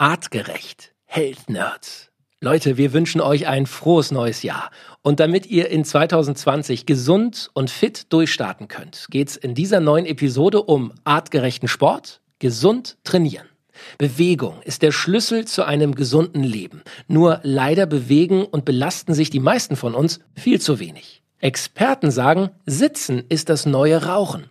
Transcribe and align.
Artgerecht. 0.00 0.94
Health 1.04 1.50
Nerds. 1.50 2.10
Leute, 2.40 2.78
wir 2.78 2.94
wünschen 2.94 3.20
euch 3.20 3.46
ein 3.46 3.66
frohes 3.66 4.10
neues 4.10 4.42
Jahr. 4.42 4.70
Und 5.02 5.20
damit 5.20 5.44
ihr 5.44 5.68
in 5.68 5.84
2020 5.84 6.86
gesund 6.86 7.50
und 7.52 7.68
fit 7.68 8.10
durchstarten 8.10 8.66
könnt, 8.66 9.08
geht's 9.10 9.36
in 9.36 9.54
dieser 9.54 9.78
neuen 9.78 10.06
Episode 10.06 10.62
um 10.62 10.94
artgerechten 11.04 11.68
Sport, 11.68 12.22
gesund 12.38 12.96
trainieren. 13.04 13.46
Bewegung 13.98 14.62
ist 14.62 14.80
der 14.80 14.92
Schlüssel 14.92 15.44
zu 15.44 15.64
einem 15.64 15.94
gesunden 15.94 16.44
Leben. 16.44 16.80
Nur 17.06 17.40
leider 17.42 17.84
bewegen 17.84 18.46
und 18.46 18.64
belasten 18.64 19.12
sich 19.12 19.28
die 19.28 19.38
meisten 19.38 19.76
von 19.76 19.94
uns 19.94 20.20
viel 20.34 20.62
zu 20.62 20.80
wenig. 20.80 21.22
Experten 21.40 22.10
sagen, 22.10 22.48
Sitzen 22.64 23.24
ist 23.28 23.50
das 23.50 23.66
neue 23.66 24.06
Rauchen. 24.06 24.48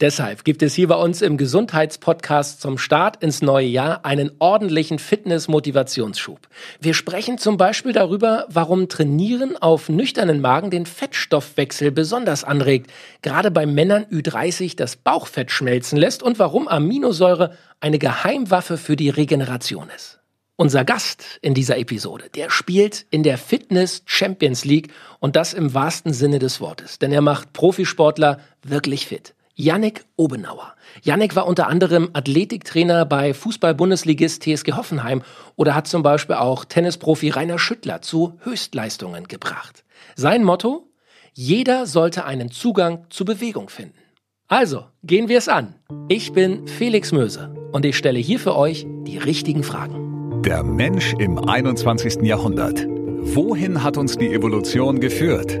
Deshalb 0.00 0.44
gibt 0.44 0.62
es 0.62 0.74
hier 0.74 0.88
bei 0.88 0.94
uns 0.94 1.20
im 1.20 1.36
Gesundheitspodcast 1.36 2.60
zum 2.60 2.78
Start 2.78 3.22
ins 3.22 3.42
neue 3.42 3.66
Jahr 3.66 4.04
einen 4.06 4.30
ordentlichen 4.38 4.98
Fitness-Motivationsschub. 4.98 6.38
Wir 6.80 6.94
sprechen 6.94 7.36
zum 7.36 7.58
Beispiel 7.58 7.92
darüber, 7.92 8.46
warum 8.48 8.88
Trainieren 8.88 9.58
auf 9.58 9.90
nüchternen 9.90 10.40
Magen 10.40 10.70
den 10.70 10.86
Fettstoffwechsel 10.86 11.90
besonders 11.90 12.44
anregt, 12.44 12.90
gerade 13.20 13.50
bei 13.50 13.66
Männern 13.66 14.04
Ü30 14.06 14.74
das 14.76 14.96
Bauchfett 14.96 15.50
schmelzen 15.50 15.98
lässt 15.98 16.22
und 16.22 16.38
warum 16.38 16.66
Aminosäure 16.66 17.56
eine 17.80 17.98
Geheimwaffe 17.98 18.78
für 18.78 18.96
die 18.96 19.10
Regeneration 19.10 19.90
ist. 19.94 20.20
Unser 20.56 20.84
Gast 20.84 21.24
in 21.40 21.54
dieser 21.54 21.78
Episode, 21.78 22.28
der 22.34 22.50
spielt 22.50 23.06
in 23.10 23.22
der 23.22 23.38
Fitness 23.38 24.02
Champions 24.04 24.66
League 24.66 24.92
und 25.18 25.34
das 25.34 25.54
im 25.54 25.72
wahrsten 25.72 26.12
Sinne 26.12 26.38
des 26.38 26.60
Wortes, 26.60 26.98
denn 26.98 27.12
er 27.12 27.22
macht 27.22 27.54
Profisportler 27.54 28.40
wirklich 28.62 29.06
fit. 29.06 29.34
Yannick 29.60 30.06
Obenauer. 30.16 30.74
Yannick 31.02 31.36
war 31.36 31.46
unter 31.46 31.68
anderem 31.68 32.08
Athletiktrainer 32.14 33.04
bei 33.04 33.34
Fußball-Bundesligist 33.34 34.42
TSG 34.42 34.72
Hoffenheim 34.72 35.22
oder 35.54 35.74
hat 35.74 35.86
zum 35.86 36.02
Beispiel 36.02 36.36
auch 36.36 36.64
Tennisprofi 36.64 37.28
Rainer 37.28 37.58
Schüttler 37.58 38.00
zu 38.00 38.38
Höchstleistungen 38.42 39.28
gebracht. 39.28 39.84
Sein 40.16 40.44
Motto? 40.44 40.88
Jeder 41.34 41.86
sollte 41.86 42.24
einen 42.24 42.50
Zugang 42.50 43.04
zu 43.10 43.26
Bewegung 43.26 43.68
finden. 43.68 43.98
Also, 44.48 44.84
gehen 45.04 45.28
wir 45.28 45.38
es 45.38 45.48
an. 45.48 45.74
Ich 46.08 46.32
bin 46.32 46.66
Felix 46.66 47.12
Möse 47.12 47.54
und 47.72 47.84
ich 47.84 47.98
stelle 47.98 48.18
hier 48.18 48.40
für 48.40 48.56
euch 48.56 48.86
die 49.02 49.18
richtigen 49.18 49.62
Fragen. 49.62 50.42
Der 50.42 50.62
Mensch 50.62 51.14
im 51.18 51.38
21. 51.38 52.22
Jahrhundert. 52.22 52.86
Wohin 52.88 53.82
hat 53.82 53.98
uns 53.98 54.16
die 54.16 54.32
Evolution 54.32 55.00
geführt? 55.00 55.60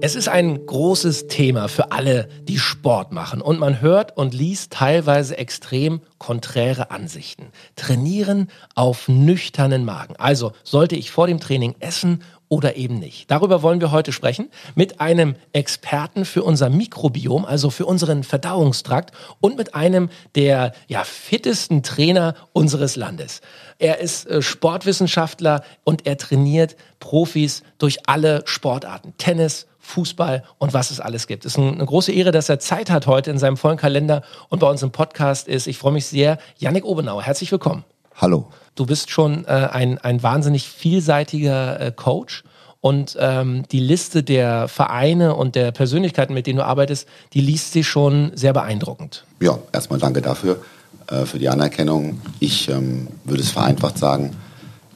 Es 0.00 0.14
ist 0.14 0.28
ein 0.28 0.64
großes 0.64 1.26
Thema 1.26 1.66
für 1.66 1.90
alle, 1.90 2.28
die 2.42 2.60
Sport 2.60 3.10
machen. 3.10 3.40
Und 3.40 3.58
man 3.58 3.80
hört 3.80 4.16
und 4.16 4.32
liest 4.32 4.72
teilweise 4.72 5.36
extrem 5.36 6.00
konträre 6.18 6.92
Ansichten. 6.92 7.46
Trainieren 7.74 8.48
auf 8.76 9.08
nüchternen 9.08 9.84
Magen. 9.84 10.14
Also 10.16 10.52
sollte 10.62 10.94
ich 10.94 11.10
vor 11.10 11.26
dem 11.26 11.40
Training 11.40 11.74
essen 11.80 12.22
oder 12.48 12.76
eben 12.76 12.98
nicht. 12.98 13.30
Darüber 13.30 13.62
wollen 13.62 13.80
wir 13.80 13.90
heute 13.90 14.12
sprechen 14.12 14.50
mit 14.74 15.00
einem 15.00 15.34
Experten 15.52 16.24
für 16.24 16.44
unser 16.44 16.70
Mikrobiom, 16.70 17.44
also 17.44 17.68
für 17.68 17.84
unseren 17.84 18.22
Verdauungstrakt 18.22 19.12
und 19.40 19.56
mit 19.56 19.74
einem 19.74 20.10
der 20.34 20.72
ja, 20.86 21.04
fittesten 21.04 21.82
Trainer 21.82 22.34
unseres 22.52 22.96
Landes. 22.96 23.40
Er 23.78 23.98
ist 23.98 24.26
äh, 24.28 24.42
Sportwissenschaftler 24.42 25.62
und 25.84 26.06
er 26.06 26.16
trainiert 26.16 26.76
Profis 27.00 27.64
durch 27.78 28.08
alle 28.08 28.42
Sportarten. 28.46 29.14
Tennis, 29.18 29.66
Fußball 29.88 30.44
und 30.58 30.74
was 30.74 30.90
es 30.90 31.00
alles 31.00 31.26
gibt. 31.26 31.44
Es 31.44 31.52
ist 31.52 31.58
eine 31.58 31.84
große 31.84 32.12
Ehre, 32.12 32.30
dass 32.30 32.48
er 32.48 32.58
Zeit 32.58 32.90
hat 32.90 33.06
heute 33.06 33.30
in 33.30 33.38
seinem 33.38 33.56
vollen 33.56 33.78
Kalender 33.78 34.22
und 34.48 34.60
bei 34.60 34.68
uns 34.68 34.82
im 34.82 34.92
Podcast 34.92 35.48
ist. 35.48 35.66
Ich 35.66 35.78
freue 35.78 35.92
mich 35.92 36.06
sehr. 36.06 36.38
Yannick 36.58 36.84
Obenauer, 36.84 37.22
herzlich 37.22 37.50
willkommen. 37.50 37.84
Hallo. 38.14 38.48
Du 38.74 38.84
bist 38.84 39.10
schon 39.10 39.44
äh, 39.46 39.48
ein, 39.48 39.98
ein 39.98 40.22
wahnsinnig 40.22 40.68
vielseitiger 40.68 41.80
äh, 41.80 41.92
Coach 41.92 42.44
und 42.80 43.16
ähm, 43.18 43.64
die 43.72 43.80
Liste 43.80 44.22
der 44.22 44.68
Vereine 44.68 45.34
und 45.34 45.54
der 45.54 45.72
Persönlichkeiten, 45.72 46.34
mit 46.34 46.46
denen 46.46 46.58
du 46.58 46.64
arbeitest, 46.64 47.08
die 47.32 47.40
liest 47.40 47.72
sich 47.72 47.88
schon 47.88 48.32
sehr 48.34 48.52
beeindruckend. 48.52 49.24
Ja, 49.40 49.58
erstmal 49.72 49.98
danke 49.98 50.22
dafür, 50.22 50.60
äh, 51.08 51.24
für 51.24 51.38
die 51.38 51.48
Anerkennung. 51.48 52.20
Ich 52.40 52.68
ähm, 52.68 53.08
würde 53.24 53.42
es 53.42 53.50
vereinfacht 53.50 53.98
sagen, 53.98 54.36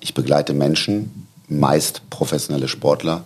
ich 0.00 0.14
begleite 0.14 0.52
Menschen, 0.52 1.26
meist 1.48 2.08
professionelle 2.10 2.69
Sportler, 2.69 3.25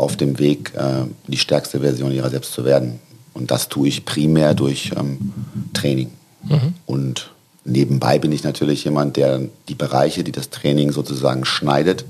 auf 0.00 0.16
dem 0.16 0.38
Weg, 0.38 0.72
äh, 0.74 1.04
die 1.26 1.36
stärkste 1.36 1.80
Version 1.80 2.12
ihrer 2.12 2.30
selbst 2.30 2.52
zu 2.52 2.64
werden. 2.64 2.98
Und 3.34 3.50
das 3.50 3.68
tue 3.68 3.88
ich 3.88 4.04
primär 4.04 4.54
durch 4.54 4.92
ähm, 4.96 5.32
Training. 5.72 6.10
Mhm. 6.42 6.74
Und 6.86 7.30
Nebenbei 7.64 8.18
bin 8.18 8.32
ich 8.32 8.42
natürlich 8.42 8.84
jemand, 8.84 9.16
der 9.16 9.42
die 9.68 9.74
Bereiche, 9.74 10.24
die 10.24 10.32
das 10.32 10.48
Training 10.50 10.92
sozusagen 10.92 11.44
schneidet, 11.44 12.04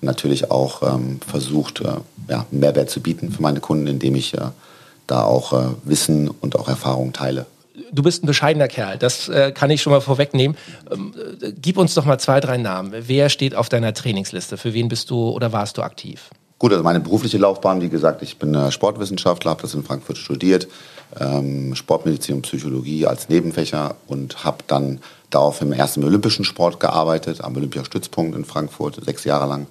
natürlich 0.00 0.50
auch 0.50 0.82
ähm, 0.82 1.20
versucht, 1.26 1.80
äh, 1.80 1.96
ja, 2.28 2.46
Mehrwert 2.50 2.90
zu 2.90 3.00
bieten 3.00 3.32
für 3.32 3.42
meine 3.42 3.60
Kunden, 3.60 3.86
indem 3.86 4.14
ich 4.14 4.34
äh, 4.34 4.40
da 5.06 5.24
auch 5.24 5.52
äh, 5.52 5.66
Wissen 5.84 6.28
und 6.28 6.56
auch 6.56 6.68
Erfahrung 6.68 7.12
teile. 7.12 7.46
Du 7.90 8.04
bist 8.04 8.22
ein 8.22 8.26
bescheidener 8.26 8.68
Kerl, 8.68 8.98
das 8.98 9.28
äh, 9.28 9.50
kann 9.50 9.70
ich 9.70 9.82
schon 9.82 9.92
mal 9.92 10.00
vorwegnehmen. 10.00 10.56
Ähm, 10.92 11.12
äh, 11.42 11.52
gib 11.60 11.76
uns 11.76 11.94
doch 11.94 12.04
mal 12.04 12.18
zwei, 12.18 12.38
drei 12.38 12.56
Namen. 12.56 12.92
Wer 12.96 13.30
steht 13.30 13.56
auf 13.56 13.68
deiner 13.68 13.94
Trainingsliste? 13.94 14.56
Für 14.56 14.74
wen 14.74 14.88
bist 14.88 15.10
du 15.10 15.30
oder 15.30 15.52
warst 15.52 15.76
du 15.76 15.82
aktiv? 15.82 16.30
Gut, 16.58 16.72
also 16.72 16.84
meine 16.84 17.00
berufliche 17.00 17.36
Laufbahn, 17.38 17.80
wie 17.80 17.88
gesagt, 17.88 18.22
ich 18.22 18.38
bin 18.38 18.54
äh, 18.54 18.70
Sportwissenschaftler, 18.70 19.50
habe 19.50 19.62
das 19.62 19.74
in 19.74 19.82
Frankfurt 19.82 20.18
studiert, 20.18 20.68
ähm, 21.18 21.74
Sportmedizin 21.74 22.36
und 22.36 22.42
Psychologie 22.42 23.06
als 23.06 23.28
Nebenfächer 23.28 23.96
und 24.06 24.44
habe 24.44 24.58
dann 24.66 25.00
darauf 25.30 25.60
im 25.60 25.72
ersten 25.72 26.04
olympischen 26.04 26.44
Sport 26.44 26.78
gearbeitet, 26.78 27.42
am 27.42 27.56
Olympiastützpunkt 27.56 28.36
in 28.36 28.44
Frankfurt, 28.44 29.04
sechs 29.04 29.24
Jahre 29.24 29.46
lang. 29.46 29.66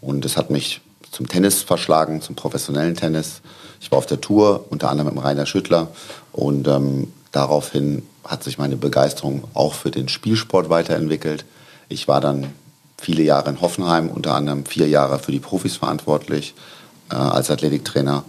Und 0.00 0.24
es 0.24 0.36
hat 0.36 0.50
mich 0.50 0.80
zum 1.10 1.28
Tennis 1.28 1.62
verschlagen, 1.62 2.22
zum 2.22 2.34
professionellen 2.34 2.96
Tennis. 2.96 3.42
Ich 3.80 3.90
war 3.90 3.98
auf 3.98 4.06
der 4.06 4.20
Tour, 4.20 4.64
unter 4.70 4.90
anderem 4.90 5.14
mit 5.14 5.24
Rainer 5.24 5.46
Schüttler. 5.46 5.88
Und 6.32 6.66
ähm, 6.66 7.12
daraufhin 7.30 8.02
hat 8.24 8.42
sich 8.42 8.56
meine 8.56 8.76
Begeisterung 8.76 9.44
auch 9.52 9.74
für 9.74 9.90
den 9.90 10.08
Spielsport 10.08 10.70
weiterentwickelt. 10.70 11.44
Ich 11.88 12.08
war 12.08 12.20
dann 12.20 12.46
viele 13.02 13.22
Jahre 13.22 13.50
in 13.50 13.60
Hoffenheim, 13.60 14.08
unter 14.08 14.34
anderem 14.34 14.64
vier 14.64 14.88
Jahre 14.88 15.18
für 15.18 15.32
die 15.32 15.40
Profis 15.40 15.76
verantwortlich 15.76 16.54
äh, 17.10 17.16
als 17.16 17.50
Athletiktrainer. 17.50 18.24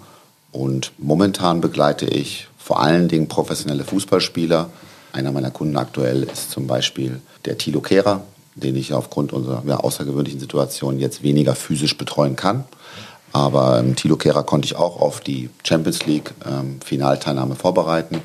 Und 0.51 0.91
momentan 0.97 1.61
begleite 1.61 2.05
ich 2.05 2.47
vor 2.57 2.81
allen 2.81 3.07
Dingen 3.07 3.27
professionelle 3.27 3.83
Fußballspieler. 3.83 4.69
Einer 5.11 5.31
meiner 5.31 5.51
Kunden 5.51 5.77
aktuell 5.77 6.23
ist 6.23 6.51
zum 6.51 6.65
Beispiel 6.67 7.21
der 7.45 7.57
Thilo 7.57 7.81
Kehrer, 7.81 8.23
den 8.55 8.75
ich 8.75 8.93
aufgrund 8.93 9.31
unserer 9.31 9.63
ja, 9.65 9.77
außergewöhnlichen 9.77 10.39
Situation 10.39 10.99
jetzt 10.99 11.23
weniger 11.23 11.55
physisch 11.55 11.97
betreuen 11.97 12.35
kann. 12.35 12.65
Aber 13.31 13.79
ähm, 13.79 13.95
Thilo 13.95 14.15
Kehrer 14.15 14.43
konnte 14.43 14.65
ich 14.65 14.75
auch 14.75 14.99
auf 14.99 15.19
die 15.19 15.49
Champions 15.63 16.05
League 16.05 16.33
ähm, 16.47 16.79
Finalteilnahme 16.83 17.55
vorbereiten 17.55 18.21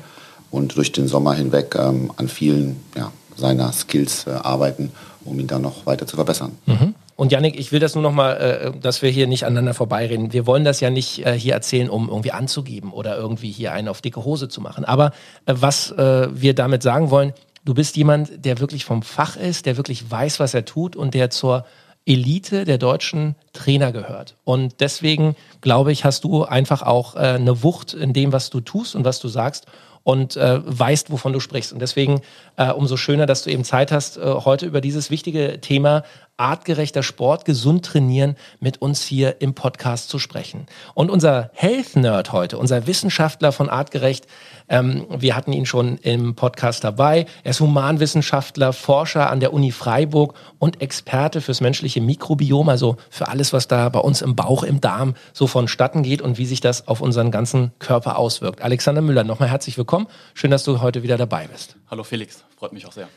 und 0.51 0.77
durch 0.77 0.91
den 0.91 1.07
Sommer 1.07 1.33
hinweg 1.33 1.75
ähm, 1.75 2.11
an 2.17 2.27
vielen 2.27 2.83
ja, 2.95 3.11
seiner 3.35 3.71
Skills 3.71 4.25
äh, 4.27 4.31
arbeiten 4.31 4.91
um 5.25 5.39
ihn 5.39 5.47
dann 5.47 5.61
noch 5.61 5.85
weiter 5.85 6.07
zu 6.07 6.15
verbessern. 6.15 6.57
Mhm. 6.65 6.95
Und 7.15 7.33
Yannick, 7.33 7.59
ich 7.59 7.73
will 7.73 7.81
das 7.81 7.95
nur 7.95 8.01
noch 8.01 8.13
mal, 8.13 8.31
äh, 8.37 8.71
dass 8.79 9.01
wir 9.01 9.09
hier 9.09 9.27
nicht 9.27 9.45
aneinander 9.45 9.73
vorbeireden. 9.73 10.31
Wir 10.31 10.47
wollen 10.47 10.63
das 10.63 10.79
ja 10.79 10.89
nicht 10.89 11.25
äh, 11.25 11.37
hier 11.37 11.53
erzählen, 11.53 11.89
um 11.89 12.07
irgendwie 12.07 12.31
anzugeben 12.31 12.93
oder 12.93 13.17
irgendwie 13.17 13.51
hier 13.51 13.73
einen 13.73 13.89
auf 13.89 14.01
dicke 14.01 14.23
Hose 14.23 14.47
zu 14.47 14.61
machen. 14.61 14.85
Aber 14.85 15.11
äh, 15.45 15.53
was 15.55 15.91
äh, 15.91 16.29
wir 16.31 16.55
damit 16.55 16.81
sagen 16.81 17.09
wollen, 17.11 17.33
du 17.65 17.73
bist 17.73 17.97
jemand, 17.97 18.45
der 18.45 18.59
wirklich 18.59 18.85
vom 18.85 19.01
Fach 19.01 19.35
ist, 19.35 19.65
der 19.65 19.75
wirklich 19.75 20.09
weiß, 20.09 20.39
was 20.39 20.53
er 20.53 20.63
tut 20.63 20.95
und 20.95 21.13
der 21.13 21.29
zur 21.29 21.65
Elite 22.05 22.63
der 22.63 22.77
deutschen 22.77 23.35
Trainer 23.51 23.91
gehört. 23.91 24.35
Und 24.45 24.79
deswegen, 24.79 25.35
glaube 25.59 25.91
ich, 25.91 26.05
hast 26.05 26.23
du 26.23 26.45
einfach 26.45 26.81
auch 26.81 27.15
eine 27.15 27.61
Wucht 27.61 27.93
in 27.93 28.13
dem, 28.13 28.31
was 28.31 28.49
du 28.49 28.61
tust 28.61 28.95
und 28.95 29.03
was 29.03 29.19
du 29.19 29.27
sagst 29.27 29.67
und 30.03 30.35
äh, 30.35 30.59
weißt, 30.65 31.11
wovon 31.11 31.33
du 31.33 31.39
sprichst. 31.39 31.73
Und 31.73 31.79
deswegen 31.79 32.21
äh, 32.57 32.71
umso 32.71 32.97
schöner, 32.97 33.25
dass 33.25 33.43
du 33.43 33.51
eben 33.51 33.63
Zeit 33.63 33.91
hast, 33.91 34.17
äh, 34.17 34.21
heute 34.21 34.65
über 34.65 34.81
dieses 34.81 35.11
wichtige 35.11 35.61
Thema 35.61 36.03
artgerechter 36.39 37.03
Sport, 37.03 37.45
gesund 37.45 37.85
trainieren, 37.85 38.35
mit 38.59 38.81
uns 38.81 39.03
hier 39.03 39.41
im 39.41 39.53
Podcast 39.53 40.09
zu 40.09 40.19
sprechen. 40.19 40.65
Und 40.93 41.11
unser 41.11 41.51
Health 41.53 41.95
Nerd 41.95 42.31
heute, 42.31 42.57
unser 42.57 42.87
Wissenschaftler 42.87 43.51
von 43.51 43.69
artgerecht, 43.69 44.25
ähm, 44.69 45.05
wir 45.09 45.35
hatten 45.35 45.51
ihn 45.51 45.65
schon 45.65 45.97
im 45.97 46.35
Podcast 46.35 46.83
dabei. 46.83 47.25
Er 47.43 47.51
ist 47.51 47.59
Humanwissenschaftler, 47.59 48.73
Forscher 48.73 49.29
an 49.29 49.39
der 49.39 49.53
Uni 49.53 49.71
Freiburg 49.71 50.35
und 50.59 50.81
Experte 50.81 51.41
fürs 51.41 51.61
menschliche 51.61 52.01
Mikrobiom, 52.01 52.69
also 52.69 52.97
für 53.09 53.27
alles, 53.27 53.51
was 53.51 53.67
da 53.67 53.89
bei 53.89 53.99
uns 53.99 54.21
im 54.21 54.35
Bauch, 54.35 54.63
im 54.63 54.79
Darm 54.81 55.15
so 55.33 55.47
vonstatten 55.47 56.03
geht 56.03 56.21
und 56.21 56.37
wie 56.37 56.45
sich 56.45 56.61
das 56.61 56.87
auf 56.87 57.01
unseren 57.01 57.31
ganzen 57.31 57.71
Körper 57.79 58.17
auswirkt. 58.17 58.61
Alexander 58.61 59.01
Müller, 59.01 59.23
nochmal 59.23 59.49
herzlich 59.49 59.77
willkommen. 59.77 60.07
Schön, 60.33 60.51
dass 60.51 60.63
du 60.63 60.81
heute 60.81 61.03
wieder 61.03 61.17
dabei 61.17 61.47
bist. 61.47 61.75
Hallo 61.89 62.03
Felix, 62.03 62.43
freut 62.57 62.73
mich 62.73 62.85
auch 62.85 62.93
sehr. 62.93 63.07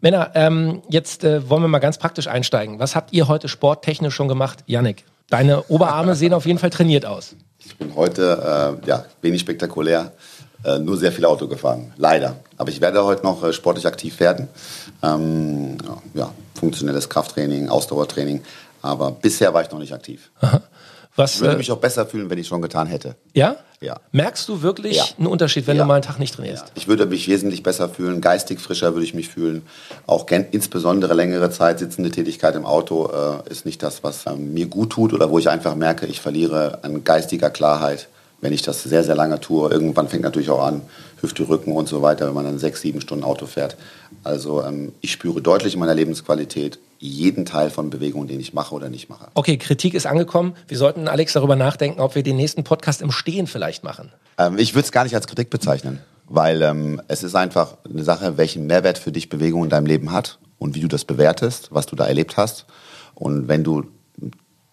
Männer, 0.00 0.30
ähm, 0.34 0.82
jetzt 0.88 1.24
äh, 1.24 1.48
wollen 1.48 1.62
wir 1.62 1.68
mal 1.68 1.78
ganz 1.78 1.98
praktisch 1.98 2.26
einsteigen. 2.26 2.78
Was 2.78 2.96
habt 2.96 3.12
ihr 3.12 3.28
heute 3.28 3.48
sporttechnisch 3.48 4.14
schon 4.14 4.28
gemacht? 4.28 4.60
Yannick, 4.66 5.04
deine 5.28 5.64
Oberarme 5.64 6.14
sehen 6.14 6.32
auf 6.32 6.46
jeden 6.46 6.58
Fall 6.58 6.70
trainiert 6.70 7.04
aus. 7.04 7.36
Ich 7.58 7.76
bin 7.76 7.94
heute 7.94 8.78
äh, 8.82 8.88
ja, 8.88 9.04
wenig 9.20 9.42
spektakulär, 9.42 10.12
äh, 10.64 10.78
nur 10.78 10.96
sehr 10.96 11.12
viel 11.12 11.26
Auto 11.26 11.46
gefahren. 11.48 11.92
Leider. 11.98 12.36
Aber 12.56 12.70
ich 12.70 12.80
werde 12.80 13.04
heute 13.04 13.22
noch 13.22 13.42
äh, 13.44 13.52
sportlich 13.52 13.86
aktiv 13.86 14.18
werden. 14.20 14.48
Ähm, 15.02 15.76
ja, 16.14 16.32
funktionelles 16.54 17.08
Krafttraining, 17.08 17.68
Ausdauertraining. 17.68 18.42
Aber 18.82 19.10
bisher 19.10 19.52
war 19.52 19.62
ich 19.62 19.70
noch 19.70 19.78
nicht 19.78 19.92
aktiv. 19.92 20.30
Aha. 20.40 20.62
Was, 21.20 21.36
ich 21.36 21.40
würde 21.40 21.54
äh, 21.54 21.58
mich 21.58 21.70
auch 21.70 21.78
besser 21.78 22.06
fühlen, 22.06 22.30
wenn 22.30 22.38
ich 22.38 22.44
es 22.44 22.48
schon 22.48 22.62
getan 22.62 22.86
hätte. 22.86 23.16
Ja? 23.34 23.56
Ja. 23.80 24.00
Merkst 24.12 24.48
du 24.48 24.62
wirklich 24.62 24.96
ja. 24.96 25.04
einen 25.16 25.26
Unterschied, 25.26 25.66
wenn 25.66 25.76
ja. 25.76 25.84
du 25.84 25.88
mal 25.88 25.94
einen 25.94 26.02
Tag 26.02 26.18
nicht 26.18 26.34
trainierst? 26.34 26.64
Ja. 26.64 26.72
Ich 26.74 26.88
würde 26.88 27.06
mich 27.06 27.28
wesentlich 27.28 27.62
besser 27.62 27.88
fühlen, 27.88 28.20
geistig 28.20 28.60
frischer 28.60 28.94
würde 28.94 29.04
ich 29.04 29.14
mich 29.14 29.28
fühlen. 29.28 29.62
Auch 30.06 30.26
insbesondere 30.28 31.14
längere 31.14 31.50
Zeit 31.50 31.78
sitzende 31.78 32.10
Tätigkeit 32.10 32.56
im 32.56 32.66
Auto 32.66 33.10
äh, 33.10 33.50
ist 33.50 33.64
nicht 33.64 33.82
das, 33.82 34.02
was 34.02 34.26
äh, 34.26 34.34
mir 34.34 34.66
gut 34.66 34.90
tut 34.90 35.12
oder 35.12 35.30
wo 35.30 35.38
ich 35.38 35.48
einfach 35.48 35.74
merke, 35.74 36.06
ich 36.06 36.20
verliere 36.20 36.80
an 36.82 37.04
geistiger 37.04 37.50
Klarheit 37.50 38.08
wenn 38.40 38.52
ich 38.52 38.62
das 38.62 38.82
sehr, 38.82 39.04
sehr 39.04 39.14
lange 39.14 39.40
tue. 39.40 39.70
Irgendwann 39.70 40.08
fängt 40.08 40.22
natürlich 40.22 40.50
auch 40.50 40.64
an, 40.64 40.82
Hüfte, 41.20 41.48
Rücken 41.48 41.72
und 41.72 41.88
so 41.88 42.02
weiter, 42.02 42.26
wenn 42.26 42.34
man 42.34 42.44
dann 42.44 42.58
sechs, 42.58 42.80
sieben 42.80 43.00
Stunden 43.00 43.24
Auto 43.24 43.46
fährt. 43.46 43.76
Also 44.24 44.62
ähm, 44.62 44.92
ich 45.00 45.12
spüre 45.12 45.42
deutlich 45.42 45.74
in 45.74 45.80
meiner 45.80 45.94
Lebensqualität 45.94 46.78
jeden 47.00 47.46
Teil 47.46 47.70
von 47.70 47.88
Bewegungen, 47.88 48.28
den 48.28 48.38
ich 48.40 48.52
mache 48.52 48.74
oder 48.74 48.90
nicht 48.90 49.08
mache. 49.08 49.28
Okay, 49.34 49.56
Kritik 49.56 49.94
ist 49.94 50.06
angekommen. 50.06 50.54
Wir 50.68 50.76
sollten, 50.76 51.08
Alex, 51.08 51.32
darüber 51.32 51.56
nachdenken, 51.56 52.00
ob 52.00 52.14
wir 52.14 52.22
den 52.22 52.36
nächsten 52.36 52.62
Podcast 52.62 53.00
im 53.00 53.10
Stehen 53.10 53.46
vielleicht 53.46 53.82
machen. 53.82 54.12
Ähm, 54.36 54.58
ich 54.58 54.74
würde 54.74 54.84
es 54.84 54.92
gar 54.92 55.04
nicht 55.04 55.14
als 55.14 55.26
Kritik 55.26 55.48
bezeichnen, 55.48 56.00
weil 56.28 56.60
ähm, 56.60 57.00
es 57.08 57.22
ist 57.22 57.34
einfach 57.34 57.78
eine 57.88 58.04
Sache, 58.04 58.36
welchen 58.36 58.66
Mehrwert 58.66 58.98
für 58.98 59.12
dich 59.12 59.30
Bewegung 59.30 59.64
in 59.64 59.70
deinem 59.70 59.86
Leben 59.86 60.12
hat 60.12 60.38
und 60.58 60.74
wie 60.74 60.80
du 60.80 60.88
das 60.88 61.06
bewertest, 61.06 61.68
was 61.72 61.86
du 61.86 61.96
da 61.96 62.06
erlebt 62.06 62.36
hast. 62.36 62.66
Und 63.14 63.48
wenn 63.48 63.64
du 63.64 63.86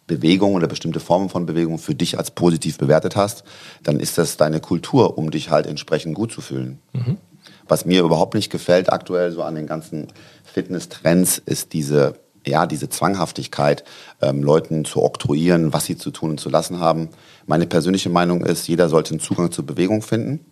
Bewegung 0.06 0.54
oder 0.56 0.68
bestimmte 0.68 1.00
Formen 1.00 1.30
von 1.30 1.46
Bewegung 1.46 1.78
für 1.78 1.96
dich 1.96 2.18
als 2.18 2.32
positiv 2.32 2.78
bewertet 2.78 3.16
hast, 3.16 3.44
dann 3.84 4.00
ist 4.00 4.18
das 4.18 4.38
deine 4.38 4.60
Kultur, 4.60 5.18
um 5.18 5.32
dich 5.32 5.50
halt 5.50 5.66
entsprechend 5.66 6.16
gut 6.16 6.32
zu 6.32 6.42
fühlen. 6.42 6.80
Mhm. 6.94 7.18
Was 7.68 7.86
mir 7.86 8.02
überhaupt 8.02 8.34
nicht 8.34 8.52
gefällt 8.52 8.92
aktuell 8.92 9.32
so 9.32 9.44
an 9.44 9.56
den 9.56 9.68
ganzen 9.68 10.08
Fitness-Trends 10.44 11.38
ist 11.46 11.74
diese, 11.74 12.16
ja, 12.46 12.66
diese 12.66 12.90
Zwanghaftigkeit, 12.90 13.84
ähm, 14.22 14.44
Leuten 14.44 14.86
zu 14.86 15.04
oktroyieren, 15.04 15.74
was 15.74 15.86
sie 15.86 15.98
zu 15.98 16.12
tun 16.12 16.32
und 16.32 16.40
zu 16.40 16.50
lassen 16.50 16.80
haben. 16.80 17.10
Meine 17.46 17.68
persönliche 17.68 18.10
Meinung 18.10 18.44
ist, 18.46 18.68
jeder 18.68 18.90
sollte 18.90 19.12
einen 19.12 19.20
Zugang 19.20 19.52
zur 19.52 19.66
Bewegung 19.66 20.02
finden. 20.02 20.46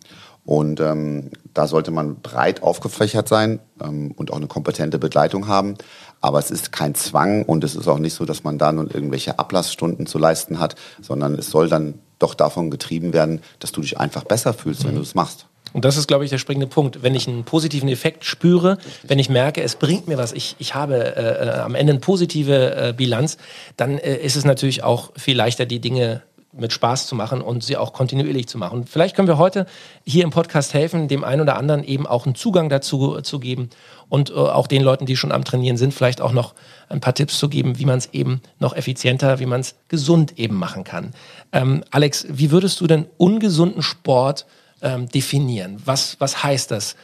Und 0.46 0.80
ähm, 0.80 1.32
da 1.56 1.66
sollte 1.66 1.90
man 1.90 2.22
breit 2.22 2.62
aufgefächert 2.62 3.28
sein 3.28 3.60
ähm, 3.84 4.12
und 4.16 4.32
auch 4.32 4.38
eine 4.38 4.46
kompetente 4.46 5.00
Begleitung 5.00 5.48
haben. 5.48 5.74
Aber 6.22 6.38
es 6.38 6.52
ist 6.52 6.72
kein 6.72 6.94
Zwang 6.94 7.44
und 7.44 7.64
es 7.64 7.76
ist 7.76 7.88
auch 7.88 7.98
nicht 7.98 8.14
so, 8.14 8.26
dass 8.26 8.44
man 8.44 8.60
da 8.60 8.72
nun 8.72 8.88
irgendwelche 8.92 9.40
Ablassstunden 9.40 10.06
zu 10.06 10.20
leisten 10.20 10.60
hat, 10.60 10.76
sondern 11.02 11.34
es 11.34 11.50
soll 11.50 11.68
dann 11.68 11.96
doch 12.20 12.36
davon 12.36 12.70
getrieben 12.70 13.12
werden, 13.12 13.42
dass 13.60 13.72
du 13.72 13.82
dich 13.82 14.00
einfach 14.00 14.24
besser 14.24 14.54
fühlst, 14.54 14.84
mhm. 14.84 14.90
wenn 14.90 14.96
du 14.96 15.02
es 15.02 15.16
machst. 15.16 15.48
Und 15.76 15.84
das 15.84 15.98
ist, 15.98 16.08
glaube 16.08 16.24
ich, 16.24 16.30
der 16.30 16.38
springende 16.38 16.68
Punkt. 16.68 17.04
Wenn 17.04 17.16
ich 17.16 17.28
einen 17.28 17.44
positiven 17.44 17.90
Effekt 17.90 18.24
spüre, 18.24 18.78
wenn 19.04 19.20
ich 19.20 19.28
merke, 19.28 19.62
es 19.62 19.76
bringt 19.76 20.08
mir 20.08 20.18
was, 20.18 20.32
ich, 20.32 20.56
ich 20.58 20.74
habe 20.74 20.96
äh, 21.18 21.48
äh, 21.48 21.60
am 21.60 21.76
Ende 21.76 21.92
eine 21.92 22.00
positive 22.00 22.76
äh, 22.78 22.94
Bilanz, 22.94 23.38
dann 23.76 23.98
äh, 23.98 24.16
ist 24.16 24.38
es 24.38 24.46
natürlich 24.46 24.86
auch 24.86 25.12
viel 25.18 25.36
leichter, 25.36 25.66
die 25.66 25.82
Dinge 25.82 26.22
mit 26.54 26.72
Spaß 26.72 27.08
zu 27.08 27.16
machen 27.16 27.42
und 27.42 27.62
sie 27.62 27.76
auch 27.76 27.92
kontinuierlich 27.92 28.48
zu 28.48 28.58
machen. 28.58 28.86
vielleicht 28.88 29.18
können 29.18 29.28
wir 29.28 29.38
heute 29.38 29.66
hier 30.06 30.24
im 30.24 30.30
Podcast 30.30 30.74
helfen, 30.74 31.10
dem 31.10 31.26
einen 31.26 31.42
oder 31.42 31.58
anderen 31.58 31.84
eben 31.84 32.08
auch 32.08 32.26
einen 32.26 32.36
Zugang 32.36 32.70
dazu 32.70 33.20
zu 33.20 33.42
geben 33.42 33.70
und 34.08 34.30
äh, 34.30 34.34
auch 34.34 34.68
den 34.68 34.82
Leuten, 34.82 35.06
die 35.06 35.18
schon 35.18 35.34
am 35.34 35.44
Trainieren 35.44 35.76
sind, 35.76 35.94
vielleicht 35.94 36.22
auch 36.22 36.32
noch 36.32 36.56
ein 36.88 37.02
paar 37.02 37.16
Tipps 37.16 37.38
zu 37.38 37.50
geben, 37.50 37.80
wie 37.80 37.86
man 37.86 37.98
es 37.98 38.14
eben 38.14 38.40
noch 38.60 38.78
effizienter, 38.78 39.40
wie 39.40 39.46
man 39.46 39.60
es 39.60 39.76
gesund 39.90 40.40
eben 40.40 40.56
machen 40.56 40.86
kann. 40.86 41.12
Ähm, 41.52 41.84
Alex, 41.92 42.28
wie 42.30 42.52
würdest 42.52 42.80
du 42.80 42.88
denn 42.88 43.08
ungesunden 43.18 43.82
Sport 43.82 44.46
ähm, 44.86 45.10
definieren? 45.10 45.82
Was, 45.84 46.16
was 46.20 46.44
heißt 46.44 46.72
das? 46.72 46.96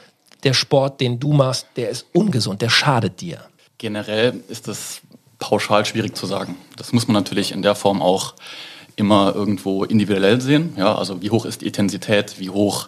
Der 0.43 0.53
Sport, 0.53 1.01
den 1.01 1.19
du 1.19 1.33
machst, 1.33 1.67
der 1.75 1.89
ist 1.89 2.05
ungesund, 2.13 2.61
der 2.61 2.69
schadet 2.69 3.19
dir. 3.19 3.41
Generell 3.77 4.41
ist 4.47 4.67
das 4.67 5.01
pauschal 5.39 5.85
schwierig 5.85 6.15
zu 6.15 6.25
sagen. 6.25 6.55
Das 6.77 6.93
muss 6.93 7.07
man 7.07 7.15
natürlich 7.15 7.51
in 7.51 7.61
der 7.61 7.75
Form 7.75 8.01
auch 8.01 8.35
immer 8.95 9.33
irgendwo 9.35 9.83
individuell 9.83 10.39
sehen. 10.39 10.73
Ja, 10.77 10.95
also 10.95 11.21
wie 11.21 11.31
hoch 11.31 11.45
ist 11.45 11.61
die 11.61 11.67
Intensität, 11.67 12.39
wie 12.39 12.49
hoch 12.49 12.87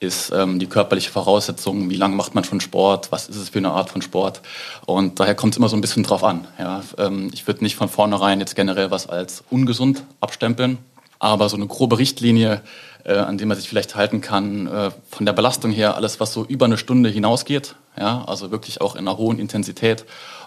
ist 0.00 0.32
ähm, 0.34 0.58
die 0.58 0.66
körperliche 0.66 1.10
Voraussetzung, 1.10 1.90
wie 1.90 1.96
lange 1.96 2.16
macht 2.16 2.34
man 2.34 2.42
schon 2.42 2.60
Sport, 2.60 3.12
was 3.12 3.28
ist 3.28 3.36
es 3.36 3.50
für 3.50 3.58
eine 3.58 3.70
Art 3.70 3.90
von 3.90 4.00
Sport. 4.00 4.40
Und 4.86 5.20
daher 5.20 5.34
kommt 5.34 5.52
es 5.52 5.58
immer 5.58 5.68
so 5.68 5.76
ein 5.76 5.82
bisschen 5.82 6.02
drauf 6.02 6.24
an. 6.24 6.48
Ja. 6.58 6.82
Ähm, 6.96 7.30
ich 7.34 7.46
würde 7.46 7.62
nicht 7.62 7.76
von 7.76 7.90
vornherein 7.90 8.40
jetzt 8.40 8.56
generell 8.56 8.90
was 8.90 9.06
als 9.06 9.44
ungesund 9.50 10.02
abstempeln, 10.20 10.78
aber 11.20 11.48
so 11.48 11.56
eine 11.56 11.68
grobe 11.68 11.98
Richtlinie, 11.98 12.62
äh, 13.04 13.14
an 13.14 13.38
der 13.38 13.46
man 13.46 13.56
sich 13.56 13.68
vielleicht 13.68 13.94
halten 13.94 14.20
kann, 14.20 14.66
äh, 14.66 14.90
von 15.08 15.26
der 15.26 15.32
Belastung 15.32 15.70
her, 15.70 15.94
alles, 15.94 16.18
was 16.18 16.32
so 16.32 16.44
über 16.44 16.64
eine 16.64 16.76
Stunde 16.76 17.08
hinausgeht, 17.08 17.76
ja, 17.96 18.24
also 18.26 18.50
wirklich 18.50 18.80
auch 18.80 18.96
in 18.96 19.06
einer 19.06 19.16
hohen 19.16 19.38
Intensität, 19.38 20.04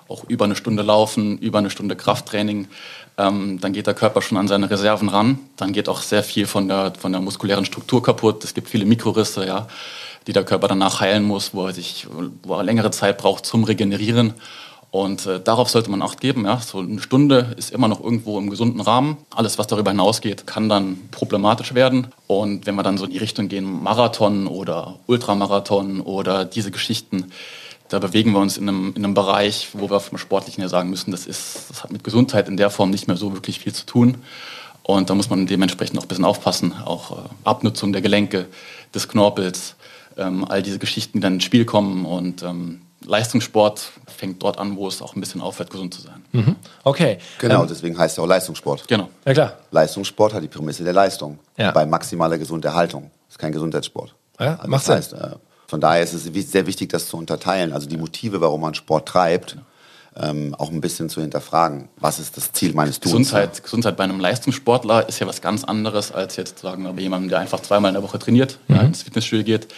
auch 0.10 0.26
über 0.28 0.44
eine 0.46 0.58
Stunde 0.58 0.84
laufen, 0.84 1.38
über 1.38 1.60
eine 1.60 1.70
Stunde 1.70 1.96
Krafttraining, 1.96 2.68
ähm, 3.18 3.60
dann 3.62 3.74
geht 3.74 3.88
der 3.88 3.94
Körper 3.94 4.22
schon 4.22 4.38
an 4.38 4.48
seine 4.48 4.70
Reserven 4.70 5.10
ran. 5.10 5.40
Dann 5.56 5.72
geht 5.72 5.88
auch 5.88 6.02
sehr 6.02 6.24
viel 6.24 6.48
von 6.48 6.68
der, 6.68 6.94
von 6.98 7.12
der 7.12 7.22
muskulären 7.22 7.66
Struktur 7.66 8.02
kaputt. 8.02 8.44
Es 8.44 8.54
gibt 8.54 8.70
viele 8.70 8.86
Mikrorisse, 8.86 9.46
ja, 9.46 9.68
die 10.26 10.34
der 10.34 10.44
Körper 10.44 10.68
danach 10.68 11.00
heilen 11.00 11.24
muss, 11.24 11.54
wo 11.54 11.68
er, 11.68 11.74
sich, 11.74 12.08
wo 12.44 12.56
er 12.56 12.64
längere 12.64 12.92
Zeit 12.92 13.18
braucht 13.18 13.46
zum 13.46 13.64
Regenerieren. 13.64 14.34
Und 14.94 15.26
äh, 15.26 15.40
darauf 15.40 15.72
sollte 15.72 15.90
man 15.90 16.04
Acht 16.04 16.22
geben. 16.22 16.46
Ja. 16.46 16.60
So 16.60 16.78
eine 16.78 17.02
Stunde 17.02 17.56
ist 17.58 17.72
immer 17.72 17.88
noch 17.88 18.00
irgendwo 18.04 18.38
im 18.38 18.52
gesunden 18.52 18.80
Rahmen. 18.80 19.18
Alles, 19.32 19.58
was 19.58 19.66
darüber 19.66 19.90
hinausgeht, 19.90 20.46
kann 20.46 20.70
dann 20.70 21.10
problematisch 21.10 21.74
werden. 21.74 22.10
Und 22.28 22.68
wenn 22.68 22.76
wir 22.76 22.84
dann 22.84 23.00
so 23.00 23.06
in 23.06 23.10
die 23.10 23.18
Richtung 23.18 23.48
gehen, 23.48 23.82
Marathon 23.82 24.46
oder 24.46 25.00
Ultramarathon 25.08 26.00
oder 26.00 26.46
diese 26.46 26.70
Geschichten, 26.70 27.32
da 27.90 27.98
bewegen 27.98 28.34
wir 28.34 28.40
uns 28.40 28.56
in 28.56 28.70
einem, 28.70 28.94
in 28.96 29.04
einem 29.04 29.16
Bereich, 29.16 29.70
wo 29.74 29.90
wir 29.90 30.00
vom 30.00 30.20
Sportlichen 30.20 30.62
her 30.62 30.70
sagen 30.70 30.92
müssen, 30.92 31.10
das, 31.10 31.26
ist, 31.26 31.72
das 31.72 31.84
hat 31.84 31.92
mit 31.92 32.04
Gesundheit 32.04 32.48
in 32.48 32.56
der 32.56 32.70
Form 32.70 32.92
nicht 32.92 33.08
mehr 33.08 33.18
so 33.18 33.34
wirklich 33.34 33.58
viel 33.62 33.74
zu 33.74 33.88
tun. 33.88 34.18
Und 34.84 35.10
da 35.10 35.16
muss 35.16 35.28
man 35.28 35.48
dementsprechend 35.48 35.98
auch 35.98 36.04
ein 36.04 36.08
bisschen 36.08 36.24
aufpassen. 36.24 36.72
Auch 36.86 37.18
äh, 37.18 37.30
Abnutzung 37.46 37.94
der 37.94 38.04
Gelenke, 38.04 38.46
des 38.94 39.08
Knorpels, 39.08 39.74
ähm, 40.18 40.46
all 40.46 40.62
diese 40.62 40.78
Geschichten, 40.78 41.18
die 41.18 41.22
dann 41.22 41.34
ins 41.34 41.46
Spiel 41.46 41.66
kommen. 41.66 42.06
Und 42.06 42.44
ähm, 42.44 42.82
Leistungssport 43.06 43.92
fängt 44.08 44.42
dort 44.44 44.58
an, 44.58 44.76
wo 44.76 44.88
es 44.88 45.02
auch 45.02 45.16
ein 45.16 45.20
bisschen 45.20 45.42
aufhört, 45.42 45.70
gesund 45.70 45.94
zu 45.94 46.02
sein. 46.02 46.24
Mhm. 46.32 46.56
Okay. 46.84 47.18
Genau, 47.40 47.62
ähm, 47.62 47.68
deswegen 47.68 47.98
heißt 47.98 48.18
es 48.18 48.24
auch 48.24 48.28
Leistungssport. 48.28 48.88
Genau. 48.88 49.10
Ja, 49.26 49.34
klar. 49.34 49.58
Leistungssport 49.72 50.34
hat 50.34 50.44
die 50.44 50.48
Prämisse 50.48 50.84
der 50.84 50.94
Leistung. 50.94 51.40
Ja. 51.58 51.72
Bei 51.72 51.86
maximaler 51.86 52.38
Gesunderhaltung. 52.38 53.12
Das 53.28 53.36
ist 53.36 53.40
kein 53.40 53.52
Gesundheitssport. 53.52 54.16
Ja, 54.40 54.56
also 54.56 54.68
macht 54.68 54.88
das 54.88 54.96
heißt, 54.96 55.14
Äh, 55.14 55.36
von 55.68 55.82
daher 55.82 56.04
ist 56.04 56.14
es 56.14 56.24
sehr 56.52 56.68
wichtig, 56.68 56.90
das 56.90 57.08
zu 57.08 57.18
unterteilen, 57.18 57.74
also 57.74 57.88
die 57.88 57.98
Motive, 57.98 58.42
warum 58.42 58.62
man 58.62 58.76
Sport 58.76 59.08
treibt. 59.08 59.58
Ähm, 60.16 60.54
auch 60.60 60.70
ein 60.70 60.80
bisschen 60.80 61.10
zu 61.10 61.22
hinterfragen, 61.22 61.90
was 61.98 62.20
ist 62.20 62.38
das 62.38 62.52
Ziel 62.52 62.74
meines 62.74 63.00
Tuns? 63.00 63.14
Gesundheit, 63.14 63.64
Gesundheit 63.64 63.98
bei 63.98 64.04
einem 64.04 64.20
Leistungssportler 64.20 65.10
ist 65.10 65.18
ja 65.18 65.26
was 65.26 65.42
ganz 65.42 65.64
anderes 65.64 66.12
als 66.12 66.36
jetzt 66.36 66.60
sagen 66.60 66.84
wir 66.84 67.02
jemandem, 67.02 67.30
der 67.30 67.40
einfach 67.40 67.62
zweimal 67.62 67.90
in 67.90 67.96
der 67.96 68.04
Woche 68.04 68.20
trainiert, 68.20 68.60
mhm. 68.68 68.76
ja, 68.76 68.82
ins 68.84 69.02
Fitnessstudio 69.02 69.44
geht. 69.44 69.74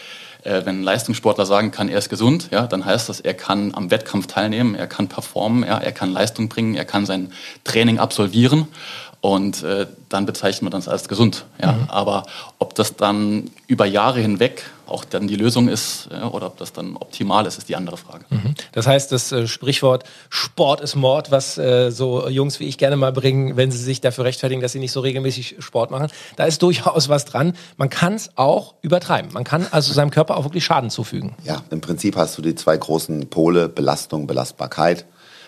Äh, 0.46 0.66
wenn 0.66 0.82
ein 0.82 0.84
Leistungssportler 0.84 1.46
sagen 1.46 1.72
kann, 1.72 1.90
er 1.90 1.98
ist 1.98 2.10
gesund, 2.10 2.50
ja, 2.52 2.68
dann 2.68 2.86
heißt 2.86 3.10
das, 3.10 3.20
er 3.20 3.34
kann 3.34 3.74
am 3.74 3.90
Wettkampf 3.90 4.28
teilnehmen, 4.28 4.76
er 4.76 4.88
kann 4.88 5.10
performen, 5.10 5.64
ja, 5.64 5.78
er 5.80 5.92
kann 5.92 6.12
Leistung 6.12 6.50
bringen, 6.50 6.76
er 6.76 6.86
kann 6.86 7.06
sein 7.06 7.32
Training 7.64 7.98
absolvieren 7.98 8.68
und 9.26 9.64
äh, 9.64 9.88
dann 10.08 10.28
bezeichnet 10.28 10.62
man 10.62 10.72
das 10.72 10.88
als 10.88 11.08
gesund. 11.08 11.46
Ja. 11.60 11.72
Mhm. 11.72 11.86
Aber 11.88 12.26
ob 12.60 12.76
das 12.76 12.96
dann 12.96 13.50
über 13.66 13.88
Jahre 13.88 14.20
hinweg 14.20 14.66
auch 14.86 15.04
dann 15.04 15.28
die 15.28 15.36
Lösung 15.36 15.68
ist 15.68 16.10
ja, 16.12 16.30
oder 16.30 16.46
ob 16.46 16.58
das 16.60 16.74
dann 16.74 16.96
optimal 16.96 17.48
ist, 17.48 17.58
ist 17.58 17.68
die 17.68 17.76
andere 17.76 17.98
Frage. 17.98 18.26
Mhm. 18.30 18.54
Das 18.74 18.86
heißt, 18.86 19.12
das 19.12 19.32
äh, 19.32 19.48
Sprichwort 19.48 20.04
Sport 20.30 20.80
ist 20.82 20.94
Mord, 20.94 21.32
was 21.32 21.58
äh, 21.58 21.90
so 21.90 22.30
Jungs 22.30 22.60
wie 22.60 22.66
ich 22.66 22.78
gerne 22.78 22.98
mal 22.98 23.12
bringen, 23.12 23.58
wenn 23.58 23.72
sie 23.72 23.80
sich 23.80 24.00
dafür 24.00 24.26
rechtfertigen, 24.26 24.62
dass 24.62 24.74
sie 24.74 24.80
nicht 24.80 24.92
so 24.92 25.00
regelmäßig 25.00 25.56
Sport 25.58 25.90
machen, 25.90 26.10
da 26.36 26.46
ist 26.46 26.62
durchaus 26.62 27.10
was 27.10 27.26
dran. 27.26 27.54
Man 27.78 27.90
kann 27.90 28.14
es 28.14 28.30
auch 28.36 28.76
übertreiben. 28.84 29.34
Man 29.34 29.44
kann 29.44 29.66
also 29.72 29.92
seinem 29.92 30.12
Körper 30.12 30.38
auch 30.38 30.44
wirklich 30.44 30.66
Schaden 30.66 30.92
zufügen. 30.92 31.34
Ja, 31.44 31.64
im 31.72 31.82
Prinzip 31.82 32.16
hast 32.16 32.38
du 32.38 32.44
die 32.44 32.54
zwei 32.54 32.78
großen 32.78 33.28
Pole, 33.32 33.70
Belastung, 33.70 34.28
Belastbarkeit. 34.28 35.08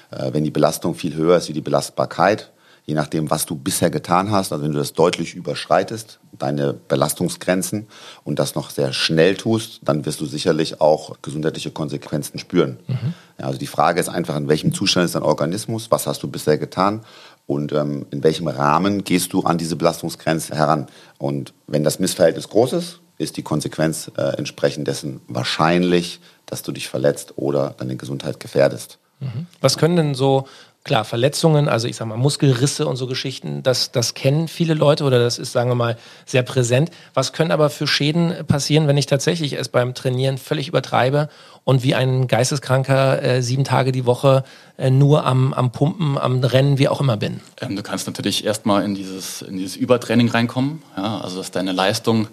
Äh, 0.09 0.33
wenn 0.33 0.43
die 0.43 0.51
Belastung 0.51 0.95
viel 0.95 1.13
höher 1.13 1.37
ist 1.37 1.47
wie 1.47 1.53
die 1.53 1.61
Belastbarkeit, 1.61 2.49
je 2.87 2.95
nachdem, 2.95 3.29
was 3.29 3.45
du 3.45 3.55
bisher 3.55 3.89
getan 3.89 4.31
hast, 4.31 4.53
also 4.53 4.63
wenn 4.63 4.71
du 4.71 4.77
das 4.77 4.93
deutlich 4.93 5.35
überschreitest, 5.35 6.19
deine 6.31 6.73
Belastungsgrenzen 6.73 7.87
und 8.23 8.39
das 8.39 8.55
noch 8.55 8.69
sehr 8.69 8.93
schnell 8.93 9.35
tust, 9.35 9.81
dann 9.83 10.05
wirst 10.05 10.21
du 10.21 10.25
sicherlich 10.25 10.79
auch 10.79 11.17
gesundheitliche 11.21 11.71
Konsequenzen 11.71 12.39
spüren. 12.39 12.79
Mhm. 12.87 13.13
Ja, 13.37 13.45
also 13.45 13.59
die 13.59 13.67
Frage 13.67 13.99
ist 13.99 14.07
einfach, 14.07 14.37
in 14.37 14.47
welchem 14.47 14.73
Zustand 14.73 15.05
ist 15.05 15.15
dein 15.15 15.23
Organismus, 15.23 15.91
was 15.91 16.07
hast 16.07 16.23
du 16.23 16.29
bisher 16.29 16.57
getan 16.57 17.01
und 17.45 17.73
ähm, 17.73 18.05
in 18.09 18.23
welchem 18.23 18.47
Rahmen 18.47 19.03
gehst 19.03 19.33
du 19.33 19.41
an 19.41 19.57
diese 19.57 19.75
Belastungsgrenze 19.75 20.55
heran. 20.55 20.87
Und 21.17 21.53
wenn 21.67 21.83
das 21.83 21.99
Missverhältnis 21.99 22.47
groß 22.47 22.71
ist, 22.73 23.01
ist 23.17 23.35
die 23.35 23.43
Konsequenz 23.43 24.09
äh, 24.15 24.37
entsprechend 24.37 24.87
dessen 24.87 25.19
wahrscheinlich, 25.27 26.21
dass 26.45 26.63
du 26.63 26.71
dich 26.71 26.87
verletzt 26.87 27.33
oder 27.35 27.75
deine 27.77 27.97
Gesundheit 27.97 28.39
gefährdest. 28.39 28.97
Mhm. 29.19 29.47
Was 29.61 29.77
können 29.77 29.95
denn 29.95 30.15
so 30.15 30.47
Klar, 30.87 31.03
Verletzungen, 31.03 31.67
also 31.67 31.85
ich 31.85 31.97
sage 31.97 32.07
mal 32.07 32.17
Muskelrisse 32.17 32.87
und 32.87 32.95
so 32.95 33.07
Geschichten, 33.07 33.61
das, 33.61 33.91
das 33.91 34.13
kennen 34.13 34.47
viele 34.47 34.73
Leute 34.73 35.03
oder 35.03 35.19
das 35.19 35.37
ist, 35.37 35.51
sagen 35.51 35.69
wir 35.69 35.75
mal, 35.75 35.97
sehr 36.25 36.43
präsent. 36.43 36.91
Was 37.13 37.33
können 37.33 37.51
aber 37.51 37.69
für 37.69 37.87
Schäden 37.87 38.33
passieren, 38.47 38.87
wenn 38.87 38.95
ich 38.95 39.05
tatsächlich 39.05 39.53
es 39.53 39.67
beim 39.67 39.93
Trainieren 39.93 40.37
völlig 40.37 40.69
übertreibe 40.69 41.27
und 41.65 41.83
wie 41.83 41.93
ein 41.93 42.27
Geisteskranker 42.27 43.21
äh, 43.21 43.41
sieben 43.41 43.65
Tage 43.65 43.91
die 43.91 44.05
Woche 44.05 44.45
äh, 44.77 44.89
nur 44.89 45.25
am, 45.25 45.53
am 45.53 45.73
Pumpen, 45.73 46.17
am 46.17 46.39
Rennen, 46.41 46.77
wie 46.77 46.87
auch 46.87 47.01
immer 47.01 47.17
bin? 47.17 47.41
Ähm, 47.59 47.75
du 47.75 47.83
kannst 47.83 48.07
natürlich 48.07 48.45
erstmal 48.45 48.85
in 48.85 48.95
dieses, 48.95 49.41
in 49.41 49.57
dieses 49.57 49.75
Übertraining 49.75 50.29
reinkommen, 50.29 50.81
ja, 50.95 51.19
also 51.19 51.39
dass 51.39 51.51
deine 51.51 51.73
Leistung 51.73 52.29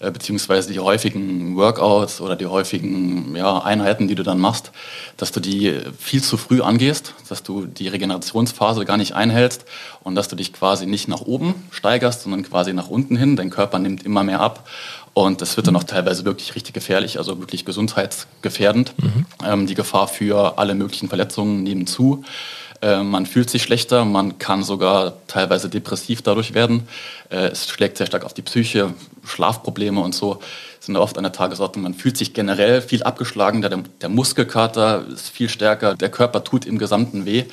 äh, 0.00 0.10
beziehungsweise 0.10 0.72
die 0.72 0.78
häufigen 0.78 1.56
Workouts 1.56 2.20
oder 2.20 2.36
die 2.36 2.46
häufigen 2.46 3.34
ja, 3.34 3.58
Einheiten, 3.58 4.06
die 4.06 4.14
du 4.14 4.22
dann 4.22 4.38
machst, 4.38 4.70
dass 5.16 5.32
du 5.32 5.40
die 5.40 5.80
viel 5.98 6.22
zu 6.22 6.36
früh 6.36 6.62
angehst, 6.62 7.14
dass 7.28 7.42
du 7.42 7.66
die 7.66 7.88
Regenerationsphase 7.88 8.84
gar 8.84 8.96
nicht 8.96 9.14
einhältst 9.14 9.64
und 10.04 10.14
dass 10.14 10.28
du 10.28 10.36
dich 10.36 10.52
quasi 10.52 10.86
nicht 10.86 11.08
nach 11.08 11.22
oben 11.22 11.54
steigerst, 11.70 12.22
sondern 12.22 12.44
quasi 12.44 12.72
nach 12.72 12.88
unten 12.88 13.16
hin. 13.16 13.36
Dein 13.36 13.50
Körper 13.50 13.78
nimmt 13.78 14.04
immer 14.04 14.22
mehr 14.22 14.40
ab 14.40 14.68
und 15.14 15.40
das 15.40 15.56
wird 15.56 15.66
dann 15.66 15.74
auch 15.74 15.82
teilweise 15.82 16.24
wirklich 16.24 16.54
richtig 16.54 16.74
gefährlich, 16.74 17.18
also 17.18 17.40
wirklich 17.40 17.64
gesundheitsgefährdend. 17.64 18.94
Mhm. 18.98 19.26
Ähm, 19.44 19.66
die 19.66 19.74
Gefahr 19.74 20.06
für 20.06 20.58
alle 20.58 20.76
möglichen 20.76 21.08
Verletzungen 21.08 21.64
nehmen 21.64 21.88
zu. 21.88 22.22
Äh, 22.80 23.02
man 23.02 23.26
fühlt 23.26 23.50
sich 23.50 23.62
schlechter, 23.62 24.04
man 24.04 24.38
kann 24.38 24.62
sogar 24.62 25.14
teilweise 25.26 25.68
depressiv 25.68 26.22
dadurch 26.22 26.54
werden. 26.54 26.88
Äh, 27.30 27.48
es 27.48 27.68
schlägt 27.68 27.98
sehr 27.98 28.06
stark 28.06 28.24
auf 28.24 28.34
die 28.34 28.42
Psyche, 28.42 28.94
Schlafprobleme 29.24 30.00
und 30.00 30.14
so 30.14 30.40
sind 30.80 30.96
oft 30.96 31.16
an 31.18 31.24
der 31.24 31.32
Tagesordnung. 31.32 31.82
Man 31.82 31.94
fühlt 31.94 32.16
sich 32.16 32.34
generell 32.34 32.80
viel 32.80 33.02
abgeschlagen, 33.02 33.62
der, 33.62 33.76
der 34.00 34.08
Muskelkater 34.08 35.04
ist 35.12 35.28
viel 35.28 35.48
stärker, 35.48 35.94
der 35.94 36.08
Körper 36.08 36.44
tut 36.44 36.66
im 36.66 36.78
Gesamten 36.78 37.26
weh. 37.26 37.44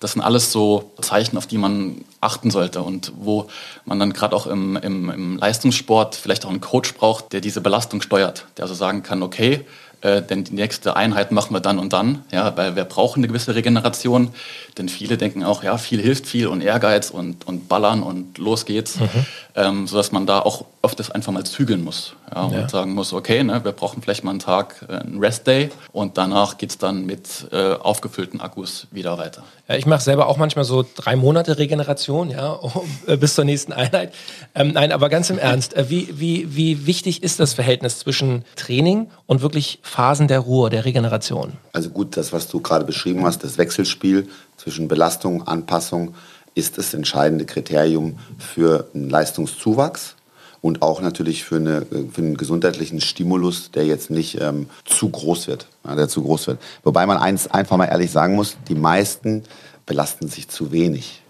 Das 0.00 0.12
sind 0.12 0.20
alles 0.20 0.50
so 0.50 0.92
Zeichen, 1.00 1.38
auf 1.38 1.46
die 1.46 1.58
man 1.58 2.04
achten 2.20 2.50
sollte 2.50 2.82
und 2.82 3.12
wo 3.16 3.48
man 3.84 4.00
dann 4.00 4.12
gerade 4.12 4.34
auch 4.34 4.46
im, 4.46 4.76
im, 4.76 5.10
im 5.10 5.36
Leistungssport 5.38 6.16
vielleicht 6.16 6.44
auch 6.44 6.50
einen 6.50 6.60
Coach 6.60 6.94
braucht, 6.94 7.32
der 7.32 7.40
diese 7.40 7.60
Belastung 7.60 8.02
steuert, 8.02 8.46
der 8.56 8.64
also 8.64 8.74
sagen 8.74 9.02
kann, 9.02 9.22
okay, 9.22 9.64
äh, 10.02 10.20
denn 10.20 10.44
die 10.44 10.54
nächste 10.54 10.96
Einheit 10.96 11.30
machen 11.30 11.54
wir 11.54 11.60
dann 11.60 11.78
und 11.78 11.92
dann, 11.92 12.24
ja, 12.32 12.56
weil 12.56 12.74
wir 12.76 12.84
brauchen 12.84 13.20
eine 13.20 13.28
gewisse 13.28 13.54
Regeneration, 13.54 14.34
denn 14.78 14.88
viele 14.88 15.18
denken 15.18 15.44
auch, 15.44 15.62
ja, 15.62 15.76
viel 15.76 16.00
hilft 16.00 16.26
viel 16.26 16.46
und 16.46 16.62
Ehrgeiz 16.62 17.10
und, 17.10 17.46
und 17.46 17.68
ballern 17.68 18.02
und 18.02 18.38
los 18.38 18.64
geht's, 18.64 18.98
mhm. 18.98 19.08
ähm, 19.54 19.86
sodass 19.86 20.12
man 20.12 20.26
da 20.26 20.40
auch 20.40 20.64
oft 20.80 20.98
das 20.98 21.10
einfach 21.10 21.32
mal 21.32 21.44
zügeln 21.44 21.84
muss 21.84 22.14
ja, 22.34 22.48
ja. 22.48 22.62
und 22.62 22.70
sagen 22.70 22.94
muss, 22.94 23.12
okay, 23.12 23.42
ne, 23.44 23.64
wir 23.64 23.72
brauchen 23.72 24.02
vielleicht 24.02 24.24
mal 24.24 24.30
einen 24.30 24.40
Tag, 24.40 24.86
äh, 24.88 24.94
einen 24.94 25.18
Rest-Day 25.18 25.70
und 25.92 26.16
danach 26.18 26.58
geht's 26.58 26.78
dann 26.78 27.04
mit 27.04 27.48
äh, 27.52 27.74
aufgefüllten 27.74 28.40
Akkus 28.40 28.86
wieder 28.90 29.18
weiter. 29.18 29.44
Ja, 29.68 29.76
ich 29.76 29.86
mache 29.86 30.02
selber 30.02 30.26
auch 30.26 30.38
manchmal 30.38 30.64
so 30.64 30.84
drei 30.96 31.16
Monate 31.16 31.58
Regeneration, 31.58 32.30
ja, 32.30 32.58
äh, 33.06 33.16
bis 33.16 33.34
zur 33.34 33.44
nächsten 33.44 33.72
Einheit. 33.72 34.12
Ähm, 34.54 34.72
nein, 34.72 34.90
aber 34.90 35.08
ganz 35.08 35.30
im 35.30 35.38
Ernst, 35.38 35.74
äh, 35.74 35.90
wie, 35.90 36.08
wie, 36.18 36.56
wie 36.56 36.86
wichtig 36.86 37.22
ist 37.22 37.38
das 37.38 37.54
Verhältnis 37.54 37.98
zwischen 37.98 38.44
Training 38.56 39.10
und 39.26 39.42
wirklich 39.42 39.80
Phasen 39.82 40.28
der 40.28 40.40
Ruhe, 40.40 40.70
der 40.70 40.84
Regeneration? 40.84 41.52
Also 41.72 41.90
gut, 41.90 42.16
das, 42.16 42.32
was 42.32 42.48
du 42.48 42.60
gerade 42.60 42.84
beschrieben 42.84 43.24
hast, 43.24 43.44
das 43.44 43.58
Wechselspiel 43.58 44.28
zwischen 44.62 44.88
Belastung, 44.88 45.46
Anpassung, 45.46 46.14
ist 46.54 46.78
das 46.78 46.94
entscheidende 46.94 47.46
Kriterium 47.46 48.18
für 48.38 48.88
einen 48.94 49.10
Leistungszuwachs 49.10 50.16
und 50.60 50.82
auch 50.82 51.00
natürlich 51.00 51.44
für, 51.44 51.56
eine, 51.56 51.84
für 51.84 52.20
einen 52.20 52.36
gesundheitlichen 52.36 53.00
Stimulus, 53.00 53.70
der 53.72 53.86
jetzt 53.86 54.10
nicht 54.10 54.40
ähm, 54.40 54.68
zu 54.84 55.08
groß 55.08 55.48
wird, 55.48 55.66
der 55.84 56.08
zu 56.08 56.22
groß 56.22 56.46
wird. 56.46 56.58
Wobei 56.84 57.06
man 57.06 57.16
eins 57.16 57.48
einfach 57.48 57.76
mal 57.76 57.86
ehrlich 57.86 58.10
sagen 58.10 58.36
muss, 58.36 58.56
die 58.68 58.74
meisten 58.74 59.42
belasten 59.86 60.28
sich 60.28 60.48
zu 60.48 60.70
wenig. 60.70 61.22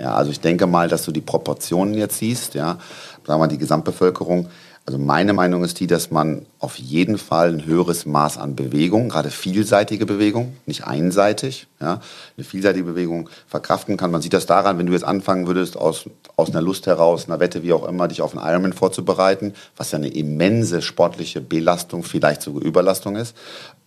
Ja, 0.00 0.14
also 0.14 0.30
ich 0.30 0.40
denke 0.40 0.66
mal, 0.66 0.88
dass 0.88 1.04
du 1.04 1.12
die 1.12 1.20
Proportionen 1.20 1.94
jetzt 1.94 2.18
siehst, 2.18 2.54
ja, 2.54 2.66
sagen 2.70 2.80
wir 3.26 3.38
mal 3.38 3.48
die 3.48 3.58
Gesamtbevölkerung, 3.58 4.48
also 4.86 4.98
meine 4.98 5.34
Meinung 5.34 5.62
ist 5.62 5.78
die, 5.78 5.86
dass 5.86 6.10
man 6.10 6.46
auf 6.58 6.76
jeden 6.76 7.18
Fall 7.18 7.52
ein 7.52 7.64
höheres 7.64 8.06
Maß 8.06 8.38
an 8.38 8.56
Bewegung, 8.56 9.10
gerade 9.10 9.30
vielseitige 9.30 10.06
Bewegung, 10.06 10.56
nicht 10.66 10.84
einseitig, 10.84 11.68
ja, 11.80 12.00
eine 12.36 12.44
vielseitige 12.44 12.84
Bewegung 12.86 13.28
verkraften 13.46 13.96
kann. 13.96 14.10
Man 14.10 14.22
sieht 14.22 14.32
das 14.32 14.46
daran, 14.46 14.78
wenn 14.78 14.86
du 14.86 14.92
jetzt 14.92 15.04
anfangen 15.04 15.46
würdest, 15.46 15.76
aus, 15.76 16.08
aus 16.36 16.50
einer 16.50 16.62
Lust 16.62 16.86
heraus, 16.86 17.26
einer 17.28 17.40
Wette, 17.40 17.62
wie 17.62 17.72
auch 17.72 17.86
immer, 17.86 18.08
dich 18.08 18.20
auf 18.22 18.36
einen 18.36 18.44
Ironman 18.44 18.72
vorzubereiten, 18.72 19.54
was 19.76 19.92
ja 19.92 19.98
eine 19.98 20.08
immense 20.08 20.82
sportliche 20.82 21.40
Belastung, 21.40 22.02
vielleicht 22.02 22.42
sogar 22.42 22.62
Überlastung 22.62 23.16
ist, 23.16 23.36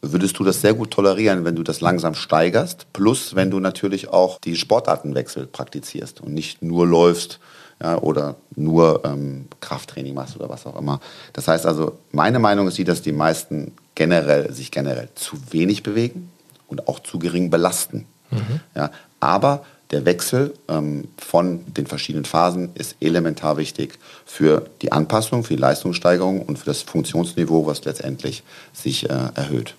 würdest 0.01 0.37
du 0.37 0.43
das 0.43 0.61
sehr 0.61 0.73
gut 0.73 0.91
tolerieren, 0.91 1.43
wenn 1.43 1.55
du 1.55 1.63
das 1.63 1.81
langsam 1.81 2.13
steigerst, 2.13 2.87
plus 2.93 3.35
wenn 3.35 3.51
du 3.51 3.59
natürlich 3.59 4.09
auch 4.09 4.39
die 4.39 4.55
Sportartenwechsel 4.55 5.47
praktizierst 5.47 6.21
und 6.21 6.33
nicht 6.33 6.61
nur 6.61 6.85
läufst, 6.85 7.39
ja, 7.83 7.97
oder 7.97 8.35
nur 8.55 9.03
ähm, 9.03 9.47
Krafttraining 9.59 10.13
machst 10.13 10.35
oder 10.37 10.49
was 10.49 10.65
auch 10.65 10.79
immer. 10.79 11.01
Das 11.33 11.47
heißt 11.47 11.65
also, 11.65 11.97
meine 12.11 12.39
Meinung 12.39 12.67
ist 12.67 12.77
die, 12.77 12.85
dass 12.85 13.01
die 13.01 13.11
meisten 13.11 13.73
generell 13.95 14.51
sich 14.53 14.71
generell 14.71 15.09
zu 15.15 15.37
wenig 15.51 15.83
bewegen 15.83 16.31
und 16.67 16.87
auch 16.87 16.99
zu 16.99 17.19
gering 17.19 17.49
belasten. 17.49 18.05
Mhm. 18.31 18.61
Ja, 18.75 18.91
aber 19.19 19.65
der 19.91 20.05
Wechsel 20.05 20.53
ähm, 20.69 21.07
von 21.17 21.61
den 21.73 21.85
verschiedenen 21.85 22.25
Phasen 22.25 22.69
ist 22.73 22.95
elementar 22.99 23.57
wichtig 23.57 23.99
für 24.25 24.65
die 24.81 24.91
Anpassung, 24.91 25.43
für 25.43 25.53
die 25.53 25.61
Leistungssteigerung 25.61 26.41
und 26.41 26.57
für 26.57 26.65
das 26.65 26.81
Funktionsniveau, 26.81 27.67
was 27.67 27.83
letztendlich 27.85 28.43
sich 28.71 29.09
äh, 29.09 29.13
erhöht. 29.35 29.75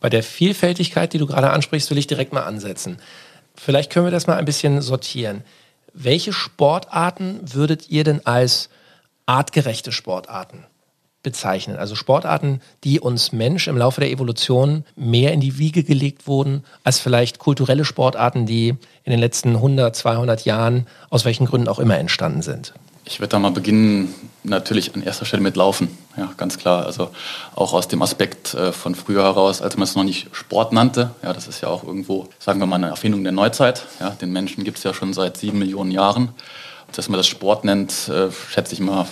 Bei 0.00 0.10
der 0.10 0.22
Vielfältigkeit, 0.22 1.12
die 1.14 1.18
du 1.18 1.26
gerade 1.26 1.50
ansprichst, 1.50 1.90
will 1.90 1.98
ich 1.98 2.06
direkt 2.06 2.32
mal 2.32 2.42
ansetzen. 2.42 2.98
Vielleicht 3.54 3.90
können 3.90 4.06
wir 4.06 4.10
das 4.10 4.26
mal 4.26 4.36
ein 4.36 4.44
bisschen 4.44 4.82
sortieren. 4.82 5.42
Welche 5.96 6.32
Sportarten 6.32 7.40
würdet 7.54 7.88
ihr 7.88 8.02
denn 8.02 8.26
als 8.26 8.68
artgerechte 9.26 9.92
Sportarten 9.92 10.64
bezeichnen? 11.22 11.76
Also 11.76 11.94
Sportarten, 11.94 12.60
die 12.82 12.98
uns 12.98 13.30
Mensch 13.30 13.68
im 13.68 13.78
Laufe 13.78 14.00
der 14.00 14.10
Evolution 14.10 14.84
mehr 14.96 15.32
in 15.32 15.40
die 15.40 15.56
Wiege 15.56 15.84
gelegt 15.84 16.26
wurden, 16.26 16.64
als 16.82 16.98
vielleicht 16.98 17.38
kulturelle 17.38 17.84
Sportarten, 17.84 18.44
die 18.44 18.70
in 19.04 19.10
den 19.12 19.20
letzten 19.20 19.50
100, 19.50 19.94
200 19.94 20.44
Jahren 20.44 20.88
aus 21.10 21.24
welchen 21.24 21.46
Gründen 21.46 21.68
auch 21.68 21.78
immer 21.78 21.96
entstanden 21.96 22.42
sind. 22.42 22.74
Ich 23.06 23.20
würde 23.20 23.28
da 23.28 23.38
mal 23.38 23.50
beginnen, 23.50 24.14
natürlich 24.44 24.94
an 24.94 25.02
erster 25.02 25.26
Stelle 25.26 25.42
mit 25.42 25.56
Laufen. 25.56 25.88
Ja, 26.16 26.32
ganz 26.36 26.56
klar. 26.56 26.86
Also 26.86 27.10
auch 27.54 27.74
aus 27.74 27.86
dem 27.86 28.00
Aspekt 28.00 28.54
äh, 28.54 28.72
von 28.72 28.94
früher 28.94 29.22
heraus, 29.24 29.60
als 29.60 29.76
man 29.76 29.84
es 29.84 29.94
noch 29.94 30.04
nicht 30.04 30.28
Sport 30.32 30.72
nannte. 30.72 31.10
Ja, 31.22 31.34
das 31.34 31.46
ist 31.46 31.60
ja 31.60 31.68
auch 31.68 31.84
irgendwo, 31.84 32.28
sagen 32.38 32.60
wir 32.60 32.66
mal, 32.66 32.76
eine 32.76 32.88
Erfindung 32.88 33.22
der 33.22 33.32
Neuzeit. 33.32 33.84
Ja, 34.00 34.10
den 34.10 34.32
Menschen 34.32 34.64
gibt 34.64 34.78
es 34.78 34.84
ja 34.84 34.94
schon 34.94 35.12
seit 35.12 35.36
sieben 35.36 35.58
Millionen 35.58 35.90
Jahren. 35.90 36.30
Dass 36.96 37.08
man 37.08 37.18
das 37.18 37.26
Sport 37.26 37.64
nennt, 37.64 38.08
äh, 38.08 38.30
schätze 38.50 38.72
ich 38.72 38.80
mal, 38.80 39.06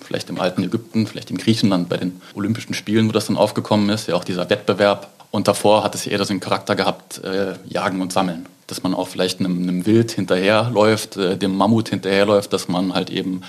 vielleicht 0.00 0.30
im 0.30 0.40
alten 0.40 0.64
Ägypten, 0.64 1.06
vielleicht 1.06 1.30
in 1.30 1.36
Griechenland 1.36 1.88
bei 1.88 1.98
den 1.98 2.20
Olympischen 2.34 2.74
Spielen, 2.74 3.08
wo 3.08 3.12
das 3.12 3.26
dann 3.26 3.36
aufgekommen 3.36 3.88
ist. 3.90 4.08
Ja, 4.08 4.16
auch 4.16 4.24
dieser 4.24 4.48
Wettbewerb. 4.50 5.08
Und 5.30 5.48
davor 5.48 5.84
hat 5.84 5.94
es 5.94 6.06
eher 6.06 6.24
so 6.24 6.32
einen 6.32 6.40
Charakter 6.40 6.74
gehabt, 6.74 7.22
äh, 7.24 7.54
Jagen 7.68 8.00
und 8.00 8.12
Sammeln 8.12 8.46
dass 8.68 8.82
man 8.82 8.94
auch 8.94 9.08
vielleicht 9.08 9.40
einem, 9.40 9.62
einem 9.62 9.86
Wild 9.86 10.12
hinterherläuft, 10.12 11.16
äh, 11.16 11.36
dem 11.36 11.56
Mammut 11.56 11.88
hinterherläuft, 11.88 12.52
dass 12.52 12.68
man 12.68 12.94
halt 12.94 13.10
eben 13.10 13.42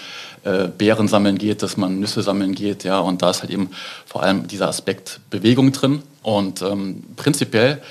äh, 0.44 0.68
Beeren 0.70 1.08
sammeln 1.08 1.38
geht, 1.38 1.62
dass 1.62 1.78
man 1.78 2.00
Nüsse 2.00 2.24
sammeln 2.24 2.56
geht, 2.56 2.84
ja, 2.84 3.00
und 3.00 3.22
da 3.22 3.30
ist 3.30 3.42
halt 3.42 3.52
eben 3.52 3.70
vor 4.06 4.24
allem 4.24 4.48
dieser 4.48 4.68
Aspekt 4.68 5.20
Bewegung 5.30 5.72
drin. 5.72 6.02
Und 6.24 6.62
ähm, 6.62 7.04
prinzipiell 7.18 7.82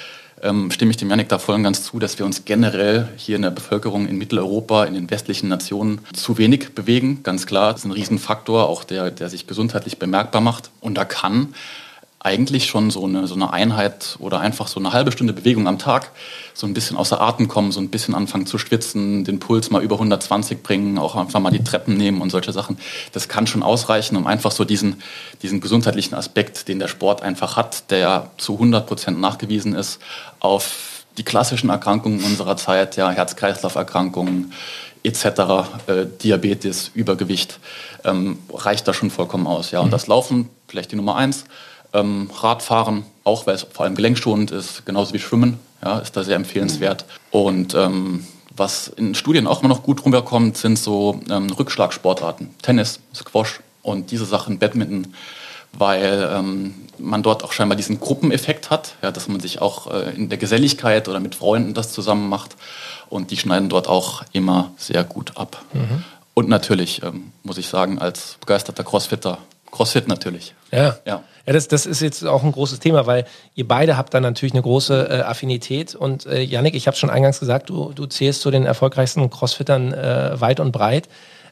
ähm, 0.42 0.70
stimme 0.70 0.90
ich 0.90 0.96
dem 0.96 1.10
Janik 1.10 1.28
da 1.28 1.38
voll 1.38 1.56
und 1.56 1.64
ganz 1.64 1.84
zu, 1.84 1.98
dass 1.98 2.18
wir 2.18 2.24
uns 2.24 2.44
generell 2.46 3.08
hier 3.16 3.36
in 3.36 3.42
der 3.42 3.50
Bevölkerung 3.50 4.08
in 4.08 4.16
Mitteleuropa, 4.16 4.84
in 4.84 4.94
den 4.94 5.10
westlichen 5.10 5.48
Nationen 5.48 6.00
zu 6.14 6.38
wenig 6.38 6.74
bewegen. 6.74 7.22
Ganz 7.22 7.46
klar, 7.46 7.72
das 7.72 7.80
ist 7.80 7.86
ein 7.86 7.92
Riesenfaktor, 7.92 8.68
auch 8.68 8.84
der, 8.84 9.10
der 9.10 9.28
sich 9.28 9.46
gesundheitlich 9.46 9.98
bemerkbar 9.98 10.40
macht. 10.40 10.70
Und 10.80 10.94
da 10.94 11.04
kann 11.04 11.54
eigentlich 12.20 12.66
schon 12.66 12.90
so 12.90 13.04
eine, 13.04 13.28
so 13.28 13.34
eine 13.34 13.52
Einheit 13.52 14.16
oder 14.18 14.40
einfach 14.40 14.66
so 14.66 14.80
eine 14.80 14.92
halbe 14.92 15.12
Stunde 15.12 15.32
Bewegung 15.32 15.68
am 15.68 15.78
Tag 15.78 16.10
so 16.52 16.66
ein 16.66 16.74
bisschen 16.74 16.96
außer 16.96 17.20
Atem 17.20 17.46
kommen, 17.46 17.70
so 17.70 17.80
ein 17.80 17.90
bisschen 17.90 18.16
anfangen 18.16 18.44
zu 18.44 18.58
schwitzen, 18.58 19.22
den 19.22 19.38
Puls 19.38 19.70
mal 19.70 19.82
über 19.82 19.94
120 19.94 20.64
bringen, 20.64 20.98
auch 20.98 21.14
einfach 21.14 21.38
mal 21.38 21.52
die 21.52 21.62
Treppen 21.62 21.96
nehmen 21.96 22.20
und 22.20 22.30
solche 22.30 22.52
Sachen. 22.52 22.78
Das 23.12 23.28
kann 23.28 23.46
schon 23.46 23.62
ausreichen, 23.62 24.16
um 24.16 24.26
einfach 24.26 24.50
so 24.50 24.64
diesen, 24.64 25.00
diesen 25.42 25.60
gesundheitlichen 25.60 26.14
Aspekt, 26.16 26.66
den 26.66 26.80
der 26.80 26.88
Sport 26.88 27.22
einfach 27.22 27.56
hat, 27.56 27.90
der 27.92 28.30
zu 28.36 28.54
100 28.54 28.86
Prozent 28.86 29.20
nachgewiesen 29.20 29.76
ist, 29.76 30.00
auf 30.40 31.04
die 31.18 31.22
klassischen 31.22 31.70
Erkrankungen 31.70 32.24
unserer 32.24 32.56
Zeit, 32.56 32.96
ja, 32.96 33.10
Herz-Kreislauf-Erkrankungen 33.10 34.52
etc., 35.04 35.24
äh, 35.86 36.06
Diabetes, 36.22 36.90
Übergewicht, 36.94 37.60
ähm, 38.04 38.38
reicht 38.52 38.88
da 38.88 38.92
schon 38.92 39.10
vollkommen 39.10 39.46
aus. 39.46 39.70
Ja. 39.70 39.80
Und 39.80 39.86
mhm. 39.86 39.92
das 39.92 40.08
Laufen, 40.08 40.50
vielleicht 40.66 40.90
die 40.90 40.96
Nummer 40.96 41.14
eins, 41.16 41.44
ähm, 41.92 42.30
Radfahren, 42.34 43.04
auch 43.24 43.46
weil 43.46 43.54
es 43.54 43.66
vor 43.70 43.84
allem 43.84 43.94
gelenkschonend 43.94 44.50
ist, 44.50 44.84
genauso 44.86 45.14
wie 45.14 45.18
Schwimmen, 45.18 45.58
ja, 45.82 45.98
ist 45.98 46.16
da 46.16 46.24
sehr 46.24 46.36
empfehlenswert. 46.36 47.04
Und 47.30 47.74
ähm, 47.74 48.26
was 48.56 48.88
in 48.88 49.14
Studien 49.14 49.46
auch 49.46 49.60
immer 49.60 49.68
noch 49.68 49.82
gut 49.82 50.04
rüberkommt, 50.04 50.56
sind 50.56 50.78
so 50.78 51.20
ähm, 51.30 51.50
Rückschlagsportarten. 51.50 52.50
Tennis, 52.60 53.00
Squash 53.14 53.60
und 53.82 54.10
diese 54.10 54.24
Sachen, 54.24 54.58
Badminton, 54.58 55.14
weil 55.72 56.28
ähm, 56.32 56.74
man 56.98 57.22
dort 57.22 57.44
auch 57.44 57.52
scheinbar 57.52 57.76
diesen 57.76 58.00
Gruppeneffekt 58.00 58.70
hat, 58.70 58.94
ja, 59.02 59.12
dass 59.12 59.28
man 59.28 59.40
sich 59.40 59.60
auch 59.60 59.92
äh, 59.92 60.14
in 60.14 60.28
der 60.28 60.38
Geselligkeit 60.38 61.08
oder 61.08 61.20
mit 61.20 61.34
Freunden 61.34 61.74
das 61.74 61.92
zusammen 61.92 62.28
macht. 62.28 62.56
Und 63.08 63.30
die 63.30 63.36
schneiden 63.36 63.68
dort 63.68 63.88
auch 63.88 64.22
immer 64.32 64.72
sehr 64.76 65.04
gut 65.04 65.36
ab. 65.36 65.62
Mhm. 65.72 66.04
Und 66.34 66.48
natürlich, 66.48 67.02
ähm, 67.02 67.32
muss 67.42 67.58
ich 67.58 67.68
sagen, 67.68 67.98
als 67.98 68.36
begeisterter 68.40 68.84
Crossfitter, 68.84 69.38
Crossfit 69.70 70.08
natürlich. 70.08 70.54
Ja. 70.72 70.96
ja. 71.06 71.22
Ja, 71.46 71.54
das, 71.54 71.66
das 71.66 71.86
ist 71.86 72.02
jetzt 72.02 72.26
auch 72.26 72.42
ein 72.42 72.52
großes 72.52 72.78
Thema, 72.78 73.06
weil 73.06 73.24
ihr 73.54 73.66
beide 73.66 73.96
habt 73.96 74.12
da 74.12 74.20
natürlich 74.20 74.52
eine 74.52 74.60
große 74.60 75.08
äh, 75.08 75.20
Affinität. 75.22 75.94
Und 75.94 76.26
äh, 76.26 76.42
Yannick, 76.42 76.74
ich 76.74 76.86
habe 76.86 76.96
schon 76.96 77.08
eingangs 77.08 77.40
gesagt, 77.40 77.70
du, 77.70 77.92
du 77.94 78.04
zählst 78.04 78.42
zu 78.42 78.50
den 78.50 78.66
erfolgreichsten 78.66 79.30
Crossfittern 79.30 79.94
äh, 79.94 80.38
weit 80.38 80.60
und 80.60 80.72
breit. 80.72 81.08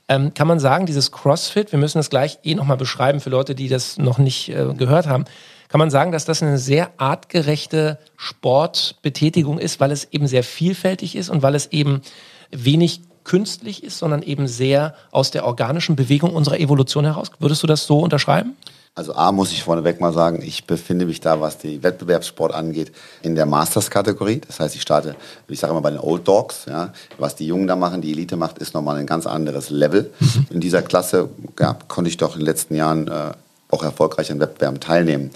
Ähm, 0.08 0.34
kann 0.34 0.46
man 0.46 0.60
sagen, 0.60 0.84
dieses 0.84 1.12
CrossFit, 1.12 1.72
wir 1.72 1.78
müssen 1.78 1.98
das 1.98 2.10
gleich 2.10 2.38
eh 2.44 2.54
nochmal 2.54 2.76
beschreiben 2.76 3.20
für 3.20 3.30
Leute, 3.30 3.54
die 3.54 3.68
das 3.68 3.96
noch 3.96 4.18
nicht 4.18 4.50
äh, 4.50 4.74
gehört 4.76 5.06
haben, 5.06 5.24
kann 5.68 5.78
man 5.78 5.90
sagen, 5.90 6.12
dass 6.12 6.26
das 6.26 6.42
eine 6.42 6.58
sehr 6.58 6.90
artgerechte 6.98 7.98
Sportbetätigung 8.16 9.58
ist, 9.58 9.80
weil 9.80 9.92
es 9.92 10.04
eben 10.12 10.26
sehr 10.26 10.44
vielfältig 10.44 11.16
ist 11.16 11.30
und 11.30 11.42
weil 11.42 11.54
es 11.54 11.72
eben 11.72 12.02
wenig 12.50 13.00
künstlich 13.24 13.82
ist, 13.82 13.98
sondern 13.98 14.22
eben 14.22 14.46
sehr 14.46 14.94
aus 15.10 15.30
der 15.30 15.44
organischen 15.44 15.96
Bewegung 15.96 16.34
unserer 16.34 16.60
Evolution 16.60 17.04
heraus. 17.04 17.30
Würdest 17.40 17.62
du 17.62 17.66
das 17.66 17.86
so 17.86 17.98
unterschreiben? 17.98 18.56
Also 18.98 19.14
A 19.14 19.30
muss 19.30 19.52
ich 19.52 19.62
vorneweg 19.62 20.00
mal 20.00 20.14
sagen, 20.14 20.40
ich 20.42 20.66
befinde 20.66 21.04
mich 21.04 21.20
da, 21.20 21.38
was 21.38 21.58
die 21.58 21.82
Wettbewerbssport 21.82 22.54
angeht, 22.54 22.92
in 23.20 23.34
der 23.34 23.44
Masters-Kategorie. 23.44 24.40
Das 24.46 24.58
heißt, 24.58 24.74
ich 24.74 24.80
starte, 24.80 25.16
ich 25.48 25.60
sage 25.60 25.72
immer 25.72 25.82
bei 25.82 25.90
den 25.90 26.00
Old 26.00 26.26
Dogs. 26.26 26.64
Ja. 26.66 26.94
Was 27.18 27.36
die 27.36 27.46
Jungen 27.46 27.66
da 27.66 27.76
machen, 27.76 28.00
die 28.00 28.10
Elite 28.10 28.36
macht, 28.36 28.56
ist 28.56 28.72
nochmal 28.72 28.96
ein 28.96 29.04
ganz 29.04 29.26
anderes 29.26 29.68
Level. 29.68 30.10
Mhm. 30.18 30.46
In 30.48 30.60
dieser 30.60 30.80
Klasse 30.80 31.28
ja, 31.60 31.76
konnte 31.88 32.08
ich 32.08 32.16
doch 32.16 32.36
in 32.36 32.40
den 32.40 32.46
letzten 32.46 32.74
Jahren 32.74 33.06
äh, 33.08 33.32
auch 33.70 33.82
erfolgreich 33.82 34.32
an 34.32 34.40
Wettbewerben 34.40 34.80
teilnehmen. 34.80 35.30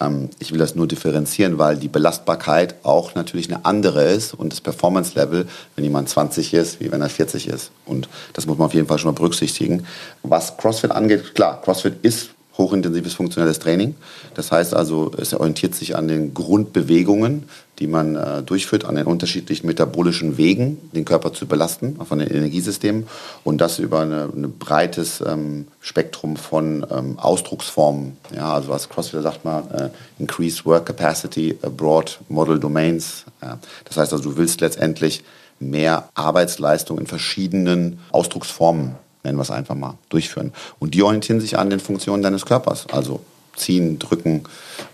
Ähm, 0.00 0.30
ich 0.38 0.50
will 0.50 0.58
das 0.58 0.74
nur 0.74 0.88
differenzieren, 0.88 1.58
weil 1.58 1.76
die 1.76 1.88
Belastbarkeit 1.88 2.76
auch 2.82 3.14
natürlich 3.14 3.52
eine 3.52 3.66
andere 3.66 4.04
ist 4.04 4.32
und 4.32 4.54
das 4.54 4.62
Performance-Level, 4.62 5.46
wenn 5.76 5.84
jemand 5.84 6.08
20 6.08 6.54
ist, 6.54 6.80
wie 6.80 6.90
wenn 6.90 7.02
er 7.02 7.10
40 7.10 7.48
ist. 7.48 7.72
Und 7.84 8.08
das 8.32 8.46
muss 8.46 8.56
man 8.56 8.68
auf 8.68 8.74
jeden 8.74 8.86
Fall 8.86 8.96
schon 8.96 9.10
mal 9.10 9.18
berücksichtigen. 9.18 9.86
Was 10.22 10.56
CrossFit 10.56 10.92
angeht, 10.92 11.34
klar, 11.34 11.60
CrossFit 11.60 12.02
ist 12.02 12.30
hochintensives 12.58 13.14
funktionelles 13.14 13.58
Training. 13.58 13.94
Das 14.34 14.52
heißt 14.52 14.74
also, 14.74 15.10
es 15.16 15.34
orientiert 15.34 15.74
sich 15.74 15.96
an 15.96 16.08
den 16.08 16.34
Grundbewegungen, 16.34 17.44
die 17.78 17.86
man 17.86 18.16
äh, 18.16 18.42
durchführt, 18.42 18.84
an 18.84 18.96
den 18.96 19.06
unterschiedlichen 19.06 19.66
metabolischen 19.66 20.36
Wegen, 20.36 20.78
den 20.92 21.04
Körper 21.04 21.32
zu 21.32 21.46
belasten, 21.46 21.96
von 22.04 22.18
den 22.18 22.28
Energiesystemen 22.28 23.06
und 23.44 23.60
das 23.60 23.78
über 23.78 24.00
ein 24.00 24.54
breites 24.58 25.22
ähm, 25.26 25.66
Spektrum 25.80 26.36
von 26.36 26.86
ähm, 26.90 27.18
Ausdrucksformen. 27.18 28.16
Ja, 28.34 28.52
also 28.54 28.72
als 28.72 28.88
CrossFit 28.88 29.22
sagt 29.22 29.44
man, 29.44 29.70
äh, 29.70 29.88
Increased 30.18 30.64
Work 30.66 30.86
Capacity, 30.86 31.58
Broad 31.76 32.20
Model 32.28 32.60
Domains. 32.60 33.24
Ja. 33.40 33.58
Das 33.84 33.96
heißt 33.96 34.12
also, 34.12 34.30
du 34.30 34.36
willst 34.36 34.60
letztendlich 34.60 35.24
mehr 35.58 36.08
Arbeitsleistung 36.14 36.98
in 36.98 37.06
verschiedenen 37.06 38.00
Ausdrucksformen 38.10 38.96
nennen 39.24 39.38
wir 39.38 39.42
es 39.42 39.50
einfach 39.50 39.74
mal, 39.74 39.98
durchführen. 40.08 40.52
Und 40.78 40.94
die 40.94 41.02
orientieren 41.02 41.40
sich 41.40 41.58
an 41.58 41.70
den 41.70 41.80
Funktionen 41.80 42.22
deines 42.22 42.46
Körpers. 42.46 42.86
Also 42.90 43.20
ziehen, 43.56 43.98
drücken, 43.98 44.44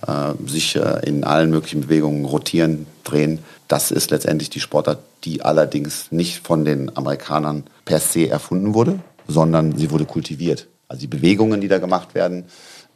äh, 0.06 0.32
sich 0.46 0.76
äh, 0.76 1.06
in 1.06 1.24
allen 1.24 1.50
möglichen 1.50 1.82
Bewegungen 1.82 2.24
rotieren, 2.24 2.86
drehen. 3.04 3.40
Das 3.68 3.90
ist 3.90 4.10
letztendlich 4.10 4.50
die 4.50 4.60
Sportart, 4.60 4.98
die 5.24 5.42
allerdings 5.42 6.10
nicht 6.10 6.46
von 6.46 6.64
den 6.64 6.96
Amerikanern 6.96 7.64
per 7.84 8.00
se 8.00 8.28
erfunden 8.28 8.74
wurde, 8.74 8.98
sondern 9.26 9.76
sie 9.76 9.90
wurde 9.90 10.04
kultiviert. 10.04 10.66
Also 10.88 11.02
die 11.02 11.06
Bewegungen, 11.06 11.60
die 11.60 11.68
da 11.68 11.78
gemacht 11.78 12.14
werden, 12.14 12.44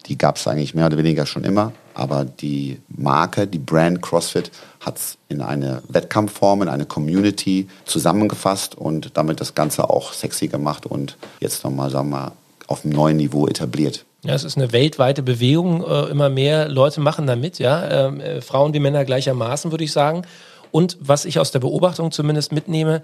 die 0.06 0.18
gab 0.18 0.36
es 0.36 0.46
eigentlich 0.46 0.74
mehr 0.74 0.86
oder 0.86 0.98
weniger 0.98 1.26
schon 1.26 1.44
immer. 1.44 1.72
Aber 1.94 2.24
die 2.24 2.80
Marke, 2.88 3.46
die 3.46 3.58
Brand 3.58 4.02
CrossFit 4.02 4.50
hat 4.80 4.96
es 4.96 5.18
in 5.28 5.42
eine 5.42 5.82
Wettkampfform, 5.88 6.62
in 6.62 6.68
eine 6.68 6.86
Community 6.86 7.68
zusammengefasst 7.84 8.74
und 8.76 9.10
damit 9.14 9.40
das 9.40 9.54
Ganze 9.54 9.90
auch 9.90 10.12
sexy 10.12 10.48
gemacht 10.48 10.86
und 10.86 11.16
jetzt 11.40 11.64
nochmal, 11.64 11.90
sagen 11.90 12.10
wir 12.10 12.16
mal, 12.16 12.32
auf 12.66 12.84
einem 12.84 12.94
neuen 12.94 13.16
Niveau 13.18 13.46
etabliert. 13.46 14.04
Ja, 14.24 14.34
es 14.34 14.44
ist 14.44 14.56
eine 14.56 14.72
weltweite 14.72 15.22
Bewegung. 15.22 15.84
Äh, 15.84 16.04
immer 16.04 16.28
mehr 16.28 16.68
Leute 16.68 17.00
machen 17.00 17.26
da 17.26 17.36
mit, 17.36 17.58
ja. 17.58 18.06
Ähm, 18.06 18.20
äh, 18.20 18.40
Frauen 18.40 18.72
wie 18.72 18.80
Männer 18.80 19.04
gleichermaßen, 19.04 19.70
würde 19.70 19.84
ich 19.84 19.92
sagen. 19.92 20.22
Und 20.70 20.96
was 21.00 21.24
ich 21.24 21.38
aus 21.38 21.50
der 21.50 21.58
Beobachtung 21.58 22.12
zumindest 22.12 22.52
mitnehme, 22.52 23.02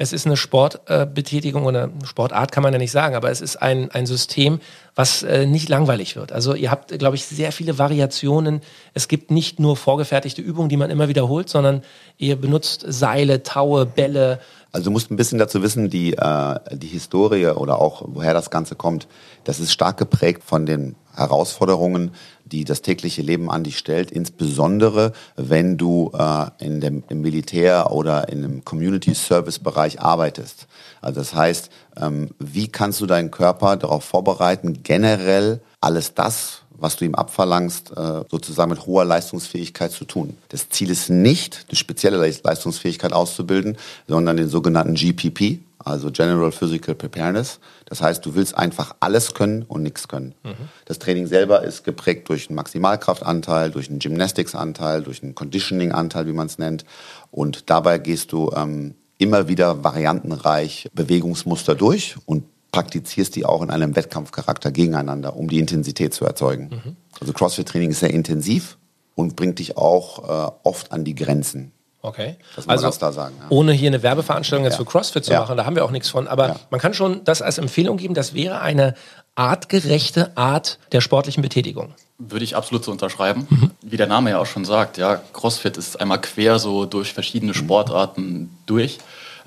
es 0.00 0.12
ist 0.12 0.26
eine 0.26 0.36
Sportbetätigung 0.36 1.64
äh, 1.64 1.66
oder 1.66 1.90
Sportart 2.04 2.52
kann 2.52 2.62
man 2.62 2.72
ja 2.72 2.78
nicht 2.78 2.92
sagen, 2.92 3.16
aber 3.16 3.30
es 3.30 3.40
ist 3.40 3.56
ein, 3.56 3.90
ein 3.90 4.06
System, 4.06 4.60
was 4.94 5.24
äh, 5.24 5.44
nicht 5.44 5.68
langweilig 5.68 6.14
wird. 6.14 6.30
Also 6.32 6.54
ihr 6.54 6.70
habt, 6.70 6.96
glaube 6.98 7.16
ich, 7.16 7.26
sehr 7.26 7.50
viele 7.50 7.78
Variationen. 7.78 8.60
Es 8.94 9.08
gibt 9.08 9.32
nicht 9.32 9.58
nur 9.58 9.76
vorgefertigte 9.76 10.40
Übungen, 10.40 10.68
die 10.68 10.76
man 10.76 10.90
immer 10.90 11.08
wiederholt, 11.08 11.48
sondern 11.48 11.82
ihr 12.16 12.36
benutzt 12.36 12.84
Seile, 12.88 13.42
Taue, 13.42 13.86
Bälle. 13.86 14.38
Also 14.70 14.84
du 14.84 14.90
musst 14.92 15.10
ein 15.10 15.16
bisschen 15.16 15.38
dazu 15.38 15.62
wissen, 15.62 15.90
die, 15.90 16.14
äh, 16.14 16.60
die 16.72 16.86
Historie 16.86 17.48
oder 17.48 17.80
auch 17.80 18.04
woher 18.06 18.34
das 18.34 18.50
Ganze 18.50 18.76
kommt. 18.76 19.08
Das 19.42 19.58
ist 19.58 19.72
stark 19.72 19.96
geprägt 19.96 20.44
von 20.44 20.64
den 20.64 20.94
Herausforderungen, 21.16 22.12
die 22.48 22.64
das 22.64 22.82
tägliche 22.82 23.22
Leben 23.22 23.50
an 23.50 23.64
dich 23.64 23.78
stellt, 23.78 24.10
insbesondere 24.10 25.12
wenn 25.36 25.76
du 25.76 26.10
äh, 26.14 26.46
in 26.58 26.80
dem, 26.80 27.04
im 27.08 27.20
Militär 27.20 27.92
oder 27.92 28.28
in 28.28 28.44
einem 28.44 28.64
Community 28.64 29.14
Service 29.14 29.58
Bereich 29.58 30.00
arbeitest. 30.00 30.66
Also 31.00 31.20
das 31.20 31.34
heißt, 31.34 31.70
ähm, 32.00 32.30
wie 32.38 32.68
kannst 32.68 33.00
du 33.00 33.06
deinen 33.06 33.30
Körper 33.30 33.76
darauf 33.76 34.04
vorbereiten, 34.04 34.82
generell 34.82 35.60
alles 35.80 36.14
das, 36.14 36.62
was 36.78 36.96
du 36.96 37.04
ihm 37.04 37.14
abverlangst, 37.14 37.90
äh, 37.96 38.24
sozusagen 38.30 38.70
mit 38.70 38.86
hoher 38.86 39.04
Leistungsfähigkeit 39.04 39.90
zu 39.90 40.04
tun. 40.04 40.36
Das 40.48 40.68
Ziel 40.68 40.90
ist 40.90 41.10
nicht, 41.10 41.66
eine 41.68 41.76
spezielle 41.76 42.16
Leistungsfähigkeit 42.16 43.12
auszubilden, 43.12 43.76
sondern 44.06 44.36
den 44.36 44.48
sogenannten 44.48 44.94
GPP, 44.94 45.60
also 45.78 46.10
General 46.10 46.50
Physical 46.52 46.94
Preparedness. 46.94 47.60
Das 47.86 48.02
heißt, 48.02 48.24
du 48.26 48.34
willst 48.34 48.56
einfach 48.56 48.96
alles 49.00 49.34
können 49.34 49.62
und 49.62 49.82
nichts 49.82 50.08
können. 50.08 50.34
Mhm. 50.42 50.68
Das 50.84 50.98
Training 50.98 51.26
selber 51.26 51.62
ist 51.62 51.84
geprägt 51.84 52.28
durch 52.28 52.48
einen 52.48 52.56
Maximalkraftanteil, 52.56 53.70
durch 53.70 53.88
einen 53.88 54.00
Gymnastics-Anteil, 54.00 55.02
durch 55.02 55.22
einen 55.22 55.34
Conditioning-Anteil, 55.34 56.26
wie 56.26 56.32
man 56.32 56.46
es 56.46 56.58
nennt. 56.58 56.84
Und 57.30 57.70
dabei 57.70 57.98
gehst 57.98 58.32
du 58.32 58.50
ähm, 58.54 58.94
immer 59.18 59.48
wieder 59.48 59.84
variantenreich 59.84 60.88
Bewegungsmuster 60.94 61.74
durch 61.74 62.16
und 62.26 62.44
praktizierst 62.72 63.34
die 63.36 63.46
auch 63.46 63.62
in 63.62 63.70
einem 63.70 63.96
Wettkampfcharakter 63.96 64.70
gegeneinander, 64.70 65.36
um 65.36 65.48
die 65.48 65.58
Intensität 65.58 66.12
zu 66.12 66.24
erzeugen. 66.24 66.70
Mhm. 66.70 66.96
Also 67.20 67.32
CrossFit-Training 67.32 67.90
ist 67.90 68.00
sehr 68.00 68.12
intensiv 68.12 68.78
und 69.14 69.36
bringt 69.36 69.58
dich 69.58 69.76
auch 69.76 70.48
äh, 70.48 70.52
oft 70.62 70.92
an 70.92 71.04
die 71.04 71.14
Grenzen. 71.14 71.72
Okay. 72.00 72.36
Das 72.54 72.68
also 72.68 72.90
da 72.90 73.12
sagen, 73.12 73.34
ja. 73.40 73.46
ohne 73.48 73.72
hier 73.72 73.88
eine 73.88 74.02
Werbeveranstaltung 74.02 74.64
jetzt 74.64 74.74
ja. 74.74 74.78
für 74.78 74.84
CrossFit 74.84 75.24
zu 75.24 75.32
ja. 75.32 75.40
machen, 75.40 75.56
da 75.56 75.64
haben 75.64 75.74
wir 75.74 75.84
auch 75.84 75.90
nichts 75.90 76.08
von. 76.08 76.28
Aber 76.28 76.56
man 76.70 76.80
kann 76.80 76.94
schon 76.94 77.24
das 77.24 77.42
als 77.42 77.58
Empfehlung 77.58 77.96
geben, 77.96 78.14
das 78.14 78.34
wäre 78.34 78.60
eine 78.60 78.94
artgerechte 79.34 80.36
Art 80.36 80.78
der 80.92 81.00
sportlichen 81.00 81.42
Betätigung. 81.42 81.94
Würde 82.18 82.44
ich 82.44 82.56
absolut 82.56 82.84
so 82.84 82.92
unterschreiben. 82.92 83.46
Mhm. 83.50 83.70
Wie 83.82 83.96
der 83.96 84.06
Name 84.06 84.30
ja 84.30 84.38
auch 84.38 84.46
schon 84.46 84.64
sagt, 84.64 84.96
ja, 84.96 85.20
CrossFit 85.32 85.76
ist 85.76 86.00
einmal 86.00 86.20
quer 86.20 86.58
so 86.58 86.86
durch 86.86 87.12
verschiedene 87.12 87.54
Sportarten 87.54 88.50
durch. 88.66 88.98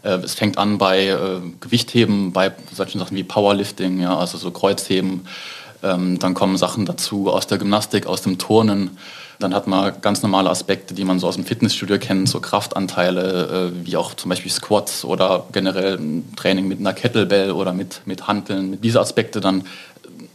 Äh, 0.04 0.16
es 0.16 0.34
fängt 0.34 0.58
an 0.58 0.78
bei 0.78 1.08
äh, 1.08 1.42
Gewichtheben, 1.60 2.34
bei 2.34 2.52
solchen 2.74 3.00
Sachen 3.00 3.16
wie 3.16 3.24
Powerlifting, 3.24 4.02
ja, 4.02 4.18
also 4.18 4.38
so 4.38 4.52
Kreuzheben. 4.52 5.28
Ähm, 5.84 6.20
dann 6.20 6.34
kommen 6.34 6.58
Sachen 6.58 6.86
dazu 6.86 7.30
aus 7.30 7.48
der 7.48 7.58
Gymnastik, 7.58 8.08
aus 8.08 8.22
dem 8.22 8.38
Turnen. 8.38 8.98
Dann 9.42 9.54
hat 9.54 9.68
man 9.68 9.94
ganz 10.02 10.22
normale 10.22 10.50
Aspekte, 10.50 10.94
die 10.94 11.04
man 11.04 11.20
so 11.20 11.28
aus 11.28 11.36
dem 11.36 11.46
Fitnessstudio 11.46 11.98
kennt, 11.98 12.30
so 12.30 12.40
Kraftanteile, 12.40 13.72
äh, 13.74 13.86
wie 13.86 13.98
auch 13.98 14.14
zum 14.14 14.30
Beispiel 14.30 14.52
Squats 14.52 15.04
oder 15.04 15.46
generell 15.52 15.96
ein 15.96 16.34
Training 16.36 16.68
mit 16.68 16.80
einer 16.80 16.94
Kettlebell 16.94 17.52
oder 17.52 17.74
mit, 17.74 18.02
mit 18.06 18.28
Hanteln. 18.28 18.80
Diese 18.82 19.00
Aspekte 19.00 19.42
dann 19.42 19.64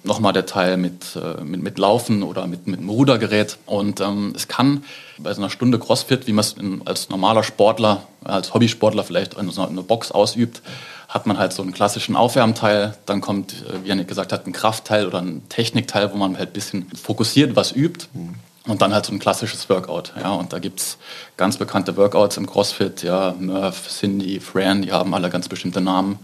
nochmal 0.06 0.32
der 0.32 0.46
Teil 0.46 0.76
mit, 0.76 1.16
äh, 1.16 1.42
mit, 1.42 1.62
mit 1.62 1.78
Laufen 1.78 2.22
oder 2.22 2.46
mit, 2.46 2.66
mit 2.66 2.80
einem 2.80 2.88
Rudergerät. 2.88 3.58
Und 3.66 4.00
ähm, 4.00 4.32
es 4.34 4.48
kann 4.48 4.84
bei 5.18 5.32
so 5.34 5.40
einer 5.40 5.50
Stunde 5.50 5.78
Crossfit, 5.78 6.26
wie 6.26 6.32
man 6.32 6.44
es 6.44 6.56
als 6.84 7.08
normaler 7.10 7.42
Sportler, 7.42 8.02
als 8.24 8.54
Hobbysportler 8.54 9.04
vielleicht 9.04 9.34
in 9.34 9.50
so 9.50 9.66
einer 9.66 9.82
Box 9.82 10.12
ausübt, 10.12 10.62
hat 11.08 11.26
man 11.26 11.38
halt 11.38 11.52
so 11.52 11.62
einen 11.62 11.72
klassischen 11.72 12.16
Aufwärmteil, 12.16 12.96
dann 13.06 13.20
kommt, 13.20 13.52
äh, 13.52 13.84
wie 13.84 13.88
Janik 13.88 14.08
gesagt 14.08 14.32
hat, 14.32 14.46
ein 14.46 14.52
Kraftteil 14.52 15.06
oder 15.06 15.20
ein 15.20 15.42
Technikteil, 15.48 16.12
wo 16.12 16.16
man 16.16 16.38
halt 16.38 16.50
ein 16.50 16.52
bisschen 16.52 16.86
fokussiert 16.90 17.56
was 17.56 17.72
übt. 17.72 18.06
Und 18.66 18.82
dann 18.82 18.92
halt 18.92 19.06
so 19.06 19.12
ein 19.12 19.18
klassisches 19.18 19.68
Workout. 19.68 20.12
Ja, 20.20 20.32
und 20.32 20.52
da 20.52 20.58
gibt 20.58 20.80
es 20.80 20.98
ganz 21.36 21.56
bekannte 21.56 21.96
Workouts 21.96 22.36
im 22.36 22.46
CrossFit, 22.46 23.02
ja, 23.02 23.34
Murph, 23.38 23.88
Cindy, 23.88 24.40
Fran, 24.40 24.82
die 24.82 24.92
haben 24.92 25.14
alle 25.14 25.30
ganz 25.30 25.48
bestimmte 25.48 25.80
Namen, 25.80 26.18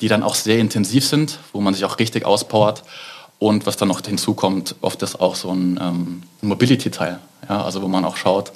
die 0.00 0.08
dann 0.08 0.22
auch 0.22 0.34
sehr 0.34 0.58
intensiv 0.58 1.06
sind, 1.06 1.38
wo 1.52 1.60
man 1.60 1.72
sich 1.72 1.84
auch 1.84 1.98
richtig 1.98 2.26
auspowert. 2.26 2.82
Und 3.38 3.66
was 3.66 3.76
dann 3.76 3.88
noch 3.88 4.00
hinzukommt, 4.00 4.74
oft 4.80 5.00
ist 5.02 5.20
auch 5.20 5.36
so 5.36 5.50
ein 5.52 5.78
ähm, 5.80 6.22
Mobility-Teil. 6.42 7.20
Ja, 7.48 7.62
also 7.62 7.80
wo 7.82 7.88
man 7.88 8.04
auch 8.04 8.16
schaut, 8.16 8.52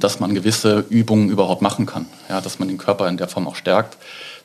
dass 0.00 0.18
man 0.18 0.34
gewisse 0.34 0.84
Übungen 0.90 1.30
überhaupt 1.30 1.62
machen 1.62 1.86
kann. 1.86 2.06
Ja, 2.28 2.40
dass 2.40 2.58
man 2.58 2.68
den 2.68 2.78
Körper 2.78 3.08
in 3.08 3.16
der 3.16 3.28
Form 3.28 3.46
auch 3.46 3.54
stärkt 3.54 3.96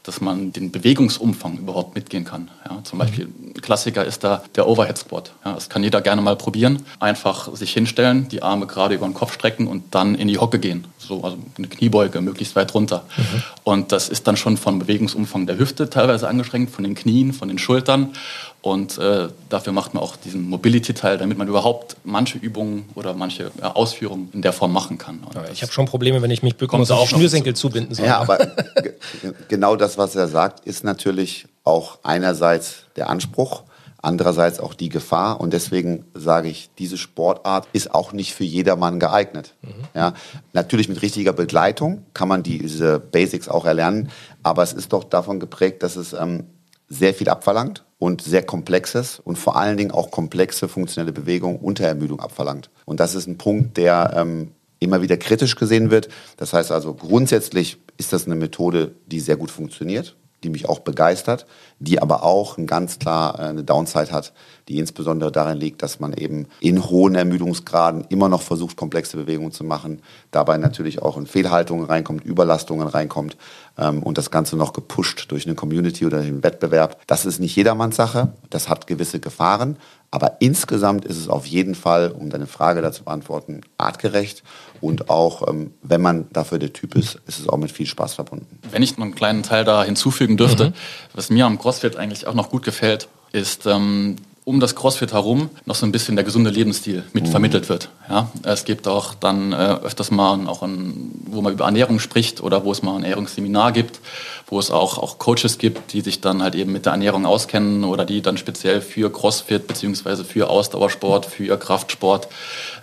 dass 0.03 0.21
man 0.21 0.53
den 0.53 0.71
Bewegungsumfang 0.71 1.57
überhaupt 1.57 1.95
mitgehen 1.95 2.25
kann. 2.25 2.49
Ja, 2.67 2.83
zum 2.83 2.99
Beispiel 2.99 3.27
ein 3.27 3.53
Klassiker 3.61 4.05
ist 4.05 4.23
da 4.23 4.43
der 4.55 4.67
Overhead 4.67 4.97
Squat. 4.97 5.33
Ja, 5.45 5.53
das 5.53 5.69
kann 5.69 5.83
jeder 5.83 6.01
gerne 6.01 6.21
mal 6.21 6.35
probieren. 6.35 6.83
Einfach 6.99 7.53
sich 7.55 7.73
hinstellen, 7.73 8.27
die 8.29 8.41
Arme 8.41 8.67
gerade 8.67 8.95
über 8.95 9.07
den 9.07 9.13
Kopf 9.13 9.33
strecken 9.33 9.67
und 9.67 9.83
dann 9.95 10.15
in 10.15 10.27
die 10.27 10.37
Hocke 10.37 10.59
gehen. 10.59 10.85
So, 10.97 11.23
also 11.23 11.37
eine 11.57 11.67
Kniebeuge, 11.67 12.21
möglichst 12.21 12.55
weit 12.55 12.73
runter. 12.73 13.03
Mhm. 13.17 13.43
Und 13.63 13.91
das 13.91 14.09
ist 14.09 14.27
dann 14.27 14.37
schon 14.37 14.57
vom 14.57 14.79
Bewegungsumfang 14.79 15.47
der 15.47 15.57
Hüfte 15.57 15.89
teilweise 15.89 16.27
angeschränkt, 16.27 16.73
von 16.73 16.83
den 16.83 16.95
Knien, 16.95 17.33
von 17.33 17.47
den 17.47 17.57
Schultern. 17.57 18.13
Und 18.61 18.97
äh, 18.97 19.29
dafür 19.47 19.71
macht 19.71 19.93
man 19.93 20.03
auch 20.03 20.17
diesen 20.17 20.49
Mobility-Teil, 20.49 21.17
damit 21.17 21.37
man 21.37 21.47
überhaupt 21.47 21.95
manche 22.03 22.37
Übungen 22.37 22.89
oder 22.93 23.13
manche 23.13 23.51
äh, 23.61 23.63
Ausführungen 23.63 24.29
in 24.33 24.41
der 24.41 24.51
Form 24.51 24.73
machen 24.73 24.97
kann. 24.97 25.21
Ja, 25.33 25.45
ich 25.49 25.61
habe 25.61 25.71
schon 25.71 25.85
Probleme, 25.85 26.21
wenn 26.21 26.31
ich 26.31 26.43
mich 26.43 26.57
bücken 26.57 26.77
muss, 26.77 26.91
auch 26.91 27.07
Schnürsenkel 27.07 27.55
zubinden 27.55 27.95
soll. 27.95 28.05
Ja, 28.05 28.19
aber 28.19 28.37
genau 29.47 29.77
das, 29.77 29.97
was 29.97 30.15
er 30.15 30.27
sagt, 30.27 30.65
ist 30.65 30.83
natürlich 30.83 31.47
auch 31.63 31.99
einerseits 32.03 32.83
der 32.97 33.09
Anspruch, 33.09 33.63
andererseits 34.01 34.59
auch 34.59 34.73
die 34.73 34.89
Gefahr. 34.89 35.39
Und 35.39 35.53
deswegen 35.53 36.03
sage 36.13 36.49
ich, 36.49 36.69
diese 36.77 36.97
Sportart 36.97 37.65
ist 37.71 37.95
auch 37.95 38.11
nicht 38.11 38.33
für 38.33 38.43
jedermann 38.43 38.99
geeignet. 38.99 39.53
Mhm. 39.61 39.69
Ja, 39.95 40.13
natürlich 40.51 40.89
mit 40.89 41.01
richtiger 41.01 41.31
Begleitung 41.31 42.03
kann 42.13 42.27
man 42.27 42.43
diese 42.43 42.99
Basics 42.99 43.47
auch 43.47 43.65
erlernen, 43.65 44.09
aber 44.43 44.63
es 44.63 44.73
ist 44.73 44.91
doch 44.91 45.05
davon 45.05 45.39
geprägt, 45.39 45.81
dass 45.81 45.95
es 45.95 46.11
ähm, 46.11 46.43
sehr 46.89 47.13
viel 47.13 47.29
abverlangt 47.29 47.85
und 47.99 48.21
sehr 48.21 48.43
komplexes 48.43 49.19
und 49.19 49.37
vor 49.37 49.57
allen 49.57 49.77
Dingen 49.77 49.91
auch 49.91 50.09
komplexe 50.09 50.67
funktionelle 50.67 51.13
Bewegungen 51.13 51.59
unter 51.59 51.85
Ermüdung 51.85 52.19
abverlangt. 52.19 52.69
Und 52.85 52.99
das 52.99 53.13
ist 53.13 53.27
ein 53.27 53.37
Punkt, 53.37 53.77
der 53.77 54.13
ähm, 54.15 54.51
immer 54.79 55.01
wieder 55.01 55.17
kritisch 55.17 55.55
gesehen 55.55 55.91
wird. 55.91 56.09
Das 56.37 56.53
heißt 56.53 56.71
also, 56.71 56.93
grundsätzlich 56.93 57.77
ist 57.97 58.13
das 58.13 58.25
eine 58.25 58.35
Methode, 58.35 58.95
die 59.05 59.19
sehr 59.19 59.35
gut 59.35 59.51
funktioniert 59.51 60.15
die 60.43 60.49
mich 60.49 60.67
auch 60.67 60.79
begeistert, 60.79 61.45
die 61.79 62.01
aber 62.01 62.23
auch 62.23 62.57
ein 62.57 62.67
ganz 62.67 62.99
klar 62.99 63.39
äh, 63.39 63.43
eine 63.43 63.63
Downside 63.63 64.11
hat, 64.11 64.33
die 64.67 64.77
insbesondere 64.77 65.31
darin 65.31 65.57
liegt, 65.57 65.81
dass 65.81 65.99
man 65.99 66.13
eben 66.13 66.47
in 66.59 66.89
hohen 66.89 67.15
Ermüdungsgraden 67.15 68.05
immer 68.09 68.29
noch 68.29 68.41
versucht, 68.41 68.77
komplexe 68.77 69.17
Bewegungen 69.17 69.51
zu 69.51 69.63
machen, 69.63 70.01
dabei 70.31 70.57
natürlich 70.57 71.01
auch 71.01 71.17
in 71.17 71.25
Fehlhaltungen 71.25 71.85
reinkommt, 71.85 72.25
Überlastungen 72.25 72.87
reinkommt 72.87 73.37
ähm, 73.77 74.03
und 74.03 74.17
das 74.17 74.31
Ganze 74.31 74.55
noch 74.55 74.73
gepusht 74.73 75.31
durch 75.31 75.45
eine 75.45 75.55
Community 75.55 76.05
oder 76.05 76.21
den 76.21 76.43
Wettbewerb. 76.43 77.01
Das 77.07 77.25
ist 77.25 77.39
nicht 77.39 77.55
jedermanns 77.55 77.95
Sache, 77.95 78.33
das 78.49 78.69
hat 78.69 78.87
gewisse 78.87 79.19
Gefahren, 79.19 79.77
aber 80.11 80.37
insgesamt 80.39 81.05
ist 81.05 81.17
es 81.17 81.27
auf 81.27 81.45
jeden 81.45 81.75
Fall, 81.75 82.11
um 82.11 82.29
deine 82.29 82.47
Frage 82.47 82.81
dazu 82.81 83.03
beantworten, 83.03 83.61
artgerecht 83.77 84.43
und 84.81 85.09
auch, 85.09 85.47
ähm, 85.47 85.73
wenn 85.81 86.01
man 86.01 86.27
dafür 86.31 86.59
der 86.59 86.73
Typ 86.73 86.95
ist, 86.95 87.19
ist 87.27 87.39
es 87.39 87.47
auch 87.47 87.57
mit 87.57 87.71
viel 87.71 87.85
Spaß 87.85 88.15
verbunden. 88.15 88.59
Wenn 88.71 88.81
ich 88.81 88.97
noch 88.97 89.05
einen 89.05 89.15
kleinen 89.15 89.43
Teil 89.43 89.65
da 89.65 89.83
hinzufügen 89.83 90.37
dürfte, 90.37 90.69
mhm. 90.69 90.73
was 91.13 91.29
mir 91.29 91.45
am 91.45 91.59
CrossFit 91.59 91.95
eigentlich 91.95 92.27
auch 92.27 92.33
noch 92.33 92.49
gut 92.49 92.63
gefällt, 92.63 93.07
ist, 93.31 93.65
ähm, 93.67 94.15
um 94.49 94.59
das 94.59 94.75
CrossFit 94.75 95.13
herum 95.13 95.51
noch 95.65 95.75
so 95.75 95.85
ein 95.85 95.91
bisschen 95.91 96.15
der 96.15 96.25
gesunde 96.25 96.49
Lebensstil 96.49 97.03
mit 97.13 97.27
mhm. 97.27 97.29
vermittelt 97.29 97.69
wird. 97.69 97.89
Ja, 98.09 98.31
es 98.41 98.65
gibt 98.65 98.87
auch 98.87 99.13
dann 99.13 99.53
äh, 99.53 99.75
öfters 99.83 100.09
mal 100.09 100.47
auch 100.47 100.63
ein, 100.63 101.11
wo 101.27 101.43
man 101.43 101.53
über 101.53 101.65
Ernährung 101.65 101.99
spricht 101.99 102.41
oder 102.41 102.65
wo 102.65 102.71
es 102.71 102.81
mal 102.81 102.95
ein 102.95 103.03
Ernährungsseminar 103.03 103.71
gibt, 103.73 103.99
wo 104.47 104.57
es 104.57 104.71
auch, 104.71 104.97
auch 104.97 105.19
Coaches 105.19 105.59
gibt, 105.59 105.93
die 105.93 106.01
sich 106.01 106.19
dann 106.19 106.41
halt 106.41 106.55
eben 106.55 106.71
mit 106.71 106.87
der 106.87 106.93
Ernährung 106.93 107.27
auskennen 107.27 107.83
oder 107.83 108.05
die 108.05 108.23
dann 108.23 108.37
speziell 108.37 108.81
für 108.81 109.11
CrossFit 109.11 109.67
beziehungsweise 109.67 110.25
für 110.25 110.49
Ausdauersport, 110.49 111.27
für 111.27 111.55
Kraftsport 111.55 112.27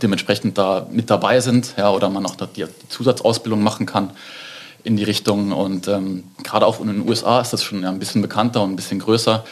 dementsprechend 0.00 0.58
da 0.58 0.86
mit 0.92 1.10
dabei 1.10 1.40
sind, 1.40 1.74
ja, 1.76 1.90
oder 1.90 2.08
man 2.10 2.26
auch 2.26 2.36
die 2.54 2.66
Zusatzausbildung 2.88 3.60
machen 3.60 3.86
kann 3.86 4.10
in 4.84 4.96
die 4.96 5.02
Richtung. 5.02 5.50
Und 5.50 5.88
ähm, 5.88 6.22
gerade 6.44 6.64
auch 6.64 6.78
in 6.78 6.86
den 6.86 7.08
USA 7.08 7.40
ist 7.40 7.52
das 7.52 7.64
schon 7.64 7.84
ein 7.84 7.98
bisschen 7.98 8.22
bekannter 8.22 8.62
und 8.62 8.70
ein 8.70 8.76
bisschen 8.76 9.00
größer. 9.00 9.44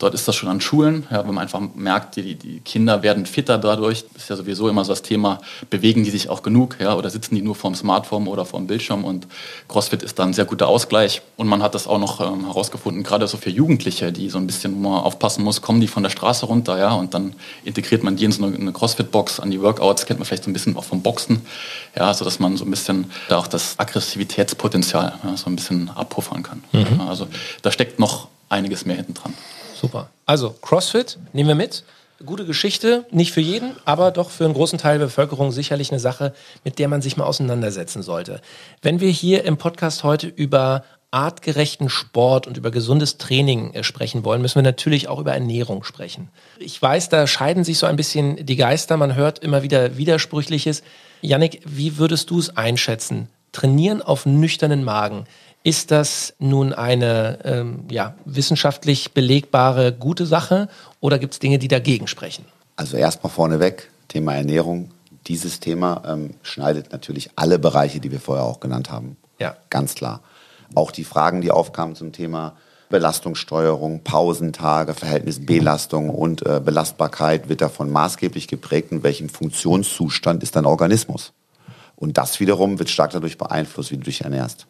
Dort 0.00 0.14
ist 0.14 0.26
das 0.26 0.34
schon 0.34 0.48
an 0.48 0.62
Schulen, 0.62 1.06
ja, 1.10 1.28
wo 1.28 1.30
man 1.30 1.42
einfach 1.42 1.60
merkt, 1.74 2.16
die, 2.16 2.34
die 2.34 2.60
Kinder 2.60 3.02
werden 3.02 3.26
fitter 3.26 3.58
dadurch. 3.58 4.06
Das 4.14 4.22
ist 4.22 4.30
ja 4.30 4.36
sowieso 4.36 4.66
immer 4.70 4.82
so 4.82 4.92
das 4.92 5.02
Thema, 5.02 5.40
bewegen 5.68 6.04
die 6.04 6.10
sich 6.10 6.30
auch 6.30 6.42
genug 6.42 6.78
ja, 6.80 6.96
oder 6.96 7.10
sitzen 7.10 7.34
die 7.34 7.42
nur 7.42 7.54
vorm 7.54 7.74
Smartphone 7.74 8.26
oder 8.26 8.46
vorm 8.46 8.66
Bildschirm 8.66 9.04
und 9.04 9.26
CrossFit 9.68 10.02
ist 10.02 10.18
da 10.18 10.22
ein 10.22 10.32
sehr 10.32 10.46
guter 10.46 10.68
Ausgleich. 10.68 11.20
Und 11.36 11.48
man 11.48 11.62
hat 11.62 11.74
das 11.74 11.86
auch 11.86 11.98
noch 11.98 12.18
ähm, 12.22 12.46
herausgefunden, 12.46 13.02
gerade 13.02 13.26
so 13.26 13.36
für 13.36 13.50
Jugendliche, 13.50 14.10
die 14.10 14.30
so 14.30 14.38
ein 14.38 14.46
bisschen 14.46 14.80
mal 14.80 15.00
aufpassen 15.00 15.44
muss, 15.44 15.60
kommen 15.60 15.82
die 15.82 15.88
von 15.88 16.02
der 16.02 16.08
Straße 16.08 16.46
runter 16.46 16.78
ja, 16.78 16.94
und 16.94 17.12
dann 17.12 17.34
integriert 17.64 18.02
man 18.02 18.16
die 18.16 18.24
in 18.24 18.32
so 18.32 18.42
eine, 18.42 18.56
eine 18.56 18.72
CrossFit-Box 18.72 19.38
an 19.38 19.50
die 19.50 19.60
Workouts, 19.60 20.06
kennt 20.06 20.18
man 20.18 20.24
vielleicht 20.24 20.44
so 20.44 20.50
ein 20.50 20.54
bisschen 20.54 20.78
auch 20.78 20.84
vom 20.84 21.02
Boxen, 21.02 21.42
ja, 21.94 22.14
sodass 22.14 22.38
man 22.38 22.56
so 22.56 22.64
ein 22.64 22.70
bisschen 22.70 23.10
da 23.28 23.36
auch 23.36 23.48
das 23.48 23.78
Aggressivitätspotenzial 23.78 25.12
ja, 25.22 25.36
so 25.36 25.50
ein 25.50 25.56
bisschen 25.56 25.90
abpuffern 25.90 26.42
kann. 26.42 26.64
Mhm. 26.72 27.02
Also 27.02 27.28
da 27.60 27.70
steckt 27.70 27.98
noch 27.98 28.28
einiges 28.48 28.86
mehr 28.86 28.96
hinten 28.96 29.12
dran. 29.12 29.34
Super. 29.80 30.10
Also 30.26 30.54
CrossFit 30.60 31.18
nehmen 31.32 31.48
wir 31.48 31.54
mit. 31.54 31.84
Gute 32.26 32.44
Geschichte, 32.44 33.06
nicht 33.10 33.32
für 33.32 33.40
jeden, 33.40 33.72
aber 33.86 34.10
doch 34.10 34.28
für 34.28 34.44
einen 34.44 34.52
großen 34.52 34.78
Teil 34.78 34.98
der 34.98 35.06
Bevölkerung 35.06 35.52
sicherlich 35.52 35.90
eine 35.90 36.00
Sache, 36.00 36.34
mit 36.64 36.78
der 36.78 36.86
man 36.86 37.00
sich 37.00 37.16
mal 37.16 37.24
auseinandersetzen 37.24 38.02
sollte. 38.02 38.42
Wenn 38.82 39.00
wir 39.00 39.08
hier 39.08 39.44
im 39.44 39.56
Podcast 39.56 40.04
heute 40.04 40.26
über 40.26 40.84
artgerechten 41.10 41.88
Sport 41.88 42.46
und 42.46 42.58
über 42.58 42.70
gesundes 42.70 43.16
Training 43.16 43.72
äh, 43.72 43.82
sprechen 43.82 44.22
wollen, 44.22 44.42
müssen 44.42 44.56
wir 44.56 44.62
natürlich 44.62 45.08
auch 45.08 45.18
über 45.18 45.32
Ernährung 45.32 45.82
sprechen. 45.82 46.28
Ich 46.58 46.80
weiß, 46.80 47.08
da 47.08 47.26
scheiden 47.26 47.64
sich 47.64 47.78
so 47.78 47.86
ein 47.86 47.96
bisschen 47.96 48.44
die 48.44 48.56
Geister. 48.56 48.98
Man 48.98 49.14
hört 49.14 49.38
immer 49.38 49.62
wieder 49.62 49.96
Widersprüchliches. 49.96 50.82
Yannick, 51.22 51.62
wie 51.64 51.96
würdest 51.96 52.28
du 52.28 52.38
es 52.38 52.54
einschätzen? 52.54 53.28
Trainieren 53.52 54.02
auf 54.02 54.26
nüchternen 54.26 54.84
Magen. 54.84 55.24
Ist 55.62 55.90
das 55.90 56.34
nun 56.38 56.72
eine 56.72 57.38
ähm, 57.44 57.84
ja, 57.90 58.14
wissenschaftlich 58.24 59.12
belegbare 59.12 59.92
gute 59.92 60.24
Sache 60.24 60.68
oder 61.00 61.18
gibt 61.18 61.34
es 61.34 61.38
Dinge, 61.38 61.58
die 61.58 61.68
dagegen 61.68 62.06
sprechen? 62.06 62.46
Also 62.76 62.96
erstmal 62.96 63.30
vorneweg, 63.30 63.90
Thema 64.08 64.34
Ernährung. 64.34 64.90
Dieses 65.26 65.60
Thema 65.60 66.02
ähm, 66.06 66.34
schneidet 66.42 66.92
natürlich 66.92 67.30
alle 67.36 67.58
Bereiche, 67.58 68.00
die 68.00 68.10
wir 68.10 68.20
vorher 68.20 68.44
auch 68.44 68.60
genannt 68.60 68.90
haben. 68.90 69.18
Ja. 69.38 69.54
Ganz 69.68 69.94
klar. 69.94 70.22
Auch 70.74 70.90
die 70.92 71.04
Fragen, 71.04 71.42
die 71.42 71.50
aufkamen 71.50 71.94
zum 71.94 72.12
Thema 72.12 72.54
Belastungssteuerung, 72.88 74.02
Pausentage, 74.02 74.94
Verhältnis 74.94 75.44
Belastung 75.44 76.08
und 76.08 76.44
äh, 76.46 76.60
Belastbarkeit 76.64 77.50
wird 77.50 77.60
davon 77.60 77.90
maßgeblich 77.90 78.48
geprägt, 78.48 78.92
in 78.92 79.02
welchem 79.02 79.28
Funktionszustand 79.28 80.42
ist 80.42 80.56
dein 80.56 80.64
Organismus. 80.64 81.32
Und 81.96 82.16
das 82.16 82.40
wiederum 82.40 82.78
wird 82.78 82.88
stark 82.88 83.10
dadurch 83.10 83.36
beeinflusst, 83.36 83.90
wie 83.90 83.98
du 83.98 84.04
dich 84.04 84.22
ernährst. 84.22 84.66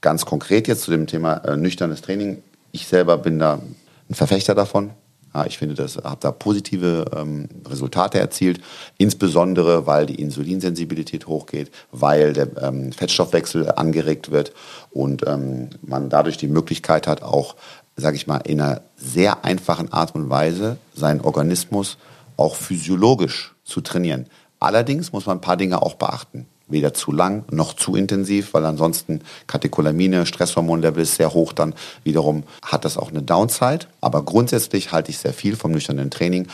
Ganz 0.00 0.24
konkret 0.24 0.66
jetzt 0.66 0.82
zu 0.82 0.90
dem 0.90 1.06
Thema 1.06 1.36
äh, 1.38 1.56
nüchternes 1.56 2.00
Training. 2.00 2.42
Ich 2.72 2.86
selber 2.86 3.18
bin 3.18 3.38
da 3.38 3.60
ein 4.08 4.14
Verfechter 4.14 4.54
davon. 4.54 4.90
Ja, 5.34 5.46
ich 5.46 5.58
finde, 5.58 5.74
das 5.76 5.96
hat 5.98 6.24
da 6.24 6.32
positive 6.32 7.04
ähm, 7.14 7.48
Resultate 7.68 8.18
erzielt, 8.18 8.60
insbesondere 8.98 9.86
weil 9.86 10.06
die 10.06 10.20
Insulinsensibilität 10.20 11.28
hochgeht, 11.28 11.70
weil 11.92 12.32
der 12.32 12.48
ähm, 12.60 12.92
Fettstoffwechsel 12.92 13.70
angeregt 13.70 14.32
wird 14.32 14.52
und 14.90 15.24
ähm, 15.26 15.70
man 15.82 16.08
dadurch 16.08 16.36
die 16.36 16.48
Möglichkeit 16.48 17.06
hat, 17.06 17.22
auch, 17.22 17.54
sage 17.96 18.16
ich 18.16 18.26
mal, 18.26 18.38
in 18.38 18.60
einer 18.60 18.80
sehr 18.96 19.44
einfachen 19.44 19.92
Art 19.92 20.16
und 20.16 20.30
Weise 20.30 20.78
seinen 20.94 21.20
Organismus 21.20 21.96
auch 22.36 22.56
physiologisch 22.56 23.54
zu 23.62 23.82
trainieren. 23.82 24.26
Allerdings 24.58 25.12
muss 25.12 25.26
man 25.26 25.38
ein 25.38 25.42
paar 25.42 25.56
Dinge 25.56 25.80
auch 25.80 25.94
beachten 25.94 26.46
weder 26.70 26.94
zu 26.94 27.12
lang 27.12 27.44
noch 27.50 27.74
zu 27.74 27.94
intensiv, 27.94 28.54
weil 28.54 28.64
ansonsten 28.64 29.20
Katecholamine, 29.46 30.26
Stresshormonlevel 30.26 31.02
ist 31.02 31.16
sehr 31.16 31.32
hoch, 31.34 31.52
dann 31.52 31.74
wiederum 32.04 32.44
hat 32.62 32.84
das 32.84 32.96
auch 32.96 33.10
eine 33.10 33.22
Downside. 33.22 33.86
Aber 34.00 34.22
grundsätzlich 34.22 34.92
halte 34.92 35.10
ich 35.10 35.18
sehr 35.18 35.34
viel 35.34 35.56
vom 35.56 35.72
nüchternen 35.72 36.10
Training. 36.10 36.48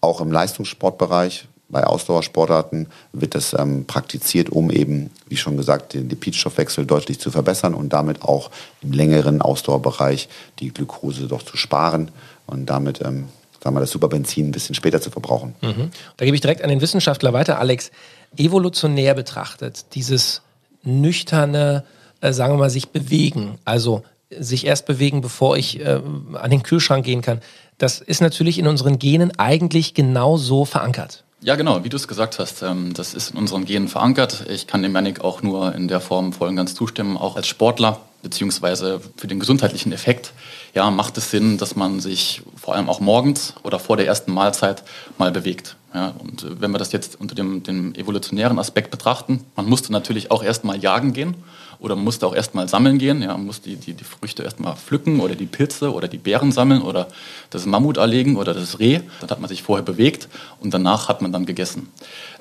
Auch 0.00 0.20
im 0.20 0.30
Leistungssportbereich, 0.30 1.48
bei 1.68 1.84
Ausdauersportarten 1.84 2.88
wird 3.12 3.34
das 3.34 3.52
ähm, 3.52 3.84
praktiziert, 3.84 4.48
um 4.48 4.70
eben, 4.70 5.10
wie 5.28 5.36
schon 5.36 5.56
gesagt, 5.56 5.92
den 5.92 6.08
Lipidstoffwechsel 6.08 6.86
deutlich 6.86 7.20
zu 7.20 7.30
verbessern 7.30 7.74
und 7.74 7.92
damit 7.92 8.22
auch 8.22 8.50
im 8.80 8.92
längeren 8.92 9.42
Ausdauerbereich 9.42 10.28
die 10.60 10.72
Glukose 10.72 11.26
doch 11.26 11.42
zu 11.42 11.56
sparen 11.56 12.10
und 12.46 12.66
damit 12.66 13.02
ähm, 13.04 13.28
sagen 13.62 13.76
wir, 13.76 13.80
das 13.80 13.90
Superbenzin 13.90 14.48
ein 14.48 14.52
bisschen 14.52 14.74
später 14.74 15.00
zu 15.00 15.10
verbrauchen. 15.10 15.54
Mhm. 15.60 15.90
Da 16.16 16.24
gebe 16.24 16.34
ich 16.34 16.40
direkt 16.40 16.62
an 16.62 16.70
den 16.70 16.80
Wissenschaftler 16.80 17.32
weiter, 17.32 17.58
Alex. 17.58 17.90
Evolutionär 18.36 19.14
betrachtet, 19.14 19.94
dieses 19.94 20.42
nüchterne, 20.82 21.84
äh, 22.20 22.32
sagen 22.32 22.54
wir 22.54 22.58
mal, 22.58 22.70
sich 22.70 22.88
bewegen, 22.88 23.58
also 23.64 24.02
sich 24.30 24.66
erst 24.66 24.86
bewegen, 24.86 25.20
bevor 25.20 25.56
ich 25.56 25.80
äh, 25.80 26.00
an 26.34 26.50
den 26.50 26.62
Kühlschrank 26.62 27.04
gehen 27.04 27.22
kann, 27.22 27.40
das 27.78 28.00
ist 28.00 28.20
natürlich 28.20 28.58
in 28.58 28.66
unseren 28.66 28.98
Genen 28.98 29.38
eigentlich 29.38 29.94
genau 29.94 30.36
so 30.36 30.64
verankert. 30.64 31.24
Ja, 31.40 31.54
genau, 31.54 31.84
wie 31.84 31.88
du 31.88 31.96
es 31.96 32.08
gesagt 32.08 32.40
hast, 32.40 32.62
ähm, 32.62 32.92
das 32.94 33.14
ist 33.14 33.30
in 33.30 33.38
unseren 33.38 33.64
Genen 33.64 33.86
verankert. 33.86 34.44
Ich 34.50 34.66
kann 34.66 34.82
dem 34.82 34.94
Janik 34.94 35.20
auch 35.20 35.42
nur 35.42 35.72
in 35.74 35.86
der 35.86 36.00
Form 36.00 36.32
voll 36.32 36.48
und 36.48 36.56
ganz 36.56 36.74
zustimmen, 36.74 37.16
auch 37.16 37.36
als 37.36 37.46
Sportler, 37.46 38.00
beziehungsweise 38.22 39.00
für 39.16 39.28
den 39.28 39.38
gesundheitlichen 39.38 39.92
Effekt. 39.92 40.32
Ja, 40.74 40.90
macht 40.90 41.16
es 41.18 41.30
Sinn, 41.30 41.58
dass 41.58 41.76
man 41.76 42.00
sich 42.00 42.42
vor 42.56 42.74
allem 42.74 42.88
auch 42.88 43.00
morgens 43.00 43.54
oder 43.62 43.78
vor 43.78 43.96
der 43.96 44.06
ersten 44.06 44.32
Mahlzeit 44.32 44.84
mal 45.16 45.30
bewegt. 45.30 45.76
Ja, 45.94 46.14
und 46.18 46.60
wenn 46.60 46.70
wir 46.70 46.78
das 46.78 46.92
jetzt 46.92 47.18
unter 47.18 47.34
dem, 47.34 47.62
dem 47.62 47.94
evolutionären 47.94 48.58
Aspekt 48.58 48.90
betrachten, 48.90 49.44
man 49.56 49.66
musste 49.66 49.92
natürlich 49.92 50.30
auch 50.30 50.42
erstmal 50.42 50.78
jagen 50.78 51.12
gehen 51.12 51.36
oder 51.80 51.94
man 51.94 52.04
musste 52.04 52.26
auch 52.26 52.34
erstmal 52.34 52.68
sammeln 52.68 52.98
gehen. 52.98 53.22
Ja, 53.22 53.28
man 53.28 53.46
muss 53.46 53.60
die, 53.60 53.76
die, 53.76 53.94
die 53.94 54.04
Früchte 54.04 54.42
erstmal 54.42 54.76
pflücken 54.76 55.20
oder 55.20 55.34
die 55.34 55.46
Pilze 55.46 55.92
oder 55.92 56.08
die 56.08 56.18
Beeren 56.18 56.50
sammeln 56.50 56.82
oder 56.82 57.08
das 57.50 57.66
Mammut 57.66 57.96
erlegen 57.96 58.36
oder 58.36 58.54
das 58.54 58.78
Reh. 58.78 59.00
Dann 59.20 59.30
hat 59.30 59.40
man 59.40 59.48
sich 59.48 59.62
vorher 59.62 59.84
bewegt 59.84 60.28
und 60.60 60.74
danach 60.74 61.08
hat 61.08 61.22
man 61.22 61.32
dann 61.32 61.46
gegessen. 61.46 61.88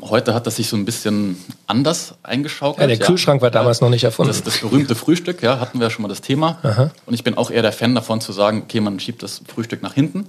Heute 0.02 0.34
hat 0.34 0.48
das 0.48 0.56
sich 0.56 0.68
so 0.70 0.76
ein 0.76 0.86
bisschen 0.86 1.38
anders 1.68 2.16
eingeschaukelt. 2.24 2.82
Ja, 2.82 2.96
der 2.96 3.06
Kühlschrank 3.06 3.42
ja, 3.42 3.44
war 3.44 3.52
damals 3.52 3.82
noch 3.82 3.90
nicht 3.90 4.04
erfunden. 4.04 4.30
Das, 4.30 4.44
das 4.44 4.60
berühmte 4.60 4.96
Frühstück, 4.96 5.44
ja, 5.44 5.60
hatten 5.60 5.80
wir 5.80 5.90
schon 5.90 6.04
mal 6.04 6.10
das 6.10 6.22
Thema. 6.22 6.58
Aha. 6.64 6.92
Und 7.06 7.14
ich 7.14 7.24
bin 7.24 7.38
auch 7.38 7.52
eher 7.52 7.62
der 7.62 7.74
Fan 7.74 7.94
davon 7.94 8.22
zu 8.22 8.32
sagen, 8.32 8.64
okay, 8.64 8.80
man 8.80 9.00
schiebt 9.00 9.22
das 9.22 9.42
Frühstück 9.48 9.84
nach 9.84 9.94
hinten 9.94 10.28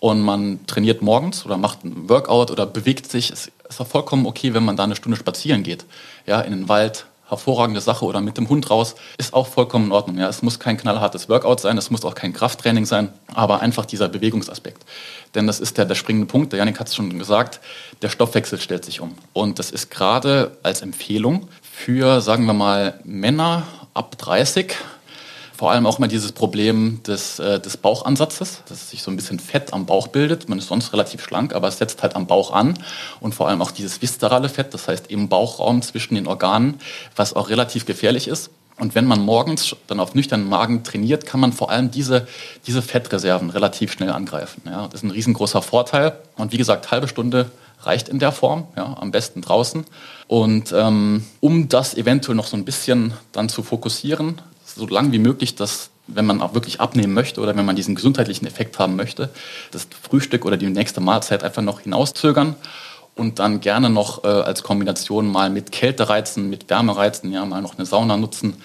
und 0.00 0.20
man 0.20 0.66
trainiert 0.66 1.02
morgens 1.02 1.44
oder 1.44 1.56
macht 1.56 1.84
ein 1.84 2.08
Workout 2.08 2.50
oder 2.50 2.66
bewegt 2.66 3.10
sich. 3.10 3.30
Es 3.30 3.50
ist 3.68 3.80
auch 3.80 3.86
vollkommen 3.86 4.26
okay, 4.26 4.54
wenn 4.54 4.64
man 4.64 4.76
da 4.76 4.84
eine 4.84 4.96
Stunde 4.96 5.16
spazieren 5.16 5.62
geht. 5.62 5.84
Ja, 6.26 6.40
in 6.40 6.52
den 6.52 6.68
Wald, 6.68 7.06
hervorragende 7.30 7.80
Sache 7.80 8.04
oder 8.04 8.20
mit 8.20 8.36
dem 8.36 8.48
Hund 8.48 8.68
raus, 8.68 8.96
ist 9.16 9.32
auch 9.32 9.46
vollkommen 9.46 9.86
in 9.86 9.92
Ordnung. 9.92 10.18
Ja, 10.18 10.28
es 10.28 10.42
muss 10.42 10.58
kein 10.58 10.76
knallhartes 10.76 11.28
Workout 11.28 11.60
sein, 11.60 11.78
es 11.78 11.90
muss 11.90 12.04
auch 12.04 12.14
kein 12.14 12.32
Krafttraining 12.32 12.84
sein, 12.84 13.12
aber 13.32 13.60
einfach 13.60 13.86
dieser 13.86 14.08
Bewegungsaspekt. 14.08 14.84
Denn 15.34 15.46
das 15.46 15.60
ist 15.60 15.78
der, 15.78 15.84
der 15.84 15.94
springende 15.94 16.26
Punkt, 16.26 16.52
der 16.52 16.58
Janik 16.58 16.80
hat 16.80 16.88
es 16.88 16.94
schon 16.94 17.18
gesagt, 17.18 17.60
der 18.02 18.08
Stoffwechsel 18.08 18.60
stellt 18.60 18.84
sich 18.84 19.00
um. 19.00 19.14
Und 19.32 19.58
das 19.58 19.70
ist 19.70 19.90
gerade 19.90 20.58
als 20.62 20.82
Empfehlung 20.82 21.48
für, 21.62 22.20
sagen 22.20 22.44
wir 22.46 22.52
mal, 22.52 23.00
Männer 23.04 23.62
ab 23.94 24.18
30, 24.18 24.74
vor 25.60 25.72
allem 25.72 25.84
auch 25.84 25.98
mal 25.98 26.06
dieses 26.06 26.32
Problem 26.32 27.02
des, 27.02 27.38
äh, 27.38 27.60
des 27.60 27.76
Bauchansatzes, 27.76 28.62
dass 28.66 28.88
sich 28.88 29.02
so 29.02 29.10
ein 29.10 29.16
bisschen 29.16 29.38
Fett 29.38 29.74
am 29.74 29.84
Bauch 29.84 30.08
bildet. 30.08 30.48
Man 30.48 30.58
ist 30.58 30.68
sonst 30.68 30.94
relativ 30.94 31.22
schlank, 31.22 31.54
aber 31.54 31.68
es 31.68 31.76
setzt 31.76 32.02
halt 32.02 32.16
am 32.16 32.26
Bauch 32.26 32.54
an. 32.54 32.78
Und 33.20 33.34
vor 33.34 33.46
allem 33.46 33.60
auch 33.60 33.70
dieses 33.70 34.00
viszerale 34.00 34.48
Fett, 34.48 34.72
das 34.72 34.88
heißt 34.88 35.10
im 35.10 35.28
Bauchraum 35.28 35.82
zwischen 35.82 36.14
den 36.14 36.26
Organen, 36.26 36.80
was 37.14 37.34
auch 37.36 37.50
relativ 37.50 37.84
gefährlich 37.84 38.26
ist. 38.26 38.48
Und 38.78 38.94
wenn 38.94 39.04
man 39.04 39.20
morgens 39.20 39.76
dann 39.86 40.00
auf 40.00 40.14
nüchternen 40.14 40.48
Magen 40.48 40.82
trainiert, 40.82 41.26
kann 41.26 41.40
man 41.40 41.52
vor 41.52 41.70
allem 41.70 41.90
diese, 41.90 42.26
diese 42.66 42.80
Fettreserven 42.80 43.50
relativ 43.50 43.92
schnell 43.92 44.12
angreifen. 44.12 44.62
Ja, 44.64 44.86
das 44.86 45.00
ist 45.00 45.02
ein 45.02 45.10
riesengroßer 45.10 45.60
Vorteil. 45.60 46.16
Und 46.36 46.52
wie 46.52 46.56
gesagt, 46.56 46.90
halbe 46.90 47.06
Stunde 47.06 47.50
reicht 47.82 48.08
in 48.08 48.18
der 48.18 48.32
Form, 48.32 48.66
ja, 48.78 48.96
am 48.98 49.10
besten 49.10 49.42
draußen. 49.42 49.84
Und 50.26 50.72
ähm, 50.72 51.26
um 51.40 51.68
das 51.68 51.92
eventuell 51.92 52.34
noch 52.34 52.46
so 52.46 52.56
ein 52.56 52.64
bisschen 52.64 53.12
dann 53.32 53.50
zu 53.50 53.62
fokussieren, 53.62 54.40
so 54.74 54.86
lang 54.86 55.12
wie 55.12 55.18
möglich 55.18 55.54
das 55.54 55.90
wenn 56.14 56.26
man 56.26 56.42
auch 56.42 56.54
wirklich 56.54 56.80
abnehmen 56.80 57.14
möchte 57.14 57.40
oder 57.40 57.56
wenn 57.56 57.64
man 57.64 57.76
diesen 57.76 57.94
gesundheitlichen 57.94 58.46
Effekt 58.46 58.78
haben 58.78 58.96
möchte, 58.96 59.30
das 59.70 59.86
Frühstück 60.02 60.44
oder 60.44 60.56
die 60.56 60.68
nächste 60.68 61.00
Mahlzeit 61.00 61.44
einfach 61.44 61.62
noch 61.62 61.80
hinauszögern 61.80 62.56
und 63.14 63.38
dann 63.38 63.60
gerne 63.60 63.90
noch 63.90 64.24
äh, 64.24 64.28
als 64.28 64.62
Kombination 64.62 65.30
mal 65.30 65.50
mit 65.50 65.72
Kältereizen, 65.72 66.50
mit 66.50 66.70
Wärmereizen, 66.70 67.32
ja, 67.32 67.44
mal 67.44 67.62
noch 67.62 67.76
eine 67.76 67.86
Sauna 67.86 68.16
nutzen 68.16 68.56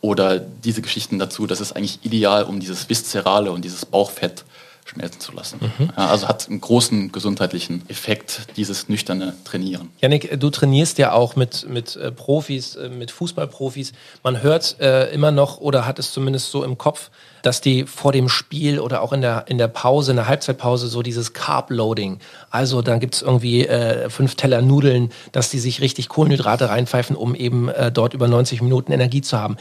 oder 0.00 0.38
diese 0.38 0.82
Geschichten 0.82 1.18
dazu. 1.18 1.46
Das 1.46 1.60
ist 1.60 1.72
eigentlich 1.72 2.00
ideal, 2.02 2.44
um 2.44 2.60
dieses 2.60 2.88
Viszerale 2.88 3.52
und 3.52 3.64
dieses 3.64 3.86
Bauchfett 3.86 4.44
schmelzen 4.84 5.20
zu 5.20 5.32
lassen. 5.32 5.58
Mhm. 5.78 5.90
Also 5.96 6.28
hat 6.28 6.48
einen 6.48 6.60
großen 6.60 7.12
gesundheitlichen 7.12 7.82
Effekt, 7.88 8.46
dieses 8.56 8.88
nüchterne 8.88 9.34
Trainieren. 9.44 9.90
Janik, 10.00 10.38
du 10.38 10.50
trainierst 10.50 10.98
ja 10.98 11.12
auch 11.12 11.36
mit, 11.36 11.68
mit 11.68 11.96
äh, 11.96 12.12
Profis, 12.12 12.76
äh, 12.76 12.88
mit 12.88 13.10
Fußballprofis. 13.10 13.92
Man 14.22 14.42
hört 14.42 14.76
äh, 14.80 15.12
immer 15.12 15.30
noch 15.30 15.58
oder 15.58 15.86
hat 15.86 15.98
es 15.98 16.12
zumindest 16.12 16.50
so 16.50 16.64
im 16.64 16.78
Kopf, 16.78 17.10
dass 17.42 17.60
die 17.60 17.84
vor 17.84 18.12
dem 18.12 18.28
Spiel 18.28 18.78
oder 18.80 19.02
auch 19.02 19.12
in 19.12 19.20
der, 19.20 19.46
in 19.48 19.58
der 19.58 19.68
Pause, 19.68 20.12
in 20.12 20.16
der 20.16 20.28
Halbzeitpause, 20.28 20.88
so 20.88 21.02
dieses 21.02 21.32
Carb-Loading, 21.32 22.18
also 22.50 22.82
dann 22.82 23.00
gibt 23.00 23.14
es 23.14 23.22
irgendwie 23.22 23.66
äh, 23.66 24.10
fünf 24.10 24.34
Teller 24.36 24.62
Nudeln, 24.62 25.10
dass 25.32 25.50
die 25.50 25.58
sich 25.58 25.80
richtig 25.80 26.08
Kohlenhydrate 26.08 26.68
reinpfeifen, 26.68 27.16
um 27.16 27.34
eben 27.34 27.68
äh, 27.68 27.90
dort 27.90 28.14
über 28.14 28.28
90 28.28 28.62
Minuten 28.62 28.92
Energie 28.92 29.22
zu 29.22 29.38
haben. 29.38 29.56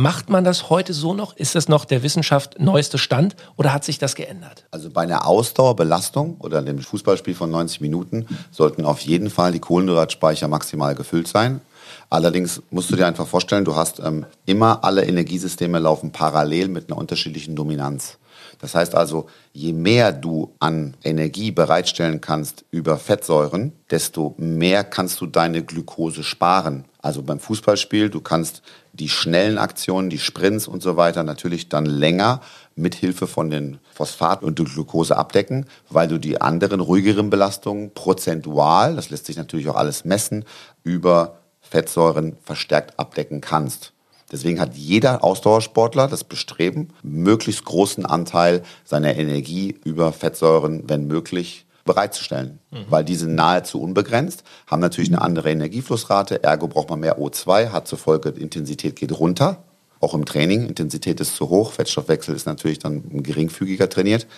Macht 0.00 0.30
man 0.30 0.44
das 0.44 0.70
heute 0.70 0.92
so 0.92 1.12
noch? 1.12 1.34
Ist 1.36 1.56
das 1.56 1.68
noch 1.68 1.84
der 1.84 2.04
Wissenschaft 2.04 2.60
neueste 2.60 2.98
Stand 2.98 3.34
oder 3.56 3.72
hat 3.72 3.82
sich 3.82 3.98
das 3.98 4.14
geändert? 4.14 4.64
Also 4.70 4.90
bei 4.90 5.00
einer 5.00 5.26
Ausdauerbelastung 5.26 6.36
oder 6.38 6.58
einem 6.58 6.78
Fußballspiel 6.78 7.34
von 7.34 7.50
90 7.50 7.80
Minuten 7.80 8.28
sollten 8.52 8.84
auf 8.84 9.00
jeden 9.00 9.28
Fall 9.28 9.50
die 9.50 9.58
Kohlenhydratspeicher 9.58 10.46
maximal 10.46 10.94
gefüllt 10.94 11.26
sein. 11.26 11.62
Allerdings 12.10 12.62
musst 12.70 12.92
du 12.92 12.94
dir 12.94 13.08
einfach 13.08 13.26
vorstellen, 13.26 13.64
du 13.64 13.74
hast 13.74 13.98
ähm, 13.98 14.24
immer 14.46 14.84
alle 14.84 15.04
Energiesysteme 15.04 15.80
laufen 15.80 16.12
parallel 16.12 16.68
mit 16.68 16.88
einer 16.88 16.98
unterschiedlichen 16.98 17.56
Dominanz. 17.56 18.18
Das 18.60 18.76
heißt 18.76 18.94
also, 18.94 19.26
je 19.52 19.72
mehr 19.72 20.12
du 20.12 20.52
an 20.60 20.96
Energie 21.02 21.50
bereitstellen 21.50 22.20
kannst 22.20 22.64
über 22.70 22.98
Fettsäuren, 22.98 23.72
desto 23.90 24.36
mehr 24.38 24.84
kannst 24.84 25.20
du 25.20 25.26
deine 25.26 25.64
Glukose 25.64 26.22
sparen. 26.22 26.84
Also 27.00 27.22
beim 27.22 27.40
Fußballspiel, 27.40 28.10
du 28.10 28.20
kannst 28.20 28.62
die 28.98 29.08
schnellen 29.08 29.58
Aktionen, 29.58 30.10
die 30.10 30.18
Sprints 30.18 30.68
und 30.68 30.82
so 30.82 30.96
weiter 30.96 31.22
natürlich 31.22 31.68
dann 31.68 31.86
länger 31.86 32.40
mit 32.74 32.94
Hilfe 32.94 33.26
von 33.26 33.50
den 33.50 33.78
Phosphat 33.94 34.42
und 34.42 34.58
der 34.58 34.66
Glucose 34.66 35.16
abdecken, 35.16 35.66
weil 35.90 36.08
du 36.08 36.18
die 36.18 36.40
anderen 36.40 36.80
ruhigeren 36.80 37.30
Belastungen 37.30 37.92
prozentual, 37.92 38.96
das 38.96 39.10
lässt 39.10 39.26
sich 39.26 39.36
natürlich 39.36 39.68
auch 39.68 39.76
alles 39.76 40.04
messen, 40.04 40.44
über 40.82 41.38
Fettsäuren 41.60 42.36
verstärkt 42.42 42.98
abdecken 42.98 43.40
kannst. 43.40 43.92
Deswegen 44.30 44.60
hat 44.60 44.74
jeder 44.74 45.24
Ausdauersportler 45.24 46.06
das 46.06 46.24
Bestreben, 46.24 46.88
möglichst 47.02 47.64
großen 47.64 48.04
Anteil 48.04 48.62
seiner 48.84 49.16
Energie 49.16 49.78
über 49.84 50.12
Fettsäuren, 50.12 50.84
wenn 50.86 51.06
möglich, 51.06 51.66
bereitzustellen. 51.88 52.60
Mhm. 52.70 52.86
Weil 52.88 53.04
die 53.04 53.16
sind 53.16 53.34
nahezu 53.34 53.82
unbegrenzt, 53.82 54.44
haben 54.68 54.80
natürlich 54.80 55.10
eine 55.10 55.20
andere 55.20 55.50
Energieflussrate, 55.50 56.44
ergo 56.44 56.68
braucht 56.68 56.88
man 56.88 57.00
mehr 57.00 57.18
O2, 57.18 57.70
hat 57.70 57.88
zur 57.88 57.98
Folge, 57.98 58.28
Intensität 58.28 58.94
geht 58.94 59.18
runter. 59.18 59.64
Auch 60.00 60.14
im 60.14 60.24
Training, 60.24 60.66
Intensität 60.66 61.20
ist 61.20 61.34
zu 61.34 61.48
hoch, 61.48 61.72
Fettstoffwechsel 61.72 62.36
ist 62.36 62.46
natürlich 62.46 62.78
dann 62.78 63.24
geringfügiger 63.24 63.88
trainiert. 63.88 64.28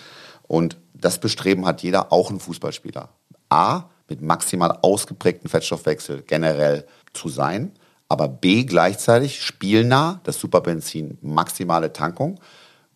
Und 0.47 0.77
das 0.95 1.19
Bestreben 1.19 1.67
hat 1.67 1.83
jeder, 1.83 2.11
auch 2.11 2.31
ein 2.31 2.39
Fußballspieler. 2.39 3.09
A, 3.49 3.83
mit 4.09 4.21
maximal 4.21 4.79
ausgeprägten 4.81 5.49
Fettstoffwechsel 5.49 6.23
generell 6.23 6.85
zu 7.13 7.29
sein 7.29 7.73
aber 8.11 8.27
B 8.27 8.65
gleichzeitig 8.65 9.41
spielnah, 9.41 10.19
das 10.25 10.37
Superbenzin, 10.37 11.17
maximale 11.21 11.93
Tankung. 11.93 12.41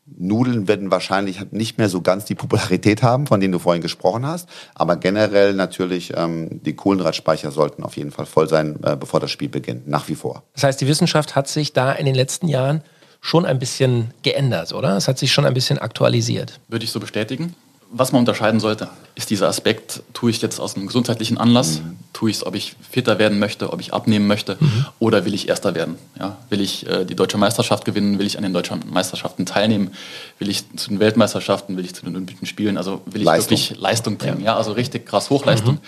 Nudeln 0.06 0.68
werden 0.68 0.91
wahrscheinlich 0.91 1.52
nicht 1.52 1.78
mehr 1.78 1.89
so 1.89 2.02
ganz 2.02 2.26
die 2.26 2.36
Popularität 2.36 3.02
haben, 3.02 3.26
von 3.26 3.39
denen 3.39 3.52
du 3.52 3.60
vorhin 3.60 3.82
gesprochen 3.82 4.26
hast. 4.26 4.48
Aber 4.76 4.98
generell 4.98 5.54
natürlich, 5.54 6.13
ähm, 6.15 6.62
die 6.63 6.76
Kohlenhydratspeicher 6.76 7.52
sollten 7.52 7.84
auf 7.84 7.98
jeden 7.98 8.12
Fall 8.12 8.26
voll 8.26 8.48
sein, 8.48 8.80
äh, 8.84 8.96
bevor 8.96 9.20
das 9.20 9.32
Spiel 9.32 9.50
beginnt, 9.50 9.88
nach 9.88 10.08
wie 10.08 10.15
vor. 10.15 10.44
Das 10.54 10.63
heißt, 10.63 10.80
die 10.80 10.88
Wissenschaft 10.88 11.36
hat 11.36 11.48
sich 11.48 11.74
da 11.74 11.91
in 11.91 12.06
den 12.06 12.15
letzten 12.15 12.48
Jahren 12.48 12.84
schon 13.20 13.46
ein 13.46 13.58
bisschen 13.58 14.12
geändert, 14.22 14.74
oder? 14.74 14.96
Es 14.96 15.08
hat 15.08 15.18
sich 15.18 15.34
schon 15.34 15.46
ein 15.46 15.54
bisschen 15.56 15.80
aktualisiert. 15.80 16.60
Würde 16.68 16.86
ich 16.86 16.91
so 16.91 17.00
bestätigen 17.00 17.56
was 17.98 18.12
man 18.12 18.20
unterscheiden 18.20 18.60
sollte, 18.60 18.90
ist 19.16 19.30
dieser 19.30 19.48
Aspekt, 19.48 20.04
tue 20.14 20.30
ich 20.30 20.42
jetzt 20.42 20.60
aus 20.60 20.76
einem 20.76 20.88
gesundheitlichen 20.88 21.38
Anlass, 21.38 21.80
mhm. 21.80 21.96
tue 22.12 22.30
ich 22.30 22.38
es, 22.38 22.46
ob 22.46 22.54
ich 22.54 22.76
fitter 22.92 23.20
werden 23.20 23.40
möchte, 23.40 23.72
ob 23.72 23.80
ich 23.80 23.94
abnehmen 23.94 24.28
möchte 24.28 24.58
mhm. 24.60 24.86
oder 25.00 25.24
will 25.24 25.34
ich 25.34 25.48
Erster 25.48 25.76
werden. 25.76 25.96
Ja, 26.20 26.36
will 26.50 26.60
ich 26.60 26.86
äh, 26.88 27.06
die 27.06 27.16
deutsche 27.16 27.38
Meisterschaft 27.38 27.86
gewinnen, 27.86 28.20
will 28.20 28.26
ich 28.26 28.38
an 28.38 28.44
den 28.44 28.54
deutschen 28.54 28.84
Meisterschaften 28.92 29.46
teilnehmen, 29.46 29.92
will 30.40 30.50
ich 30.50 30.66
zu 30.76 30.90
den 30.90 31.00
Weltmeisterschaften, 31.00 31.78
will 31.78 31.86
ich 31.86 31.96
zu 31.96 32.04
den 32.04 32.14
Olympischen 32.14 32.46
Spielen, 32.46 32.78
also 32.78 33.02
will 33.06 33.22
ich 33.22 33.26
Leistung. 33.26 33.58
wirklich 33.58 33.80
Leistung 33.80 34.18
bringen, 34.18 34.40
ja. 34.42 34.48
ja. 34.48 34.58
also 34.58 34.74
richtig 34.74 35.06
krass 35.06 35.30
Hochleistung. 35.30 35.76
Mhm. 35.76 35.80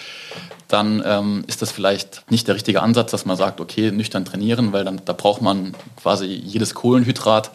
Dann 0.69 1.03
ähm, 1.05 1.43
ist 1.47 1.61
das 1.61 1.71
vielleicht 1.71 2.29
nicht 2.29 2.47
der 2.47 2.55
richtige 2.55 2.81
Ansatz, 2.81 3.11
dass 3.11 3.25
man 3.25 3.35
sagt, 3.35 3.59
okay, 3.59 3.91
nüchtern 3.91 4.23
trainieren, 4.23 4.71
weil 4.71 4.85
dann 4.85 5.01
da 5.03 5.13
braucht 5.13 5.41
man 5.41 5.73
quasi 6.01 6.25
jedes 6.27 6.73
Kohlenhydrat 6.73 7.51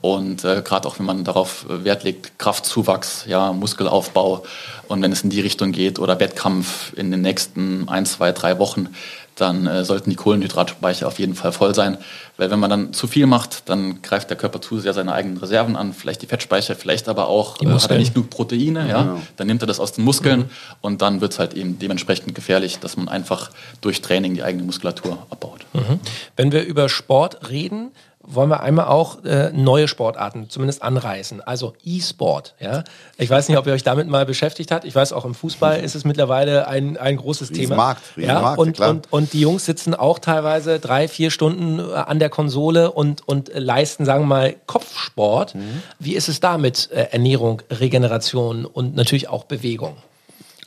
und 0.00 0.44
äh, 0.44 0.62
gerade 0.62 0.86
auch 0.86 0.98
wenn 0.98 1.06
man 1.06 1.24
darauf 1.24 1.66
Wert 1.68 2.04
legt, 2.04 2.38
Kraftzuwachs, 2.38 3.24
ja, 3.26 3.52
Muskelaufbau 3.52 4.44
und 4.86 5.02
wenn 5.02 5.12
es 5.12 5.22
in 5.22 5.30
die 5.30 5.40
Richtung 5.40 5.72
geht 5.72 5.98
oder 5.98 6.20
Wettkampf 6.20 6.92
in 6.96 7.10
den 7.10 7.20
nächsten 7.20 7.88
ein, 7.88 8.06
zwei, 8.06 8.32
drei 8.32 8.58
Wochen, 8.58 8.88
dann 9.40 9.66
äh, 9.66 9.84
sollten 9.84 10.10
die 10.10 10.16
Kohlenhydratspeicher 10.16 11.06
auf 11.06 11.18
jeden 11.18 11.34
Fall 11.34 11.52
voll 11.52 11.74
sein. 11.74 11.98
Weil 12.36 12.50
wenn 12.50 12.58
man 12.58 12.70
dann 12.70 12.92
zu 12.92 13.06
viel 13.06 13.26
macht, 13.26 13.68
dann 13.68 14.02
greift 14.02 14.30
der 14.30 14.36
Körper 14.36 14.60
zu 14.60 14.78
sehr 14.78 14.94
seine 14.94 15.12
eigenen 15.12 15.38
Reserven 15.38 15.76
an, 15.76 15.92
vielleicht 15.92 16.22
die 16.22 16.26
Fettspeicher, 16.26 16.74
vielleicht 16.74 17.08
aber 17.08 17.28
auch, 17.28 17.60
äh, 17.60 17.66
hat 17.66 17.90
er 17.90 17.98
nicht 17.98 18.14
genug 18.14 18.30
Proteine, 18.30 18.88
ja, 18.88 19.04
ja. 19.04 19.20
dann 19.36 19.46
nimmt 19.46 19.62
er 19.62 19.66
das 19.66 19.80
aus 19.80 19.92
den 19.92 20.04
Muskeln 20.04 20.40
mhm. 20.40 20.50
und 20.80 21.02
dann 21.02 21.20
wird 21.20 21.32
es 21.32 21.38
halt 21.38 21.54
eben 21.54 21.78
dementsprechend 21.78 22.34
gefährlich, 22.34 22.78
dass 22.78 22.96
man 22.96 23.08
einfach 23.08 23.50
durch 23.80 24.00
Training 24.00 24.34
die 24.34 24.42
eigene 24.42 24.64
Muskulatur 24.64 25.26
abbaut. 25.30 25.66
Mhm. 25.72 26.00
Wenn 26.36 26.52
wir 26.52 26.64
über 26.64 26.88
Sport 26.88 27.48
reden, 27.48 27.90
wollen 28.30 28.50
wir 28.50 28.60
einmal 28.60 28.86
auch 28.86 29.24
äh, 29.24 29.50
neue 29.52 29.88
Sportarten 29.88 30.50
zumindest 30.50 30.82
anreißen. 30.82 31.40
Also 31.40 31.74
E-Sport. 31.84 32.54
Ja? 32.60 32.84
Ich 33.16 33.30
weiß 33.30 33.48
nicht, 33.48 33.56
ob 33.58 33.66
ihr 33.66 33.72
euch 33.72 33.82
damit 33.82 34.08
mal 34.08 34.26
beschäftigt 34.26 34.70
habt. 34.70 34.84
Ich 34.84 34.94
weiß, 34.94 35.12
auch 35.12 35.24
im 35.24 35.34
Fußball 35.34 35.80
ist 35.80 35.94
es 35.94 36.04
mittlerweile 36.04 36.68
ein, 36.68 36.96
ein 36.96 37.16
großes 37.16 37.50
Thema. 37.50 37.76
Markt, 37.76 38.02
ja? 38.16 38.40
Markt, 38.40 38.58
und, 38.58 38.76
klar. 38.76 38.90
und, 38.90 39.12
und 39.12 39.32
die 39.32 39.40
Jungs 39.40 39.64
sitzen 39.64 39.94
auch 39.94 40.18
teilweise 40.18 40.78
drei, 40.78 41.08
vier 41.08 41.30
Stunden 41.30 41.78
äh, 41.78 41.94
an 41.94 42.18
der 42.18 42.28
Konsole 42.28 42.92
und, 42.92 43.26
und 43.26 43.50
leisten, 43.54 44.04
sagen 44.04 44.22
wir 44.24 44.26
mal, 44.26 44.56
Kopfsport. 44.66 45.54
Mhm. 45.54 45.82
Wie 45.98 46.14
ist 46.14 46.28
es 46.28 46.40
da 46.40 46.58
mit 46.58 46.90
äh, 46.90 47.08
Ernährung, 47.10 47.62
Regeneration 47.70 48.66
und 48.66 48.94
natürlich 48.94 49.28
auch 49.28 49.44
Bewegung? 49.44 49.96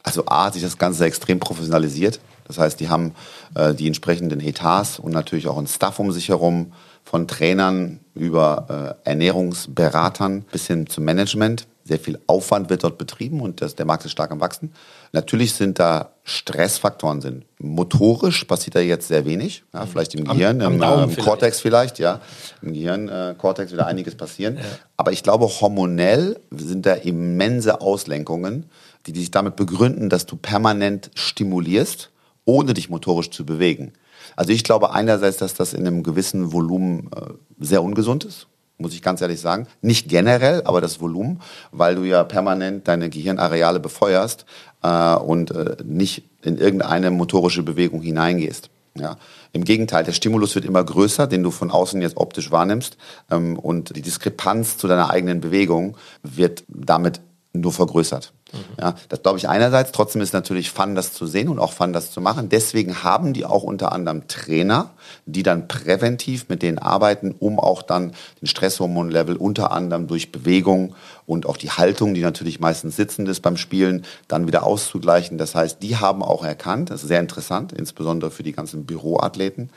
Also 0.04 0.24
A 0.26 0.46
hat 0.46 0.54
sich 0.54 0.64
das 0.64 0.78
Ganze 0.78 1.06
extrem 1.06 1.40
professionalisiert. 1.40 2.20
Das 2.48 2.58
heißt, 2.58 2.80
die 2.80 2.90
haben 2.90 3.14
äh, 3.56 3.74
die 3.74 3.88
entsprechenden 3.88 4.42
Etats 4.42 5.00
und 5.00 5.12
natürlich 5.14 5.48
auch 5.48 5.58
einen 5.58 5.68
Staff 5.68 6.00
um 6.00 6.12
sich 6.12 6.30
herum, 6.30 6.74
von 7.12 7.28
Trainern 7.28 8.00
über 8.16 8.96
äh, 9.04 9.10
Ernährungsberatern 9.10 10.46
bis 10.50 10.68
hin 10.68 10.88
zum 10.88 11.04
Management. 11.04 11.68
Sehr 11.84 12.00
viel 12.00 12.18
Aufwand 12.26 12.70
wird 12.70 12.86
dort 12.86 12.98
betrieben 12.98 13.42
und 13.42 13.62
das, 13.62 13.76
der 13.76 13.86
Markt 13.86 14.06
ist 14.06 14.12
stark 14.12 14.32
am 14.32 14.40
Wachsen. 14.40 14.72
Natürlich 15.12 15.54
sind 15.54 15.78
da 15.78 16.14
Stressfaktoren 16.24 17.20
sind. 17.20 17.44
Motorisch 17.60 18.46
passiert 18.46 18.76
da 18.76 18.80
jetzt 18.80 19.10
sehr 19.10 19.26
wenig. 19.26 19.64
Ja, 19.74 19.86
vielleicht 19.88 20.16
im 20.16 20.30
Am- 20.30 20.38
Gehirn, 20.38 20.62
am 20.62 20.76
im, 20.76 20.80
Daumen 20.80 21.00
äh, 21.00 21.04
im 21.04 21.10
vielleicht. 21.10 21.28
Cortex 21.28 21.60
vielleicht, 21.60 22.00
ja. 22.00 22.22
Im 22.62 22.72
Gehirn, 22.72 23.10
äh, 23.10 23.36
Cortex 23.38 23.72
wird 23.72 23.82
da 23.82 23.88
einiges 23.88 24.16
passieren. 24.16 24.58
Aber 24.96 25.12
ich 25.12 25.22
glaube, 25.22 25.48
hormonell 25.48 26.40
sind 26.50 26.86
da 26.86 26.94
immense 26.94 27.82
Auslenkungen, 27.82 28.70
die 29.06 29.20
sich 29.20 29.32
damit 29.32 29.58
begründen, 29.58 30.08
dass 30.08 30.26
du 30.26 30.38
permanent 30.38 31.12
stimulierst, 31.16 32.10
ohne 32.46 32.74
dich 32.74 32.90
motorisch 32.90 33.32
zu 33.32 33.46
bewegen. 33.46 33.92
Also 34.36 34.52
ich 34.52 34.64
glaube 34.64 34.94
einerseits, 34.94 35.38
dass 35.38 35.54
das 35.54 35.74
in 35.74 35.86
einem 35.86 36.04
gewissen 36.04 36.54
Volumen 36.54 37.10
äh, 37.16 37.34
sehr 37.60 37.84
ungesund 37.84 38.24
ist, 38.24 38.48
muss 38.78 38.94
ich 38.94 39.02
ganz 39.02 39.22
ehrlich 39.22 39.40
sagen. 39.40 39.68
Nicht 39.82 40.10
generell, 40.10 40.64
aber 40.66 40.82
das 40.82 41.00
Volumen, 41.00 41.42
weil 41.72 41.96
du 41.96 42.04
ja 42.04 42.24
permanent 42.24 42.88
deine 42.88 43.10
Gehirnareale 43.10 43.80
befeuerst 43.80 44.46
äh, 44.84 45.16
und 45.16 45.52
äh, 45.52 45.78
nicht 45.84 46.24
in 46.42 46.58
irgendeine 46.58 47.12
motorische 47.12 47.64
Bewegung 47.64 48.02
hineingehst. 48.02 48.70
Ja. 48.98 49.18
Im 49.54 49.64
Gegenteil, 49.64 50.04
der 50.04 50.12
Stimulus 50.12 50.56
wird 50.56 50.66
immer 50.66 50.84
größer, 50.84 51.28
den 51.28 51.44
du 51.44 51.52
von 51.52 51.72
außen 51.72 52.02
jetzt 52.02 52.18
optisch 52.18 52.52
wahrnimmst. 52.52 52.98
Ähm, 53.30 53.58
und 53.58 53.96
die 53.96 54.02
Diskrepanz 54.02 54.78
zu 54.78 54.88
deiner 54.88 55.10
eigenen 55.10 55.40
Bewegung 55.40 55.98
wird 56.24 56.64
damit 56.68 57.22
nur 57.54 57.72
vergrößert. 57.72 58.34
Ja, 58.80 58.96
das 59.10 59.22
glaube 59.22 59.38
ich 59.38 59.48
einerseits. 59.48 59.92
Trotzdem 59.92 60.22
ist 60.22 60.34
natürlich 60.34 60.72
Fun, 60.72 60.96
das 60.96 61.14
zu 61.14 61.26
sehen 61.26 61.48
und 61.48 61.60
auch 61.60 61.74
Fun, 61.74 61.94
das 61.94 62.12
zu 62.12 62.22
machen. 62.22 62.50
Deswegen 62.50 63.04
haben 63.04 63.34
die 63.34 63.46
auch 63.46 63.64
unter 63.64 63.92
anderem 63.92 64.28
Trainer, 64.28 64.92
die 65.26 65.44
dann 65.44 65.68
präventiv 65.68 66.50
mit 66.50 66.62
denen 66.62 66.78
arbeiten, 66.78 67.34
um 67.38 67.60
auch 67.60 67.82
dann 67.82 68.14
den 68.42 68.48
Stresshormonlevel 68.48 69.38
unter 69.38 69.72
anderem 69.72 70.08
durch 70.08 70.32
Bewegung 70.32 70.96
und 71.26 71.46
auch 71.46 71.58
die 71.58 71.72
Haltung, 71.72 72.14
die 72.14 72.22
natürlich 72.22 72.60
meistens 72.60 72.96
sitzend 72.96 73.30
ist 73.30 73.42
beim 73.42 73.58
Spielen, 73.58 74.06
dann 74.28 74.48
wieder 74.48 74.64
auszugleichen. 74.64 75.38
Das 75.38 75.56
heißt, 75.56 75.82
die 75.82 75.98
haben 75.98 76.24
auch 76.24 76.44
erkannt, 76.44 76.90
das 76.90 77.04
ist 77.04 77.08
sehr 77.08 77.20
interessant, 77.20 77.72
insbesondere 77.72 78.32
für 78.32 78.44
die 78.44 78.52
ganzen 78.52 78.86
Büroathleten, 78.86 79.70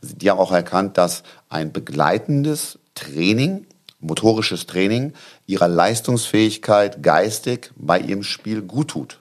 die 0.00 0.30
haben 0.30 0.38
auch 0.38 0.52
erkannt, 0.52 0.98
dass 0.98 1.22
ein 1.48 1.72
begleitendes 1.72 2.78
Training 2.94 3.66
motorisches 4.02 4.66
Training 4.66 5.12
ihrer 5.52 5.68
Leistungsfähigkeit 5.68 7.02
geistig 7.02 7.70
bei 7.76 7.98
ihrem 7.98 8.22
Spiel 8.22 8.62
gut 8.62 8.88
tut. 8.88 9.18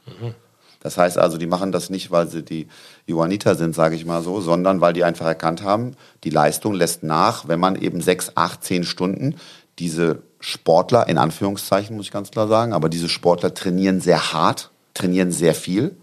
Das 0.80 0.98
heißt 0.98 1.18
also, 1.18 1.38
die 1.38 1.46
machen 1.46 1.72
das 1.72 1.90
nicht, 1.90 2.10
weil 2.10 2.28
sie 2.28 2.44
die 2.44 2.68
Johanniter 3.06 3.56
sind, 3.56 3.76
sage 3.76 3.96
ich 3.96 4.06
mal 4.06 4.24
so, 4.24 4.42
sondern 4.42 4.82
weil 4.82 4.94
die 4.94 5.04
einfach 5.04 5.28
erkannt 5.28 5.62
haben, 5.62 5.96
die 6.24 6.32
Leistung 6.32 6.74
lässt 6.74 7.04
nach, 7.04 7.48
wenn 7.48 7.60
man 7.60 7.76
eben 7.76 8.02
sechs, 8.02 8.32
acht, 8.36 8.64
zehn 8.64 8.84
Stunden 8.84 9.36
diese 9.78 10.24
Sportler, 10.40 11.08
in 11.08 11.18
Anführungszeichen 11.18 11.96
muss 11.96 12.08
ich 12.08 12.12
ganz 12.12 12.32
klar 12.32 12.48
sagen, 12.48 12.74
aber 12.74 12.90
diese 12.90 13.10
Sportler 13.10 13.54
trainieren 13.54 14.02
sehr 14.02 14.34
hart, 14.34 14.72
trainieren 14.94 15.32
sehr 15.32 15.54
viel. 15.54 15.96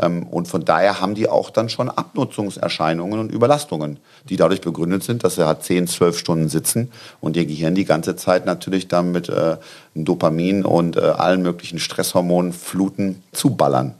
Ähm, 0.00 0.26
Und 0.26 0.48
von 0.48 0.64
daher 0.64 1.00
haben 1.00 1.14
die 1.14 1.28
auch 1.28 1.50
dann 1.50 1.68
schon 1.68 1.88
Abnutzungserscheinungen 1.88 3.18
und 3.20 3.32
Überlastungen, 3.32 3.98
die 4.28 4.36
dadurch 4.36 4.60
begründet 4.60 5.02
sind, 5.02 5.24
dass 5.24 5.34
sie 5.34 5.46
halt 5.46 5.62
10, 5.62 5.86
12 5.86 6.18
Stunden 6.18 6.48
sitzen 6.48 6.90
und 7.20 7.36
ihr 7.36 7.46
Gehirn 7.46 7.74
die 7.74 7.84
ganze 7.84 8.16
Zeit 8.16 8.46
natürlich 8.46 8.88
dann 8.88 9.12
mit 9.12 9.28
äh, 9.28 9.56
Dopamin 9.94 10.64
und 10.64 10.96
äh, 10.96 11.00
allen 11.00 11.42
möglichen 11.42 11.78
Stresshormonen, 11.78 12.52
Fluten 12.52 13.22
zuballern. 13.32 13.94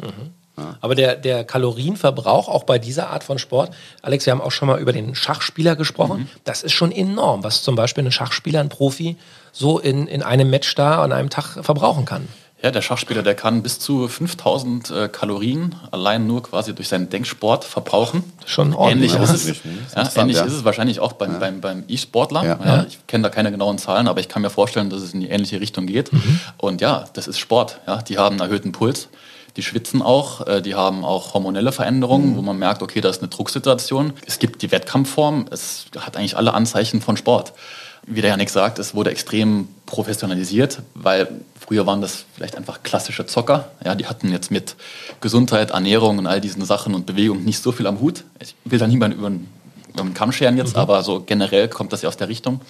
Aber 0.80 0.94
der, 0.94 1.16
der 1.16 1.44
Kalorienverbrauch 1.44 2.48
auch 2.48 2.64
bei 2.64 2.78
dieser 2.78 3.10
Art 3.10 3.24
von 3.24 3.38
Sport, 3.38 3.72
Alex, 4.02 4.26
wir 4.26 4.32
haben 4.32 4.40
auch 4.40 4.52
schon 4.52 4.68
mal 4.68 4.80
über 4.80 4.92
den 4.92 5.14
Schachspieler 5.14 5.76
gesprochen, 5.76 6.28
das 6.44 6.62
ist 6.62 6.72
schon 6.72 6.92
enorm, 6.92 7.44
was 7.44 7.62
zum 7.62 7.76
Beispiel 7.76 8.04
ein 8.04 8.12
Schachspieler, 8.12 8.60
ein 8.60 8.68
Profi, 8.68 9.16
so 9.52 9.78
in, 9.78 10.06
in 10.06 10.22
einem 10.22 10.50
Match 10.50 10.74
da 10.74 11.02
an 11.02 11.12
einem 11.12 11.30
Tag 11.30 11.64
verbrauchen 11.64 12.04
kann. 12.04 12.28
Ja, 12.62 12.70
der 12.70 12.82
Schachspieler, 12.82 13.22
der 13.22 13.34
kann 13.34 13.62
bis 13.62 13.78
zu 13.78 14.06
5000 14.06 14.90
äh, 14.90 15.08
Kalorien 15.08 15.74
allein 15.92 16.26
nur 16.26 16.42
quasi 16.42 16.74
durch 16.74 16.88
seinen 16.88 17.08
Denksport 17.08 17.64
verbrauchen. 17.64 18.22
Schon 18.44 18.74
ordentlich. 18.74 19.14
Ähnlich 19.14 19.28
ja. 19.28 19.34
ist 19.34 19.48
es, 19.48 20.14
ja, 20.14 20.22
ähnlich 20.22 20.36
ja. 20.36 20.44
ist 20.44 20.52
es 20.52 20.64
wahrscheinlich 20.64 21.00
auch 21.00 21.14
beim, 21.14 21.38
beim, 21.38 21.62
beim 21.62 21.84
E-Sportler. 21.88 22.44
Ja. 22.44 22.58
Ja. 22.62 22.84
Ich 22.86 23.06
kenne 23.06 23.22
da 23.22 23.30
keine 23.30 23.50
genauen 23.50 23.78
Zahlen, 23.78 24.08
aber 24.08 24.20
ich 24.20 24.28
kann 24.28 24.42
mir 24.42 24.50
vorstellen, 24.50 24.90
dass 24.90 25.00
es 25.00 25.14
in 25.14 25.20
die 25.20 25.28
ähnliche 25.28 25.58
Richtung 25.58 25.86
geht. 25.86 26.10
Und 26.58 26.82
ja, 26.82 27.06
das 27.14 27.28
ist 27.28 27.38
Sport. 27.38 27.80
Ja. 27.86 28.02
Die 28.02 28.18
haben 28.18 28.38
einen 28.38 28.50
erhöhten 28.50 28.72
Puls, 28.72 29.08
die 29.56 29.62
schwitzen 29.62 30.02
auch, 30.02 30.46
äh, 30.46 30.60
die 30.60 30.74
haben 30.74 31.04
auch 31.04 31.32
hormonelle 31.32 31.72
Veränderungen, 31.72 32.36
wo 32.36 32.42
man 32.42 32.58
merkt, 32.58 32.82
okay, 32.82 33.00
da 33.00 33.08
ist 33.08 33.22
eine 33.22 33.28
Drucksituation. 33.28 34.12
Es 34.26 34.38
gibt 34.38 34.60
die 34.60 34.70
Wettkampfform, 34.70 35.46
es 35.50 35.86
hat 35.98 36.16
eigentlich 36.18 36.36
alle 36.36 36.52
Anzeichen 36.52 37.00
von 37.00 37.16
Sport. 37.16 37.54
Wie 38.06 38.20
der 38.20 38.30
Janik 38.30 38.50
sagt, 38.50 38.78
es 38.78 38.94
wurde 38.94 39.10
extrem 39.10 39.68
professionalisiert, 39.86 40.82
weil 40.94 41.28
früher 41.58 41.86
waren 41.86 42.00
das 42.00 42.24
vielleicht 42.34 42.56
einfach 42.56 42.82
klassische 42.82 43.26
Zocker. 43.26 43.70
Ja, 43.84 43.94
die 43.94 44.06
hatten 44.06 44.32
jetzt 44.32 44.50
mit 44.50 44.76
Gesundheit, 45.20 45.70
Ernährung 45.70 46.18
und 46.18 46.26
all 46.26 46.40
diesen 46.40 46.64
Sachen 46.64 46.94
und 46.94 47.06
Bewegung 47.06 47.44
nicht 47.44 47.62
so 47.62 47.72
viel 47.72 47.86
am 47.86 48.00
Hut. 48.00 48.24
Ich 48.40 48.54
will 48.64 48.78
da 48.78 48.86
niemanden 48.86 49.18
über 49.18 49.30
den, 49.30 49.48
über 49.92 50.02
den 50.02 50.14
Kamm 50.14 50.32
scheren 50.32 50.56
jetzt, 50.56 50.76
aber 50.76 51.02
so 51.02 51.20
generell 51.20 51.68
kommt 51.68 51.92
das 51.92 52.02
ja 52.02 52.08
aus 52.08 52.16
der 52.16 52.28
Richtung. 52.28 52.60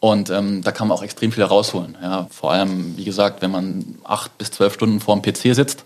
Und 0.00 0.30
ähm, 0.30 0.62
da 0.62 0.72
kann 0.72 0.88
man 0.88 0.96
auch 0.96 1.02
extrem 1.02 1.30
viel 1.30 1.44
herausholen. 1.44 1.96
Ja. 2.02 2.26
Vor 2.30 2.52
allem, 2.52 2.96
wie 2.96 3.04
gesagt, 3.04 3.40
wenn 3.40 3.52
man 3.52 3.96
acht 4.02 4.36
bis 4.36 4.50
zwölf 4.50 4.74
Stunden 4.74 4.98
vor 4.98 5.16
dem 5.16 5.22
PC 5.22 5.54
sitzt, 5.54 5.84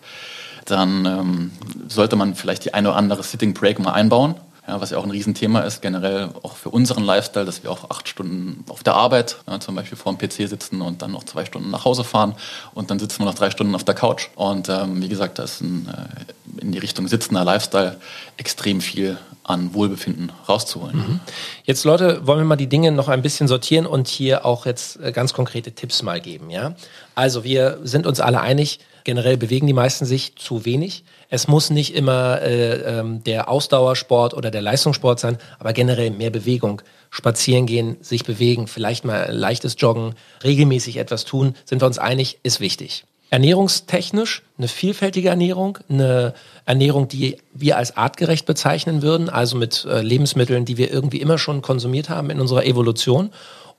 dann 0.65 1.05
ähm, 1.05 1.51
sollte 1.89 2.17
man 2.17 2.35
vielleicht 2.35 2.65
die 2.65 2.75
eine 2.75 2.89
oder 2.89 2.97
andere 2.97 3.23
Sitting 3.23 3.53
Break 3.53 3.79
mal 3.79 3.93
einbauen. 3.93 4.35
Ja, 4.69 4.81
was 4.81 4.91
ja 4.91 4.99
auch 4.99 5.05
ein 5.05 5.11
Riesenthema 5.11 5.61
ist, 5.61 5.81
generell 5.81 6.31
auch 6.43 6.57
für 6.57 6.71
unseren 6.71 7.05
Lifestyle, 7.05 7.45
dass 7.45 7.63
wir 7.63 7.71
auch 7.71 7.89
acht 7.89 8.09
Stunden 8.09 8.65
auf 8.69 8.83
der 8.83 8.95
Arbeit 8.95 9.37
ja, 9.47 9.61
zum 9.61 9.77
Beispiel 9.77 9.97
vor 9.97 10.13
dem 10.13 10.19
PC 10.19 10.49
sitzen 10.49 10.81
und 10.83 11.03
dann 11.03 11.13
noch 11.13 11.23
zwei 11.23 11.45
Stunden 11.45 11.71
nach 11.71 11.85
Hause 11.85 12.03
fahren 12.03 12.35
und 12.75 12.91
dann 12.91 12.99
sitzen 12.99 13.21
wir 13.21 13.27
noch 13.27 13.35
drei 13.35 13.51
Stunden 13.51 13.77
auf 13.77 13.85
der 13.85 13.95
Couch. 13.95 14.29
Und 14.35 14.69
ähm, 14.69 15.01
wie 15.01 15.09
gesagt, 15.09 15.39
da 15.39 15.45
ist 15.45 15.61
ein, 15.61 15.89
äh, 15.89 16.61
in 16.63 16.73
die 16.73 16.79
Richtung 16.79 17.07
sitzender 17.07 17.45
Lifestyle 17.45 17.99
extrem 18.37 18.81
viel 18.81 19.19
an 19.45 19.73
Wohlbefinden 19.75 20.33
rauszuholen. 20.49 21.21
Jetzt, 21.63 21.85
Leute, 21.85 22.27
wollen 22.27 22.41
wir 22.41 22.45
mal 22.45 22.57
die 22.57 22.69
Dinge 22.69 22.91
noch 22.91 23.09
ein 23.09 23.23
bisschen 23.23 23.47
sortieren 23.47 23.87
und 23.87 24.09
hier 24.09 24.45
auch 24.45 24.67
jetzt 24.67 24.99
äh, 25.01 25.13
ganz 25.13 25.33
konkrete 25.33 25.73
Tipps 25.73 26.03
mal 26.03 26.21
geben, 26.21 26.51
ja? 26.51 26.75
Also, 27.15 27.45
wir 27.45 27.79
sind 27.85 28.07
uns 28.07 28.19
alle 28.21 28.41
einig, 28.41 28.81
generell 29.07 29.38
bewegen 29.38 29.66
die 29.66 29.73
meisten 29.73 30.05
sich 30.05 30.37
zu 30.37 30.66
wenig. 30.66 31.05
Es 31.31 31.49
muss 31.49 31.71
nicht 31.71 31.95
immer 31.95 32.42
äh, 32.42 32.99
ähm, 32.99 33.25
der 33.25 33.49
Ausdauersport 33.49 34.35
oder 34.35 34.51
der 34.51 34.61
Leistungssport 34.61 35.19
sein, 35.19 35.38
aber 35.59 35.73
generell 35.73 36.11
mehr 36.11 36.31
Bewegung. 36.31 36.83
Spazieren 37.09 37.66
gehen, 37.66 37.97
sich 38.03 38.25
bewegen, 38.25 38.66
vielleicht 38.66 39.05
mal 39.05 39.33
leichtes 39.33 39.77
Joggen, 39.79 40.14
regelmäßig 40.45 40.99
etwas 40.99 41.25
tun, 41.25 41.55
sind 41.64 41.81
wir 41.81 41.87
uns 41.87 41.99
einig, 41.99 42.40
ist 42.42 42.61
wichtig. 42.61 43.05
Ernährungstechnisch 43.31 44.42
eine 44.59 44.69
vielfältige 44.69 45.31
Ernährung, 45.31 45.79
eine 45.88 46.35
Ernährung, 46.64 47.09
die 47.09 47.38
wir 47.55 47.77
als 47.77 47.97
artgerecht 47.97 48.45
bezeichnen 48.45 49.03
würden, 49.03 49.29
also 49.31 49.57
mit 49.57 49.85
äh, 49.85 50.01
Lebensmitteln, 50.01 50.64
die 50.64 50.77
wir 50.77 50.92
irgendwie 50.92 51.21
immer 51.21 51.38
schon 51.38 51.62
konsumiert 51.62 52.09
haben 52.09 52.31
in 52.31 52.40
unserer 52.40 52.66
Evolution. 52.66 53.31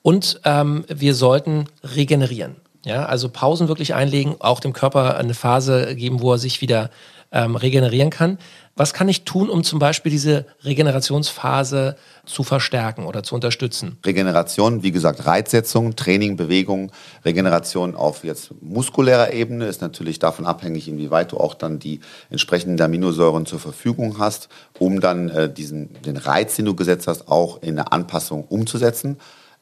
Und 0.02 0.40
ähm, 0.46 0.86
wir 0.88 1.14
sollten 1.14 1.66
regenerieren. 1.84 2.56
Ja, 2.88 3.06
also 3.06 3.28
Pausen 3.28 3.68
wirklich 3.68 3.96
einlegen, 3.96 4.38
auch 4.40 4.62
dem 4.62 4.72
Körper 4.72 5.18
eine 5.18 5.34
Phase 5.34 5.94
geben, 5.96 6.22
wo 6.22 6.32
er 6.32 6.38
sich 6.38 6.62
wieder 6.62 6.90
ähm, 7.34 7.58
regenerieren 7.58 8.10
kann. 8.10 8.38
Was 8.78 8.94
kann 8.94 9.10
ich 9.10 9.26
tun, 9.26 9.50
um 9.50 9.66
zum 9.66 9.78
Beispiel 9.78 10.10
diese 10.10 10.46
Regenerationsphase 10.64 11.98
zu 12.26 12.44
verstärken 12.44 13.06
oder 13.06 13.24
zu 13.24 13.36
unterstützen? 13.36 13.98
Regeneration, 14.06 14.84
wie 14.84 14.92
gesagt, 14.92 15.26
Reizsetzung, 15.26 15.98
Training, 15.98 16.38
Bewegung, 16.38 16.94
Regeneration 17.26 17.94
auf 17.94 18.24
jetzt 18.24 18.52
muskulärer 18.62 19.34
Ebene 19.34 19.66
ist 19.66 19.82
natürlich 19.82 20.20
davon 20.20 20.46
abhängig, 20.46 20.88
inwieweit 20.88 21.34
du 21.34 21.38
auch 21.38 21.56
dann 21.56 21.80
die 21.80 22.00
entsprechenden 22.30 22.80
Aminosäuren 22.80 23.46
zur 23.46 23.60
Verfügung 23.60 24.18
hast, 24.18 24.48
um 24.80 25.02
dann 25.02 25.28
äh, 25.28 25.52
diesen, 25.52 26.02
den 26.04 26.16
Reiz, 26.16 26.56
den 26.56 26.64
du 26.64 26.74
gesetzt 26.74 27.08
hast, 27.08 27.28
auch 27.28 27.62
in 27.62 27.78
eine 27.78 27.92
Anpassung 27.92 28.46
umzusetzen. 28.46 29.18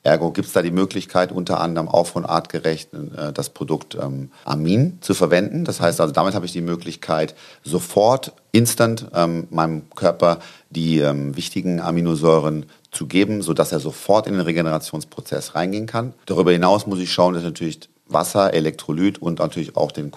Ergo 0.05 0.31
gibt 0.31 0.47
es 0.47 0.53
da 0.53 0.61
die 0.61 0.71
Möglichkeit, 0.71 1.31
unter 1.31 1.59
anderem 1.59 1.87
auch 1.87 2.07
von 2.07 2.25
artgerecht 2.25 2.93
äh, 2.93 3.33
das 3.33 3.49
Produkt 3.49 3.95
ähm, 3.95 4.29
Amin 4.45 4.99
zu 5.01 5.13
verwenden. 5.13 5.65
Das 5.65 5.81
heißt 5.81 5.99
also, 5.99 6.13
damit 6.13 6.35
habe 6.35 6.45
ich 6.45 6.51
die 6.51 6.61
Möglichkeit, 6.61 7.35
sofort, 7.63 8.33
instant 8.51 9.07
ähm, 9.13 9.47
meinem 9.49 9.89
Körper 9.89 10.39
die 10.69 10.99
ähm, 10.99 11.35
wichtigen 11.35 11.81
Aminosäuren 11.81 12.67
zu 12.91 13.07
geben, 13.07 13.41
sodass 13.41 13.71
er 13.71 13.79
sofort 13.79 14.27
in 14.27 14.33
den 14.33 14.41
Regenerationsprozess 14.41 15.55
reingehen 15.55 15.87
kann. 15.87 16.13
Darüber 16.27 16.51
hinaus 16.51 16.87
muss 16.87 16.99
ich 16.99 17.11
schauen, 17.11 17.33
dass 17.33 17.43
natürlich 17.43 17.79
Wasser, 18.07 18.53
Elektrolyt 18.53 19.19
und 19.19 19.39
natürlich 19.39 19.75
auch 19.75 19.91
den 19.91 20.11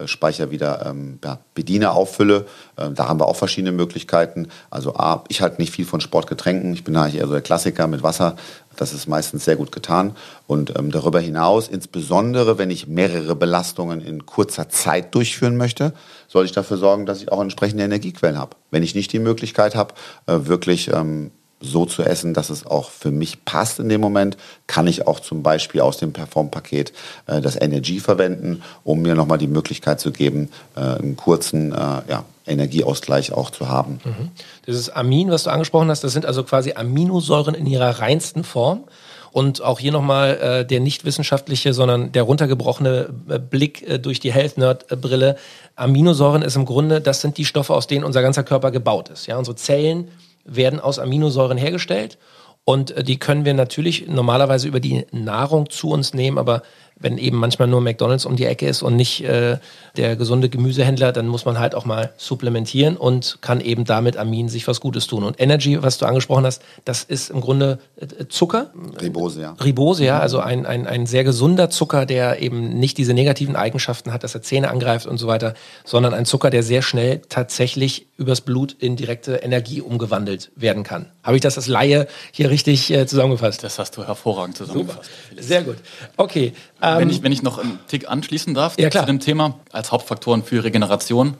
Kohlenhydratspeicher 0.00 0.50
wieder 0.50 0.86
ähm, 0.86 1.18
ja, 1.24 1.38
bediene, 1.54 1.92
auffülle. 1.92 2.46
Ähm, 2.78 2.94
da 2.94 3.08
haben 3.08 3.20
wir 3.20 3.26
auch 3.26 3.36
verschiedene 3.36 3.72
Möglichkeiten. 3.72 4.48
Also 4.70 4.94
A, 4.94 5.24
ich 5.28 5.42
halte 5.42 5.60
nicht 5.60 5.72
viel 5.72 5.84
von 5.84 6.00
Sportgetränken. 6.00 6.72
Ich 6.72 6.84
bin 6.84 6.96
eigentlich 6.96 7.20
eher 7.20 7.26
so 7.26 7.32
der 7.32 7.42
Klassiker 7.42 7.86
mit 7.86 8.02
Wasser. 8.02 8.36
Das 8.76 8.92
ist 8.92 9.06
meistens 9.06 9.44
sehr 9.44 9.56
gut 9.56 9.72
getan. 9.72 10.16
Und 10.46 10.78
ähm, 10.78 10.90
darüber 10.90 11.20
hinaus, 11.20 11.68
insbesondere 11.68 12.58
wenn 12.58 12.70
ich 12.70 12.86
mehrere 12.86 13.34
Belastungen 13.34 14.00
in 14.00 14.26
kurzer 14.26 14.68
Zeit 14.68 15.14
durchführen 15.14 15.56
möchte, 15.56 15.92
soll 16.28 16.44
ich 16.44 16.52
dafür 16.52 16.76
sorgen, 16.76 17.06
dass 17.06 17.20
ich 17.20 17.30
auch 17.32 17.40
entsprechende 17.40 17.84
Energiequellen 17.84 18.38
habe. 18.38 18.56
Wenn 18.70 18.82
ich 18.82 18.94
nicht 18.94 19.12
die 19.12 19.18
Möglichkeit 19.18 19.74
habe, 19.74 19.94
äh, 20.26 20.38
wirklich 20.44 20.92
ähm, 20.92 21.30
so 21.60 21.84
zu 21.84 22.02
essen, 22.02 22.34
dass 22.34 22.50
es 22.50 22.66
auch 22.66 22.90
für 22.90 23.10
mich 23.10 23.44
passt 23.44 23.78
in 23.78 23.88
dem 23.88 24.00
Moment, 24.00 24.36
kann 24.66 24.86
ich 24.86 25.06
auch 25.06 25.20
zum 25.20 25.42
Beispiel 25.42 25.82
aus 25.82 25.98
dem 25.98 26.12
Perform-Paket 26.12 26.92
äh, 27.26 27.40
das 27.40 27.60
Energy 27.60 28.00
verwenden, 28.00 28.62
um 28.82 29.02
mir 29.02 29.14
nochmal 29.14 29.38
die 29.38 29.46
Möglichkeit 29.46 30.00
zu 30.00 30.10
geben, 30.10 30.48
äh, 30.76 30.80
einen 30.80 31.16
kurzen 31.16 31.72
äh, 31.72 31.76
ja, 32.08 32.24
Energieausgleich 32.46 33.32
auch 33.32 33.50
zu 33.50 33.68
haben. 33.68 34.00
Mhm. 34.04 34.30
Dieses 34.66 34.90
Amin, 34.90 35.30
was 35.30 35.44
du 35.44 35.50
angesprochen 35.50 35.90
hast, 35.90 36.02
das 36.02 36.12
sind 36.12 36.26
also 36.26 36.44
quasi 36.44 36.72
Aminosäuren 36.72 37.54
in 37.54 37.66
ihrer 37.66 38.00
reinsten 38.00 38.44
Form. 38.44 38.84
Und 39.32 39.62
auch 39.62 39.78
hier 39.78 39.92
nochmal 39.92 40.38
äh, 40.38 40.66
der 40.66 40.80
nicht 40.80 41.04
wissenschaftliche, 41.04 41.72
sondern 41.72 42.10
der 42.10 42.24
runtergebrochene 42.24 43.10
äh, 43.28 43.38
Blick 43.38 43.88
äh, 43.88 43.98
durch 43.98 44.18
die 44.18 44.32
Health 44.32 44.58
Nerd-Brille. 44.58 45.36
Aminosäuren 45.76 46.42
ist 46.42 46.56
im 46.56 46.64
Grunde, 46.64 47.00
das 47.00 47.20
sind 47.20 47.38
die 47.38 47.44
Stoffe, 47.44 47.72
aus 47.72 47.86
denen 47.86 48.04
unser 48.04 48.22
ganzer 48.22 48.42
Körper 48.42 48.72
gebaut 48.72 49.08
ist. 49.08 49.28
Ja, 49.28 49.38
unsere 49.38 49.54
Zellen 49.54 50.08
werden 50.44 50.80
aus 50.80 50.98
Aminosäuren 50.98 51.58
hergestellt 51.58 52.18
und 52.64 52.90
äh, 52.92 53.04
die 53.04 53.18
können 53.18 53.44
wir 53.44 53.54
natürlich 53.54 54.06
normalerweise 54.08 54.68
über 54.68 54.80
die 54.80 55.06
Nahrung 55.12 55.70
zu 55.70 55.90
uns 55.90 56.14
nehmen, 56.14 56.38
aber 56.38 56.62
wenn 57.00 57.18
eben 57.18 57.38
manchmal 57.38 57.66
nur 57.66 57.80
McDonalds 57.80 58.26
um 58.26 58.36
die 58.36 58.44
Ecke 58.44 58.68
ist 58.68 58.82
und 58.82 58.94
nicht 58.94 59.24
äh, 59.24 59.58
der 59.96 60.16
gesunde 60.16 60.50
Gemüsehändler, 60.50 61.12
dann 61.12 61.26
muss 61.26 61.46
man 61.46 61.58
halt 61.58 61.74
auch 61.74 61.86
mal 61.86 62.12
supplementieren 62.18 62.96
und 62.96 63.38
kann 63.40 63.60
eben 63.60 63.84
damit 63.84 64.16
Amin 64.18 64.48
sich 64.48 64.68
was 64.68 64.80
Gutes 64.80 65.06
tun. 65.06 65.24
Und 65.24 65.40
Energy, 65.40 65.82
was 65.82 65.98
du 65.98 66.06
angesprochen 66.06 66.44
hast, 66.44 66.62
das 66.84 67.02
ist 67.02 67.30
im 67.30 67.40
Grunde 67.40 67.78
äh, 67.96 68.26
Zucker. 68.28 68.70
Ribose, 69.00 69.40
ja. 69.40 69.56
Ribose, 69.64 70.04
ja, 70.04 70.20
also 70.20 70.40
ein, 70.40 70.66
ein, 70.66 70.86
ein 70.86 71.06
sehr 71.06 71.24
gesunder 71.24 71.70
Zucker, 71.70 72.04
der 72.04 72.42
eben 72.42 72.78
nicht 72.78 72.98
diese 72.98 73.14
negativen 73.14 73.56
Eigenschaften 73.56 74.12
hat, 74.12 74.22
dass 74.22 74.34
er 74.34 74.42
Zähne 74.42 74.70
angreift 74.70 75.06
und 75.06 75.16
so 75.16 75.26
weiter, 75.26 75.54
sondern 75.84 76.12
ein 76.12 76.26
Zucker, 76.26 76.50
der 76.50 76.62
sehr 76.62 76.82
schnell 76.82 77.22
tatsächlich 77.28 78.06
übers 78.18 78.42
Blut 78.42 78.76
in 78.78 78.96
direkte 78.96 79.36
Energie 79.36 79.80
umgewandelt 79.80 80.50
werden 80.54 80.82
kann. 80.82 81.06
Habe 81.22 81.36
ich 81.36 81.42
das 81.42 81.56
als 81.56 81.66
Laie 81.66 82.06
hier 82.32 82.50
richtig 82.50 82.90
äh, 82.90 83.06
zusammengefasst? 83.06 83.64
Das 83.64 83.78
hast 83.78 83.96
du 83.96 84.06
hervorragend 84.06 84.58
zusammengefasst. 84.58 85.10
Super. 85.30 85.42
Sehr 85.42 85.62
gut. 85.62 85.76
Okay. 86.18 86.52
Ähm, 86.94 87.00
wenn, 87.00 87.10
ich, 87.10 87.22
wenn 87.22 87.32
ich 87.32 87.42
noch 87.42 87.58
einen 87.58 87.78
Tick 87.88 88.08
anschließen 88.08 88.54
darf 88.54 88.78
ja, 88.78 88.90
zu 88.90 89.04
dem 89.04 89.20
Thema, 89.20 89.54
als 89.72 89.92
Hauptfaktoren 89.92 90.42
für 90.42 90.64
Regeneration. 90.64 91.34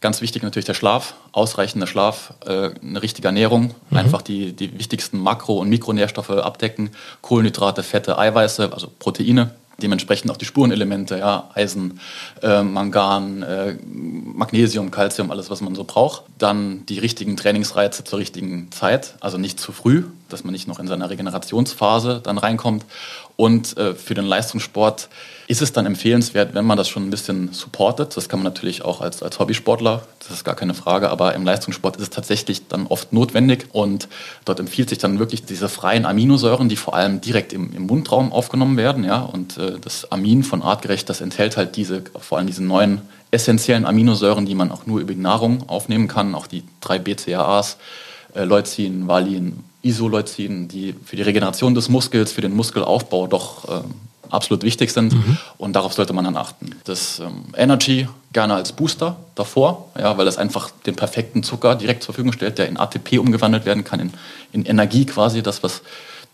Ganz 0.00 0.20
wichtig 0.20 0.44
natürlich 0.44 0.66
der 0.66 0.74
Schlaf, 0.74 1.14
ausreichender 1.32 1.88
Schlaf, 1.88 2.32
äh, 2.46 2.70
eine 2.80 3.02
richtige 3.02 3.26
Ernährung, 3.26 3.74
mhm. 3.90 3.96
einfach 3.96 4.22
die, 4.22 4.52
die 4.52 4.78
wichtigsten 4.78 5.18
Makro- 5.18 5.58
und 5.58 5.68
Mikronährstoffe 5.68 6.30
abdecken, 6.30 6.90
Kohlenhydrate, 7.20 7.82
Fette, 7.82 8.16
Eiweiße, 8.16 8.72
also 8.72 8.92
Proteine, 8.96 9.50
dementsprechend 9.82 10.30
auch 10.30 10.36
die 10.36 10.44
Spurenelemente, 10.44 11.18
ja, 11.18 11.50
Eisen, 11.54 12.00
äh, 12.42 12.62
Mangan, 12.62 13.42
äh, 13.42 13.76
Magnesium, 13.84 14.92
Calcium, 14.92 15.32
alles, 15.32 15.50
was 15.50 15.60
man 15.60 15.74
so 15.74 15.82
braucht. 15.82 16.22
Dann 16.38 16.86
die 16.86 16.98
richtigen 16.98 17.36
Trainingsreize 17.36 18.04
zur 18.04 18.20
richtigen 18.20 18.70
Zeit, 18.70 19.14
also 19.20 19.36
nicht 19.36 19.58
zu 19.58 19.72
früh, 19.72 20.04
dass 20.28 20.44
man 20.44 20.52
nicht 20.52 20.68
noch 20.68 20.78
in 20.78 20.86
seiner 20.86 21.10
Regenerationsphase 21.10 22.20
dann 22.22 22.38
reinkommt. 22.38 22.84
Und 23.36 23.76
äh, 23.76 23.94
für 23.94 24.14
den 24.14 24.24
Leistungssport 24.24 25.08
ist 25.46 25.62
es 25.62 25.72
dann 25.72 25.86
empfehlenswert, 25.86 26.54
wenn 26.54 26.66
man 26.66 26.76
das 26.76 26.88
schon 26.88 27.06
ein 27.06 27.10
bisschen 27.10 27.52
supportet. 27.52 28.16
Das 28.16 28.28
kann 28.28 28.40
man 28.40 28.52
natürlich 28.52 28.84
auch 28.84 29.00
als, 29.00 29.22
als 29.22 29.38
Hobbysportler, 29.38 30.02
das 30.18 30.30
ist 30.30 30.44
gar 30.44 30.56
keine 30.56 30.74
Frage, 30.74 31.08
aber 31.08 31.34
im 31.34 31.44
Leistungssport 31.44 31.96
ist 31.96 32.02
es 32.02 32.10
tatsächlich 32.10 32.68
dann 32.68 32.86
oft 32.88 33.12
notwendig 33.12 33.66
und 33.72 34.08
dort 34.44 34.60
empfiehlt 34.60 34.90
sich 34.90 34.98
dann 34.98 35.18
wirklich 35.18 35.44
diese 35.44 35.68
freien 35.68 36.04
Aminosäuren, 36.04 36.68
die 36.68 36.76
vor 36.76 36.94
allem 36.94 37.20
direkt 37.20 37.52
im, 37.52 37.72
im 37.72 37.86
Mundraum 37.86 38.32
aufgenommen 38.32 38.76
werden. 38.76 39.04
Ja? 39.04 39.20
Und 39.20 39.56
äh, 39.56 39.78
das 39.80 40.10
Amin 40.12 40.42
von 40.42 40.60
Artgerecht, 40.60 41.08
das 41.08 41.20
enthält 41.20 41.56
halt 41.56 41.76
diese, 41.76 42.02
vor 42.18 42.38
allem 42.38 42.46
diese 42.46 42.64
neuen 42.64 43.00
essentiellen 43.30 43.86
Aminosäuren, 43.86 44.46
die 44.46 44.54
man 44.54 44.70
auch 44.70 44.86
nur 44.86 45.00
über 45.00 45.14
die 45.14 45.20
Nahrung 45.20 45.68
aufnehmen 45.68 46.08
kann, 46.08 46.34
auch 46.34 46.46
die 46.46 46.64
drei 46.80 46.98
BCAAs, 46.98 47.78
äh, 48.34 48.44
Leucin, 48.44 49.08
Valin, 49.08 49.64
Isoleucin, 49.82 50.68
die 50.68 50.94
für 51.04 51.16
die 51.16 51.22
Regeneration 51.22 51.74
des 51.74 51.88
Muskels, 51.88 52.32
für 52.32 52.40
den 52.40 52.54
Muskelaufbau 52.54 53.26
doch 53.26 53.68
äh, 53.68 53.82
absolut 54.30 54.62
wichtig 54.62 54.90
sind 54.90 55.14
mhm. 55.14 55.38
und 55.56 55.74
darauf 55.74 55.92
sollte 55.92 56.12
man 56.12 56.24
dann 56.24 56.36
achten. 56.36 56.70
Das 56.84 57.20
ähm, 57.20 57.44
Energy 57.56 58.08
gerne 58.32 58.54
als 58.54 58.72
Booster 58.72 59.16
davor, 59.34 59.88
ja, 59.98 60.18
weil 60.18 60.26
es 60.26 60.36
einfach 60.36 60.70
den 60.86 60.96
perfekten 60.96 61.42
Zucker 61.42 61.76
direkt 61.76 62.02
zur 62.02 62.14
Verfügung 62.14 62.32
stellt, 62.32 62.58
der 62.58 62.68
in 62.68 62.76
ATP 62.76 63.18
umgewandelt 63.18 63.64
werden 63.64 63.84
kann, 63.84 64.00
in, 64.00 64.12
in 64.52 64.64
Energie 64.64 65.06
quasi, 65.06 65.42
das 65.42 65.62
was 65.62 65.82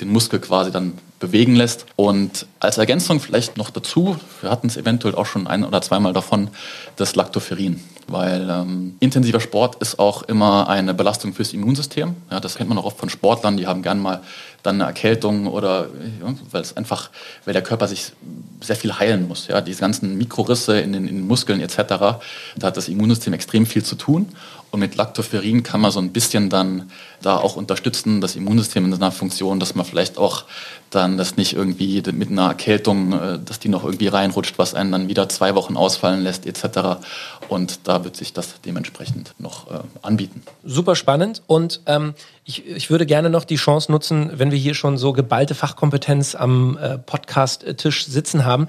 den 0.00 0.08
Muskel 0.08 0.40
quasi 0.40 0.72
dann 0.72 0.98
bewegen 1.20 1.54
lässt. 1.54 1.86
Und 1.96 2.46
als 2.58 2.78
Ergänzung 2.78 3.20
vielleicht 3.20 3.56
noch 3.56 3.70
dazu, 3.70 4.16
wir 4.40 4.50
hatten 4.50 4.66
es 4.66 4.76
eventuell 4.76 5.14
auch 5.14 5.26
schon 5.26 5.46
ein 5.46 5.64
oder 5.64 5.80
zweimal 5.82 6.12
davon, 6.12 6.48
das 6.96 7.14
Lactoferrin. 7.14 7.80
Weil 8.06 8.48
ähm, 8.50 8.96
intensiver 9.00 9.40
Sport 9.40 9.76
ist 9.76 9.98
auch 9.98 10.22
immer 10.24 10.68
eine 10.68 10.94
Belastung 10.94 11.32
fürs 11.32 11.52
Immunsystem. 11.52 12.14
Ja, 12.30 12.40
das 12.40 12.56
kennt 12.56 12.68
man 12.68 12.78
auch 12.78 12.84
oft 12.84 12.98
von 12.98 13.08
Sportlern, 13.08 13.56
die 13.56 13.66
haben 13.66 13.82
gern 13.82 14.00
mal 14.00 14.20
dann 14.64 14.76
eine 14.76 14.84
Erkältung 14.84 15.46
oder 15.46 15.88
ja, 16.20 16.34
weil 16.50 16.62
es 16.62 16.76
einfach, 16.76 17.10
weil 17.44 17.52
der 17.52 17.62
Körper 17.62 17.86
sich 17.86 18.12
sehr 18.60 18.76
viel 18.76 18.98
heilen 18.98 19.28
muss. 19.28 19.46
Ja, 19.46 19.60
diese 19.60 19.80
ganzen 19.80 20.16
Mikrorisse 20.16 20.80
in 20.80 20.92
den, 20.92 21.06
in 21.06 21.16
den 21.16 21.26
Muskeln 21.26 21.60
etc. 21.60 21.76
Da 21.76 22.20
hat 22.62 22.76
das 22.76 22.88
Immunsystem 22.88 23.32
extrem 23.34 23.66
viel 23.66 23.84
zu 23.84 23.94
tun. 23.94 24.28
Und 24.70 24.80
mit 24.80 24.96
Lactoferrin 24.96 25.62
kann 25.62 25.80
man 25.80 25.92
so 25.92 26.00
ein 26.00 26.10
bisschen 26.10 26.50
dann 26.50 26.90
da 27.22 27.36
auch 27.36 27.54
unterstützen, 27.54 28.20
das 28.20 28.34
Immunsystem 28.34 28.84
in 28.84 28.92
seiner 28.92 29.12
Funktion, 29.12 29.60
dass 29.60 29.76
man 29.76 29.86
vielleicht 29.86 30.18
auch 30.18 30.46
dann 30.90 31.16
das 31.16 31.36
nicht 31.36 31.52
irgendwie 31.52 32.02
mit 32.10 32.30
einer 32.30 32.48
Erkältung, 32.48 33.12
äh, 33.12 33.38
dass 33.38 33.60
die 33.60 33.68
noch 33.68 33.84
irgendwie 33.84 34.08
reinrutscht, 34.08 34.58
was 34.58 34.74
einen 34.74 34.90
dann 34.90 35.08
wieder 35.08 35.28
zwei 35.28 35.54
Wochen 35.54 35.76
ausfallen 35.76 36.22
lässt 36.22 36.46
etc. 36.46 37.04
Und 37.48 37.80
da 37.84 38.02
wird 38.02 38.16
sich 38.16 38.32
das 38.32 38.60
dementsprechend 38.64 39.34
noch 39.38 39.70
äh, 39.70 39.78
anbieten. 40.02 40.42
Super 40.64 40.96
spannend 40.96 41.42
und 41.46 41.80
ähm, 41.86 42.14
ich, 42.44 42.66
ich 42.66 42.90
würde 42.90 43.06
gerne 43.06 43.30
noch 43.30 43.44
die 43.44 43.56
Chance 43.56 43.90
nutzen, 43.90 44.30
wenn 44.34 44.50
wir 44.50 44.58
hier 44.58 44.74
schon 44.74 44.98
so 44.98 45.12
geballte 45.12 45.54
Fachkompetenz 45.54 46.34
am 46.34 46.78
äh, 46.78 46.98
Podcast-Tisch 46.98 48.06
sitzen 48.06 48.44
haben. 48.44 48.68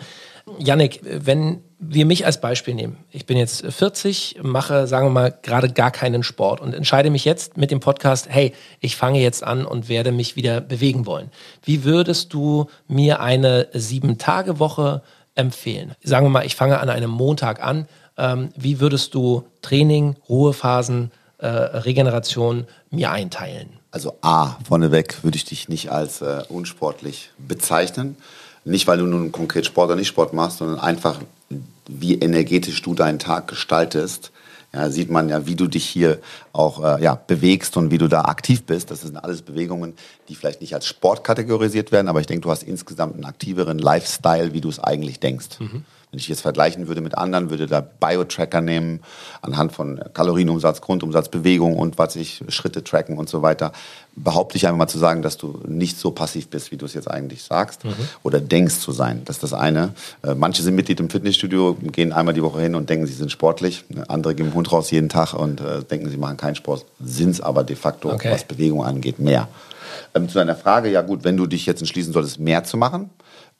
Yannick, 0.59 1.01
wenn 1.03 1.61
wir 1.79 2.05
mich 2.05 2.25
als 2.25 2.39
Beispiel 2.39 2.73
nehmen. 2.73 2.97
Ich 3.11 3.25
bin 3.25 3.37
jetzt 3.37 3.65
40, 3.65 4.39
mache, 4.43 4.87
sagen 4.87 5.07
wir 5.07 5.11
mal, 5.11 5.37
gerade 5.41 5.71
gar 5.71 5.91
keinen 5.91 6.23
Sport 6.23 6.61
und 6.61 6.73
entscheide 6.73 7.09
mich 7.09 7.25
jetzt 7.25 7.57
mit 7.57 7.71
dem 7.71 7.79
Podcast, 7.79 8.27
hey, 8.29 8.53
ich 8.79 8.95
fange 8.95 9.19
jetzt 9.19 9.43
an 9.43 9.65
und 9.65 9.89
werde 9.89 10.11
mich 10.11 10.35
wieder 10.35 10.61
bewegen 10.61 11.05
wollen. 11.05 11.31
Wie 11.63 11.83
würdest 11.83 12.33
du 12.33 12.67
mir 12.87 13.19
eine 13.19 13.67
Sieben-Tage-Woche 13.73 15.01
empfehlen? 15.33 15.95
Sagen 16.03 16.25
wir 16.25 16.29
mal, 16.29 16.45
ich 16.45 16.55
fange 16.55 16.79
an 16.79 16.89
einem 16.89 17.09
Montag 17.09 17.61
an. 17.63 17.87
Ähm, 18.17 18.49
wie 18.55 18.79
würdest 18.79 19.13
du 19.15 19.43
Training, 19.61 20.15
Ruhephasen, 20.29 21.11
äh, 21.39 21.47
Regeneration 21.47 22.65
mir 22.95 23.11
einteilen? 23.11 23.69
Also 23.91 24.17
A, 24.21 24.57
vorneweg 24.67 25.23
würde 25.23 25.37
ich 25.37 25.45
dich 25.45 25.69
nicht 25.69 25.91
als 25.91 26.21
äh, 26.21 26.43
unsportlich 26.49 27.31
bezeichnen. 27.37 28.17
Nicht, 28.65 28.87
weil 28.87 28.97
du 28.97 29.05
nun 29.05 29.31
konkret 29.31 29.65
Sport 29.65 29.89
oder 29.89 29.95
nicht 29.95 30.07
Sport 30.07 30.33
machst, 30.33 30.57
sondern 30.57 30.79
einfach, 30.79 31.19
wie 31.87 32.15
energetisch 32.15 32.81
du 32.81 32.95
deinen 32.95 33.19
Tag 33.19 33.47
gestaltest. 33.47 34.31
Ja, 34.73 34.89
sieht 34.89 35.09
man 35.09 35.29
ja, 35.29 35.45
wie 35.45 35.55
du 35.55 35.67
dich 35.67 35.85
hier 35.85 36.19
auch 36.51 36.83
äh, 36.83 37.01
ja, 37.01 37.15
bewegst 37.15 37.77
und 37.77 37.91
wie 37.91 37.97
du 37.97 38.09
da 38.09 38.23
aktiv 38.23 38.63
bist. 38.63 38.91
Das 38.91 39.01
sind 39.01 39.15
alles 39.15 39.43
Bewegungen, 39.43 39.93
die 40.27 40.35
vielleicht 40.35 40.59
nicht 40.59 40.73
als 40.73 40.85
Sport 40.85 41.23
kategorisiert 41.23 41.93
werden, 41.93 42.09
aber 42.09 42.19
ich 42.19 42.27
denke, 42.27 42.41
du 42.41 42.51
hast 42.51 42.63
insgesamt 42.63 43.13
einen 43.13 43.23
aktiveren 43.23 43.79
Lifestyle, 43.79 44.51
wie 44.51 44.59
du 44.59 44.67
es 44.67 44.79
eigentlich 44.79 45.21
denkst. 45.21 45.59
Mhm. 45.59 45.85
Wenn 46.15 46.19
ich 46.19 46.29
jetzt 46.29 46.43
vergleichen 46.43 46.87
würde 46.87 47.01
mit 47.01 47.17
anderen, 47.17 47.49
würde 47.49 47.67
da 47.67 47.81
Bio-Tracker 47.81 48.61
nehmen, 48.61 49.01
anhand 49.41 49.73
von 49.73 49.99
Kalorienumsatz, 50.13 50.79
Grundumsatz, 50.79 51.27
Bewegung 51.27 51.75
und 51.75 51.97
was 51.97 52.15
ich, 52.15 52.41
Schritte 52.47 52.85
tracken 52.85 53.17
und 53.17 53.27
so 53.27 53.41
weiter, 53.41 53.73
behaupte 54.15 54.55
ich 54.55 54.65
einfach 54.65 54.77
mal 54.77 54.87
zu 54.87 54.97
sagen, 54.97 55.21
dass 55.21 55.35
du 55.35 55.59
nicht 55.67 55.99
so 55.99 56.11
passiv 56.11 56.47
bist, 56.47 56.71
wie 56.71 56.77
du 56.77 56.85
es 56.85 56.93
jetzt 56.93 57.11
eigentlich 57.11 57.43
sagst 57.43 57.83
mhm. 57.83 57.95
oder 58.23 58.39
denkst 58.39 58.79
zu 58.79 58.93
sein. 58.93 59.23
Das 59.25 59.35
ist 59.35 59.43
das 59.43 59.51
eine. 59.51 59.93
Äh, 60.23 60.35
manche 60.35 60.63
sind 60.63 60.75
Mitglied 60.75 61.01
im 61.01 61.09
Fitnessstudio, 61.09 61.73
gehen 61.73 62.13
einmal 62.13 62.33
die 62.33 62.43
Woche 62.43 62.61
hin 62.61 62.75
und 62.75 62.89
denken, 62.89 63.07
sie 63.07 63.13
sind 63.13 63.29
sportlich. 63.29 63.83
Andere 64.07 64.35
gehen 64.35 64.45
im 64.45 64.53
Hund 64.53 64.71
raus 64.71 64.91
jeden 64.91 65.09
Tag 65.09 65.33
und 65.33 65.59
äh, 65.59 65.83
denken, 65.83 66.09
sie 66.09 66.15
machen 66.15 66.37
keinen 66.37 66.55
Sport, 66.55 66.85
sind 67.03 67.31
es 67.31 67.41
aber 67.41 67.65
de 67.65 67.75
facto, 67.75 68.09
okay. 68.09 68.31
was 68.31 68.45
Bewegung 68.45 68.85
angeht, 68.85 69.19
mehr. 69.19 69.49
Ähm, 70.13 70.29
zu 70.29 70.35
deiner 70.35 70.55
Frage, 70.55 70.89
ja 70.89 71.01
gut, 71.01 71.25
wenn 71.25 71.35
du 71.35 71.45
dich 71.45 71.65
jetzt 71.65 71.81
entschließen 71.81 72.13
solltest, 72.13 72.39
mehr 72.39 72.63
zu 72.63 72.77
machen. 72.77 73.09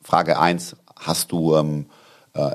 Frage 0.01 0.39
eins, 0.39 0.77
hast 0.95 1.33
du 1.33 1.57
ähm, 1.57 1.87
äh, 1.87 2.04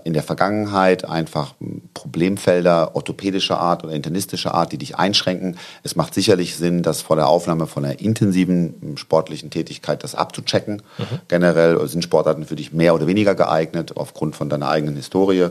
in 0.04 0.12
der 0.12 0.22
Vergangenheit 0.22 1.04
einfach 1.04 1.54
Problemfelder 1.94 2.94
orthopädischer 2.94 3.58
Art 3.58 3.82
oder 3.82 3.94
internistischer 3.94 4.54
Art, 4.54 4.72
die 4.72 4.78
dich 4.78 4.96
einschränken. 4.96 5.56
Es 5.82 5.96
macht 5.96 6.14
sicherlich 6.14 6.56
Sinn, 6.56 6.82
das 6.82 7.00
vor 7.00 7.16
der 7.16 7.28
Aufnahme 7.28 7.66
von 7.66 7.84
einer 7.84 7.98
intensiven 8.00 8.96
sportlichen 8.96 9.50
Tätigkeit 9.50 10.04
das 10.04 10.14
abzuchecken. 10.14 10.82
Mhm. 10.98 11.04
Generell 11.28 11.88
sind 11.88 12.04
Sportarten 12.04 12.44
für 12.44 12.56
dich 12.56 12.72
mehr 12.72 12.94
oder 12.94 13.06
weniger 13.06 13.34
geeignet 13.34 13.96
aufgrund 13.96 14.36
von 14.36 14.48
deiner 14.50 14.68
eigenen 14.68 14.96
Historie. 14.96 15.48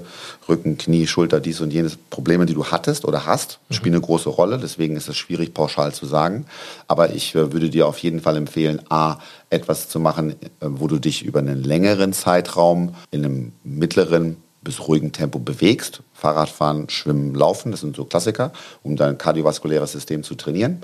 Rücken, 0.47 0.77
Knie, 0.77 1.07
Schulter, 1.07 1.39
dies 1.39 1.61
und 1.61 1.71
jenes. 1.71 1.97
Probleme, 2.09 2.45
die 2.45 2.53
du 2.53 2.65
hattest 2.65 3.05
oder 3.05 3.25
hast, 3.25 3.59
mhm. 3.69 3.73
spielen 3.73 3.95
eine 3.95 4.03
große 4.03 4.29
Rolle. 4.29 4.59
Deswegen 4.59 4.95
ist 4.95 5.09
es 5.09 5.17
schwierig 5.17 5.53
pauschal 5.53 5.93
zu 5.93 6.05
sagen. 6.05 6.45
Aber 6.87 7.13
ich 7.13 7.35
äh, 7.35 7.51
würde 7.51 7.69
dir 7.69 7.87
auf 7.87 7.97
jeden 7.99 8.19
Fall 8.19 8.37
empfehlen, 8.37 8.81
a, 8.89 9.17
etwas 9.49 9.89
zu 9.89 9.99
machen, 9.99 10.31
äh, 10.31 10.45
wo 10.61 10.87
du 10.87 10.99
dich 10.99 11.23
über 11.23 11.39
einen 11.39 11.63
längeren 11.63 12.13
Zeitraum 12.13 12.95
in 13.11 13.25
einem 13.25 13.51
mittleren 13.63 14.37
bis 14.61 14.87
ruhigen 14.87 15.11
Tempo 15.11 15.39
bewegst. 15.39 16.01
Fahrradfahren, 16.13 16.89
Schwimmen, 16.89 17.33
Laufen, 17.33 17.71
das 17.71 17.79
sind 17.79 17.95
so 17.95 18.03
Klassiker, 18.03 18.51
um 18.83 18.97
dein 18.97 19.17
kardiovaskuläres 19.17 19.93
System 19.93 20.23
zu 20.23 20.35
trainieren. 20.35 20.81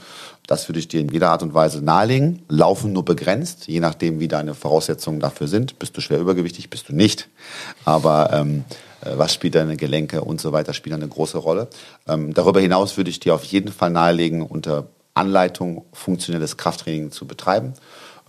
Das 0.48 0.70
würde 0.70 0.80
ich 0.80 0.88
dir 0.88 1.02
in 1.02 1.10
jeder 1.10 1.32
Art 1.32 1.44
und 1.44 1.54
Weise 1.54 1.84
nahelegen. 1.84 2.44
Laufen 2.48 2.94
nur 2.94 3.04
begrenzt, 3.04 3.68
je 3.68 3.82
nachdem, 3.82 4.20
wie 4.22 4.30
deine 4.30 4.54
Voraussetzungen 4.54 5.20
dafür 5.20 5.48
sind. 5.48 5.78
Bist 5.78 5.96
du 5.98 6.02
schwer 6.02 6.20
übergewichtig, 6.20 6.70
bist 6.70 6.88
du 6.88 6.96
nicht. 6.96 7.28
Aber 7.84 8.30
ähm, 8.32 8.64
äh, 9.02 9.12
was 9.18 9.34
spielt 9.34 9.56
deine 9.56 9.76
Gelenke 9.76 10.22
und 10.22 10.40
so 10.40 10.54
weiter, 10.54 10.74
spielt 10.74 10.96
eine 10.96 11.08
große 11.08 11.38
Rolle. 11.38 11.68
Ähm, 12.08 12.34
darüber 12.34 12.62
hinaus 12.62 12.96
würde 12.96 13.10
ich 13.10 13.20
dir 13.20 13.36
auf 13.36 13.44
jeden 13.44 13.74
Fall 13.74 13.90
nahelegen, 13.90 14.42
unter 14.42 14.88
Anleitung 15.16 15.86
funktionelles 15.94 16.58
Krafttraining 16.58 17.12
zu 17.12 17.26
betreiben. 17.26 17.74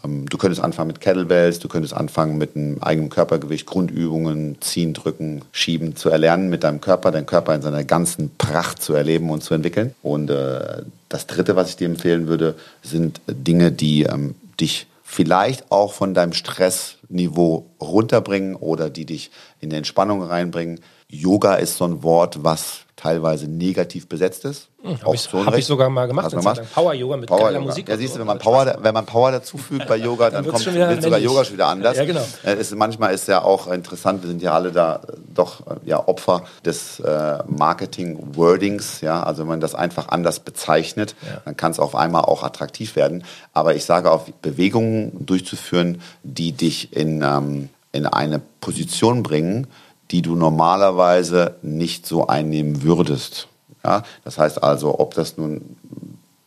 Ähm, 0.04 0.28
du 0.28 0.38
könntest 0.38 0.62
anfangen 0.62 0.88
mit 0.88 1.00
Kettlebells, 1.00 1.58
du 1.58 1.68
könntest 1.68 1.94
anfangen 1.94 2.38
mit 2.38 2.56
einem 2.56 2.82
eigenen 2.82 3.10
Körpergewicht, 3.10 3.66
Grundübungen, 3.66 4.60
ziehen, 4.60 4.94
drücken, 4.94 5.42
schieben 5.52 5.96
zu 5.96 6.08
erlernen 6.08 6.48
mit 6.48 6.64
deinem 6.64 6.80
Körper, 6.80 7.10
deinen 7.10 7.26
Körper 7.26 7.54
in 7.54 7.62
seiner 7.62 7.84
ganzen 7.84 8.30
Pracht 8.36 8.82
zu 8.82 8.94
erleben 8.94 9.30
und 9.30 9.42
zu 9.42 9.54
entwickeln. 9.54 9.94
Und 10.02 10.30
äh, 10.30 10.82
das 11.08 11.26
Dritte, 11.26 11.56
was 11.56 11.70
ich 11.70 11.76
dir 11.76 11.86
empfehlen 11.86 12.26
würde, 12.26 12.54
sind 12.82 13.20
Dinge, 13.26 13.72
die 13.72 14.02
ähm, 14.02 14.34
dich 14.60 14.86
vielleicht 15.04 15.70
auch 15.70 15.92
von 15.92 16.14
deinem 16.14 16.32
Stressniveau 16.32 17.66
runterbringen 17.80 18.56
oder 18.56 18.90
die 18.90 19.04
dich 19.04 19.30
in 19.60 19.70
die 19.70 19.76
Entspannung 19.76 20.22
reinbringen. 20.22 20.80
Yoga 21.08 21.54
ist 21.54 21.76
so 21.76 21.84
ein 21.84 22.02
Wort, 22.02 22.42
was 22.42 22.85
teilweise 22.96 23.46
negativ 23.46 24.08
besetzt 24.08 24.46
ist. 24.46 24.68
Hm, 24.82 25.02
Habe 25.02 25.14
ich, 25.14 25.20
so 25.20 25.44
hab 25.44 25.56
ich, 25.56 25.66
sogar 25.66 25.90
mal 25.90 26.06
gemacht. 26.06 26.30
gemacht? 26.30 26.62
Power-Yoga 26.74 27.18
mit 27.18 27.28
Power 27.28 27.40
geiler 27.40 27.60
Musik. 27.60 27.88
Ja, 27.90 27.96
siehst 27.98 28.14
du, 28.14 28.20
wenn 28.20 28.26
man 28.26 28.38
Power, 28.38 28.78
wenn 28.80 28.94
man 28.94 29.04
Power 29.04 29.32
dazufügt 29.32 29.86
bei 29.86 29.96
Yoga, 29.96 30.30
dann, 30.30 30.44
dann 30.44 30.52
kommt 30.52 30.64
wird 30.64 31.02
sogar 31.02 31.18
Yoga 31.18 31.44
schon 31.44 31.54
wieder 31.54 31.66
anders. 31.66 31.98
Ja, 31.98 32.06
genau. 32.06 32.24
Äh, 32.42 32.54
es, 32.54 32.74
manchmal 32.74 33.12
ist 33.12 33.28
ja 33.28 33.42
auch 33.42 33.70
interessant, 33.70 34.22
wir 34.22 34.28
sind 34.28 34.40
ja 34.40 34.52
alle 34.52 34.72
da 34.72 35.02
doch 35.34 35.60
äh, 35.66 35.74
ja, 35.84 36.08
Opfer 36.08 36.44
des 36.64 37.00
äh, 37.00 37.38
Marketing-Wordings. 37.46 39.02
Ja? 39.02 39.22
Also 39.22 39.42
wenn 39.42 39.48
man 39.48 39.60
das 39.60 39.74
einfach 39.74 40.08
anders 40.08 40.40
bezeichnet, 40.40 41.14
ja. 41.22 41.42
dann 41.44 41.56
kann 41.56 41.72
es 41.72 41.78
auf 41.78 41.94
einmal 41.94 42.22
auch 42.22 42.42
attraktiv 42.42 42.96
werden. 42.96 43.24
Aber 43.52 43.74
ich 43.74 43.84
sage 43.84 44.10
auch, 44.10 44.26
Bewegungen 44.40 45.26
durchzuführen, 45.26 46.00
die 46.22 46.52
dich 46.52 46.96
in, 46.96 47.22
ähm, 47.22 47.68
in 47.92 48.06
eine 48.06 48.40
Position 48.60 49.22
bringen, 49.22 49.66
die 50.10 50.22
du 50.22 50.36
normalerweise 50.36 51.56
nicht 51.62 52.06
so 52.06 52.26
einnehmen 52.26 52.82
würdest. 52.82 53.48
Ja, 53.84 54.02
das 54.24 54.38
heißt 54.38 54.62
also, 54.62 54.98
ob 54.98 55.14
das 55.14 55.36
nun 55.36 55.76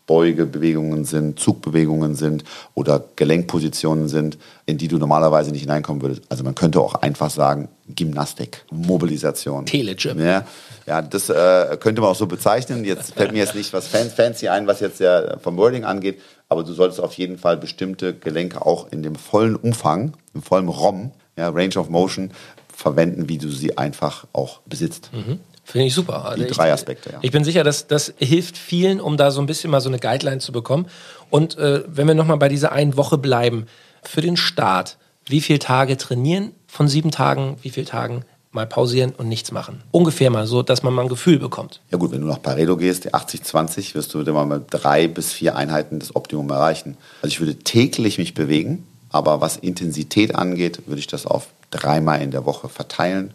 Beugebewegungen 0.10 1.05
sind, 1.05 1.39
Zugbewegungen 1.39 2.16
sind 2.16 2.43
oder 2.74 3.03
Gelenkpositionen 3.16 4.07
sind, 4.07 4.39
in 4.66 4.80
die 4.80 4.88
du 4.88 4.97
normalerweise 4.97 5.51
nicht 5.51 5.62
hineinkommen 5.62 6.01
würdest. 6.01 6.24
Also 6.30 6.43
man 6.43 6.55
könnte 6.55 6.82
auch 6.82 6.95
einfach 6.95 7.30
sagen, 7.30 7.70
Gymnastik, 7.88 8.66
Mobilisation. 8.72 9.68
Telegym. 9.68 10.20
Ja, 10.20 10.45
ja 10.88 11.03
das 11.03 11.30
äh, 11.30 11.78
könnte 11.80 12.01
man 12.01 12.10
auch 12.10 12.16
so 12.16 12.26
bezeichnen. 12.26 12.86
Jetzt 12.86 13.14
fällt 13.18 13.34
mir 13.34 13.38
jetzt 13.38 13.53
nicht 13.53 13.72
was 13.72 13.88
fancy 13.88 14.47
ein, 14.47 14.66
was 14.66 14.80
jetzt 14.80 14.99
ja 14.99 15.38
vom 15.38 15.57
Wording 15.57 15.84
angeht, 15.84 16.20
aber 16.47 16.64
du 16.64 16.74
solltest 16.74 16.99
auf 16.99 17.14
jeden 17.14 17.38
Fall 17.38 17.57
bestimmte 17.57 18.16
Gelenke 18.16 18.66
auch 18.66 18.91
in 18.91 19.03
dem 19.03 19.14
vollen 19.14 19.55
Umfang, 19.55 20.14
im 20.34 20.41
vollen 20.41 20.70
ROM, 20.70 21.12
ja, 21.38 21.49
Range 21.49 21.78
of 21.78 21.89
Motion, 21.89 22.32
verwenden, 22.80 23.27
wie 23.27 23.38
du 23.38 23.49
sie 23.49 23.77
einfach 23.77 24.25
auch 24.32 24.61
besitzt. 24.65 25.09
Mhm. 25.13 25.39
Finde 25.65 25.88
ich 25.88 25.93
super. 25.93 26.25
Also 26.25 26.43
Die 26.43 26.49
drei 26.49 26.73
Aspekte, 26.73 27.11
ja. 27.11 27.19
Ich 27.21 27.32
bin 27.32 27.43
sicher, 27.43 27.63
dass 27.63 27.88
das 27.88 28.13
hilft 28.17 28.57
vielen, 28.57 28.99
um 28.99 29.17
da 29.17 29.30
so 29.30 29.39
ein 29.39 29.45
bisschen 29.45 29.69
mal 29.69 29.82
so 29.82 29.89
eine 29.89 29.99
Guideline 29.99 30.39
zu 30.39 30.51
bekommen. 30.51 30.88
Und 31.30 31.57
äh, 31.57 31.84
wenn 31.88 32.07
wir 32.07 32.15
nochmal 32.15 32.38
bei 32.38 32.49
dieser 32.49 32.71
einen 32.71 32.97
Woche 32.97 33.17
bleiben, 33.17 33.67
für 34.01 34.21
den 34.21 34.38
Start, 34.38 34.97
wie 35.25 35.41
viele 35.41 35.59
Tage 35.59 35.97
trainieren 35.97 36.53
von 36.67 36.88
sieben 36.88 37.11
Tagen, 37.11 37.57
wie 37.61 37.69
viele 37.69 37.86
Tagen 37.86 38.23
mal 38.51 38.65
pausieren 38.65 39.11
und 39.15 39.27
nichts 39.27 39.51
machen. 39.51 39.84
Ungefähr 39.91 40.32
mal 40.32 40.47
so, 40.47 40.63
dass 40.63 40.82
man 40.82 40.93
mal 40.93 41.03
ein 41.03 41.09
Gefühl 41.09 41.38
bekommt. 41.38 41.82
Ja 41.91 41.99
gut, 41.99 42.11
wenn 42.11 42.21
du 42.21 42.27
nach 42.27 42.41
Pareto 42.41 42.77
gehst, 42.77 43.13
80-20, 43.13 43.93
wirst 43.93 44.13
du 44.13 44.21
immer 44.21 44.45
mit 44.45 44.63
drei 44.71 45.07
bis 45.07 45.34
vier 45.34 45.55
Einheiten 45.55 45.99
das 45.99 46.15
Optimum 46.15 46.49
erreichen. 46.49 46.97
Also 47.21 47.34
ich 47.34 47.39
würde 47.39 47.55
täglich 47.55 48.17
mich 48.17 48.34
bewegen, 48.34 48.88
aber 49.09 49.41
was 49.41 49.57
Intensität 49.57 50.34
angeht, 50.34 50.82
würde 50.88 50.99
ich 50.99 51.07
das 51.07 51.27
auf 51.27 51.49
dreimal 51.72 52.22
in 52.22 52.32
der 52.32 52.45
Woche 52.45 52.70
verteilen. 52.70 53.34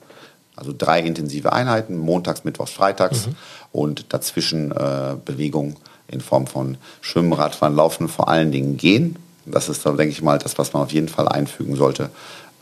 Also 0.56 0.72
drei 0.76 1.00
intensive 1.00 1.52
Einheiten, 1.52 1.96
montags, 1.96 2.44
mittwochs, 2.44 2.70
freitags 2.70 3.26
mhm. 3.26 3.34
und 3.72 4.12
dazwischen 4.12 4.70
äh, 4.70 5.16
Bewegung 5.24 5.76
in 6.06 6.20
Form 6.20 6.46
von 6.46 6.76
Schwimmen, 7.00 7.32
Radfahren, 7.32 7.74
Laufen, 7.74 8.08
vor 8.08 8.28
allen 8.28 8.52
Dingen 8.52 8.76
Gehen. 8.76 9.16
Das 9.46 9.68
ist, 9.68 9.84
denke 9.84 10.08
ich 10.08 10.22
mal, 10.22 10.38
das, 10.38 10.58
was 10.58 10.72
man 10.72 10.82
auf 10.82 10.92
jeden 10.92 11.08
Fall 11.08 11.28
einfügen 11.28 11.76
sollte. 11.76 12.10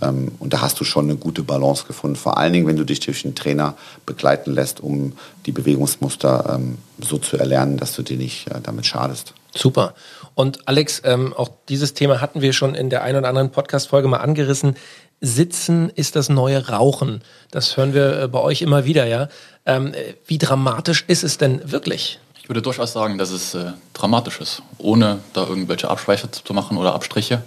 Ähm, 0.00 0.32
und 0.38 0.52
da 0.52 0.60
hast 0.60 0.80
du 0.80 0.84
schon 0.84 1.04
eine 1.04 1.16
gute 1.16 1.42
Balance 1.42 1.84
gefunden. 1.86 2.16
Vor 2.16 2.38
allen 2.38 2.52
Dingen, 2.52 2.66
wenn 2.66 2.76
du 2.76 2.84
dich 2.84 3.00
durch 3.00 3.24
einen 3.24 3.34
Trainer 3.34 3.76
begleiten 4.04 4.52
lässt, 4.52 4.80
um 4.80 5.12
die 5.46 5.52
Bewegungsmuster 5.52 6.54
ähm, 6.56 6.78
so 6.98 7.18
zu 7.18 7.36
erlernen, 7.36 7.76
dass 7.76 7.94
du 7.94 8.02
dir 8.02 8.16
nicht 8.16 8.48
äh, 8.48 8.60
damit 8.62 8.86
schadest. 8.86 9.34
Super. 9.54 9.94
Und 10.34 10.66
Alex, 10.66 11.02
ähm, 11.04 11.34
auch 11.36 11.50
dieses 11.68 11.94
Thema 11.94 12.20
hatten 12.20 12.40
wir 12.40 12.52
schon 12.52 12.74
in 12.74 12.90
der 12.90 13.02
einen 13.02 13.18
oder 13.18 13.28
anderen 13.28 13.50
Podcast-Folge 13.50 14.08
mal 14.08 14.18
angerissen. 14.18 14.76
Sitzen 15.24 15.88
ist 15.88 16.16
das 16.16 16.28
neue 16.28 16.68
Rauchen. 16.68 17.22
Das 17.52 17.76
hören 17.76 17.94
wir 17.94 18.22
äh, 18.22 18.28
bei 18.28 18.40
euch 18.40 18.60
immer 18.60 18.84
wieder, 18.84 19.06
ja. 19.06 19.28
Ähm, 19.64 19.94
wie 20.26 20.36
dramatisch 20.36 21.04
ist 21.06 21.22
es 21.22 21.38
denn 21.38 21.70
wirklich? 21.70 22.18
Ich 22.42 22.48
würde 22.48 22.60
durchaus 22.60 22.92
sagen, 22.92 23.18
dass 23.18 23.30
es 23.30 23.54
äh, 23.54 23.72
dramatisch 23.94 24.40
ist, 24.40 24.62
ohne 24.78 25.20
da 25.32 25.46
irgendwelche 25.46 25.88
Abschweife 25.88 26.28
zu 26.28 26.52
machen 26.52 26.76
oder 26.76 26.92
Abstriche. 26.92 27.42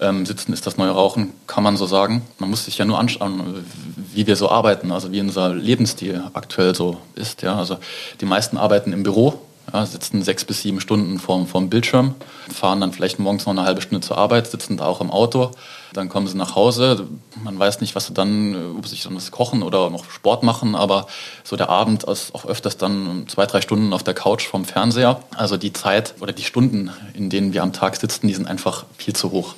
Ähm, 0.00 0.24
Sitzen 0.24 0.54
ist 0.54 0.66
das 0.66 0.78
neue 0.78 0.92
Rauchen, 0.92 1.34
kann 1.46 1.62
man 1.62 1.76
so 1.76 1.84
sagen. 1.84 2.22
Man 2.38 2.48
muss 2.48 2.64
sich 2.64 2.78
ja 2.78 2.86
nur 2.86 2.98
anschauen, 2.98 3.66
wie 4.14 4.26
wir 4.26 4.36
so 4.36 4.48
arbeiten, 4.48 4.90
also 4.90 5.12
wie 5.12 5.20
unser 5.20 5.54
Lebensstil 5.54 6.22
aktuell 6.32 6.74
so 6.74 6.96
ist. 7.14 7.42
Ja. 7.42 7.56
Also 7.56 7.76
die 8.22 8.26
meisten 8.26 8.56
arbeiten 8.56 8.94
im 8.94 9.02
Büro, 9.02 9.42
ja, 9.72 9.86
sitzen 9.86 10.22
sechs 10.22 10.44
bis 10.44 10.62
sieben 10.62 10.80
Stunden 10.80 11.18
vorm, 11.18 11.46
vorm 11.46 11.68
Bildschirm, 11.68 12.14
fahren 12.52 12.80
dann 12.80 12.92
vielleicht 12.92 13.18
morgens 13.18 13.46
noch 13.46 13.52
eine 13.52 13.64
halbe 13.64 13.80
Stunde 13.80 14.06
zur 14.06 14.18
Arbeit, 14.18 14.46
sitzen 14.46 14.76
da 14.76 14.86
auch 14.86 15.00
im 15.00 15.10
Auto, 15.10 15.50
dann 15.92 16.08
kommen 16.08 16.26
sie 16.26 16.36
nach 16.36 16.54
Hause. 16.54 17.06
Man 17.42 17.58
weiß 17.58 17.80
nicht, 17.80 17.94
was 17.94 18.06
sie 18.06 18.14
dann, 18.14 18.54
äh, 18.54 18.78
ob 18.78 18.86
sie 18.86 18.90
sich 18.90 19.04
dann 19.04 19.16
was 19.16 19.30
kochen 19.30 19.62
oder 19.62 19.90
noch 19.90 20.10
Sport 20.10 20.42
machen, 20.42 20.74
aber 20.74 21.06
so 21.42 21.56
der 21.56 21.68
Abend 21.70 22.04
ist 22.04 22.34
auch 22.34 22.44
öfters 22.44 22.76
dann 22.76 23.26
zwei, 23.28 23.46
drei 23.46 23.60
Stunden 23.60 23.92
auf 23.92 24.02
der 24.02 24.14
Couch 24.14 24.46
vom 24.46 24.64
Fernseher. 24.64 25.20
Also 25.36 25.56
die 25.56 25.72
Zeit 25.72 26.14
oder 26.20 26.32
die 26.32 26.44
Stunden, 26.44 26.90
in 27.14 27.30
denen 27.30 27.52
wir 27.52 27.62
am 27.62 27.72
Tag 27.72 27.96
sitzen, 27.96 28.26
die 28.26 28.34
sind 28.34 28.46
einfach 28.46 28.84
viel 28.98 29.14
zu 29.14 29.30
hoch. 29.30 29.54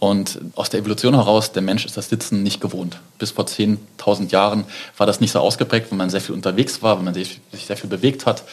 Und 0.00 0.38
aus 0.54 0.70
der 0.70 0.80
Evolution 0.80 1.14
heraus, 1.14 1.50
der 1.50 1.62
Mensch 1.62 1.84
ist 1.84 1.96
das 1.96 2.08
Sitzen 2.08 2.44
nicht 2.44 2.60
gewohnt. 2.60 3.00
Bis 3.18 3.32
vor 3.32 3.46
10.000 3.46 4.30
Jahren 4.30 4.64
war 4.96 5.06
das 5.06 5.20
nicht 5.20 5.32
so 5.32 5.40
ausgeprägt, 5.40 5.90
wenn 5.90 5.98
man 5.98 6.08
sehr 6.08 6.20
viel 6.20 6.36
unterwegs 6.36 6.82
war, 6.82 6.98
wenn 6.98 7.04
man 7.04 7.14
sich 7.14 7.40
sehr 7.52 7.76
viel 7.76 7.90
bewegt 7.90 8.24
hat 8.24 8.44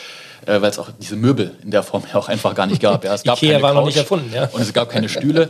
äh, 0.46 0.62
weil 0.62 0.70
es 0.70 0.80
auch 0.80 0.90
diese 1.00 1.16
Möbel 1.16 1.56
in 1.64 1.72
der 1.72 1.84
Form 1.84 2.04
ja 2.14 2.20
auch 2.20 2.30
einfach 2.30 2.56
gar 2.56 2.68
nicht 2.68 2.82
gab. 2.82 3.04
Ja, 3.04 3.14
es 3.14 3.24
gab 3.24 3.42
Ikea 3.42 3.62
war 3.62 3.72
Couch 3.72 3.80
noch 3.80 3.86
nicht 3.86 3.98
erfunden, 3.98 4.32
ja. 4.34 4.50
Und 4.52 4.62
es 4.62 4.74
gab 4.74 4.90
keine 4.90 5.10
Stühle. 5.10 5.50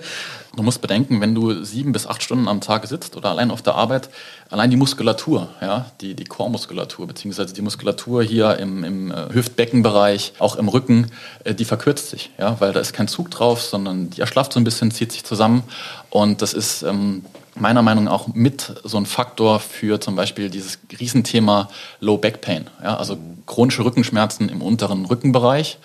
Du 0.56 0.64
musst 0.64 0.82
bedenken, 0.82 1.20
wenn 1.20 1.36
du 1.36 1.64
sieben 1.66 1.92
bis 1.92 2.08
acht 2.08 2.24
Stunden 2.24 2.48
am 2.48 2.62
Tag 2.62 2.88
sitzt 2.88 3.18
oder 3.18 3.30
allein 3.30 3.52
auf 3.52 3.62
der 3.62 3.76
Arbeit, 3.76 4.10
allein 4.50 4.70
die 4.70 4.78
Muskulatur, 4.78 5.50
ja, 5.62 5.92
die, 6.00 6.14
die 6.14 6.24
Core-Muskulatur, 6.24 7.08
beziehungsweise 7.08 7.54
die 7.54 7.62
Muskulatur 7.62 8.24
hier 8.24 8.58
im, 8.58 8.86
im 8.86 9.12
äh, 9.12 9.34
Hüftbeckenbereich, 9.34 10.34
auch 10.40 10.56
im 10.56 10.70
Rücken, 10.70 11.12
äh, 11.44 11.54
die 11.54 11.66
verkürzt 11.66 12.10
sich, 12.10 12.32
ja, 12.38 12.56
weil 12.62 12.72
da 12.72 12.80
ist 12.80 12.94
kein 12.94 13.10
Zug 13.10 13.32
drauf, 13.32 13.62
sondern 13.62 14.10
die 14.12 14.22
erschlafft 14.22 14.54
so 14.54 14.60
ein 14.60 14.64
bisschen, 14.64 14.92
zieht 14.92 15.12
sich 15.12 15.26
zusammen 15.26 15.64
und 16.10 16.42
das 16.42 16.54
ist 16.54 16.84
ähm, 16.84 17.26
meiner 17.56 17.82
Meinung 17.82 18.06
nach 18.06 18.12
auch 18.12 18.28
mit 18.34 18.74
so 18.84 18.98
ein 18.98 19.06
Faktor 19.06 19.60
für 19.60 20.00
zum 20.00 20.16
Beispiel 20.16 20.50
dieses 20.50 20.80
Riesenthema 21.00 21.70
Low 22.00 22.18
Back 22.18 22.42
Pain, 22.42 22.70
ja, 22.84 22.98
also 22.98 23.18
chronische 23.46 23.84
Rückenschmerzen 23.84 24.50
im 24.50 24.62
unteren 24.62 25.06
Rückenbereich, 25.06 25.78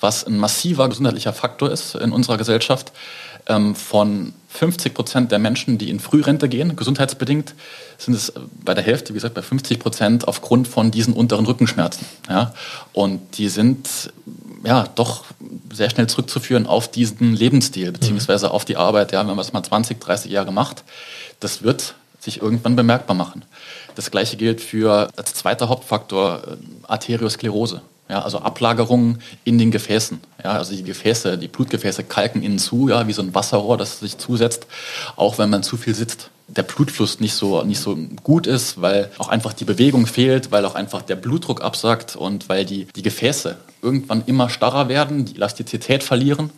was 0.00 0.24
ein 0.24 0.38
massiver 0.38 0.88
gesundheitlicher 0.88 1.32
Faktor 1.32 1.70
ist 1.70 1.94
in 1.94 2.12
unserer 2.12 2.36
Gesellschaft. 2.36 2.92
Ähm, 3.46 3.74
von 3.74 4.34
50 4.48 4.92
Prozent 4.92 5.32
der 5.32 5.38
Menschen, 5.38 5.78
die 5.78 5.88
in 5.88 6.00
Frührente 6.00 6.48
gehen, 6.48 6.76
gesundheitsbedingt, 6.76 7.54
sind 7.96 8.14
es 8.14 8.32
bei 8.64 8.74
der 8.74 8.84
Hälfte, 8.84 9.10
wie 9.10 9.14
gesagt, 9.14 9.34
bei 9.34 9.42
50 9.42 9.78
Prozent 9.78 10.28
aufgrund 10.28 10.68
von 10.68 10.90
diesen 10.90 11.14
unteren 11.14 11.46
Rückenschmerzen. 11.46 12.06
Ja? 12.28 12.52
Und 12.92 13.38
die 13.38 13.48
sind 13.48 14.12
ja 14.64 14.86
doch 14.94 15.24
sehr 15.72 15.90
schnell 15.90 16.06
zurückzuführen 16.06 16.66
auf 16.66 16.90
diesen 16.90 17.32
Lebensstil, 17.34 17.92
beziehungsweise 17.92 18.50
auf 18.50 18.64
die 18.64 18.76
Arbeit. 18.76 19.12
Ja, 19.12 19.20
wenn 19.20 19.28
man 19.28 19.38
es 19.38 19.52
mal 19.52 19.62
20, 19.62 20.00
30 20.00 20.30
Jahre 20.30 20.52
macht, 20.52 20.84
das 21.40 21.62
wird 21.62 21.94
sich 22.20 22.42
irgendwann 22.42 22.76
bemerkbar 22.76 23.16
machen. 23.16 23.44
Das 23.94 24.10
gleiche 24.10 24.36
gilt 24.36 24.60
für 24.60 25.08
als 25.16 25.34
zweiter 25.34 25.68
Hauptfaktor 25.68 26.42
äh, 26.46 26.56
Arteriosklerose. 26.86 27.82
Ja, 28.08 28.22
also 28.22 28.38
Ablagerungen 28.38 29.20
in 29.44 29.58
den 29.58 29.70
Gefäßen. 29.70 30.20
Ja, 30.42 30.52
also 30.52 30.74
die 30.74 30.82
Gefäße, 30.82 31.36
die 31.36 31.48
Blutgefäße 31.48 32.04
kalken 32.04 32.42
innen 32.42 32.58
zu, 32.58 32.88
ja, 32.88 33.06
wie 33.06 33.12
so 33.12 33.20
ein 33.20 33.34
Wasserrohr, 33.34 33.76
das 33.76 34.00
sich 34.00 34.16
zusetzt, 34.16 34.66
auch 35.16 35.38
wenn 35.38 35.50
man 35.50 35.62
zu 35.62 35.76
viel 35.76 35.94
sitzt. 35.94 36.30
Der 36.48 36.62
Blutfluss 36.62 37.20
nicht 37.20 37.34
so, 37.34 37.62
nicht 37.62 37.80
so 37.80 37.96
gut 38.22 38.46
ist, 38.46 38.80
weil 38.80 39.10
auch 39.18 39.28
einfach 39.28 39.52
die 39.52 39.64
Bewegung 39.64 40.06
fehlt, 40.06 40.50
weil 40.50 40.64
auch 40.64 40.74
einfach 40.74 41.02
der 41.02 41.16
Blutdruck 41.16 41.62
absackt 41.62 42.16
und 42.16 42.48
weil 42.48 42.64
die, 42.64 42.86
die 42.86 43.02
Gefäße 43.02 43.56
irgendwann 43.82 44.22
immer 44.26 44.48
starrer 44.48 44.88
werden, 44.88 45.26
die 45.26 45.36
Elastizität 45.36 46.02
verlieren. 46.02 46.50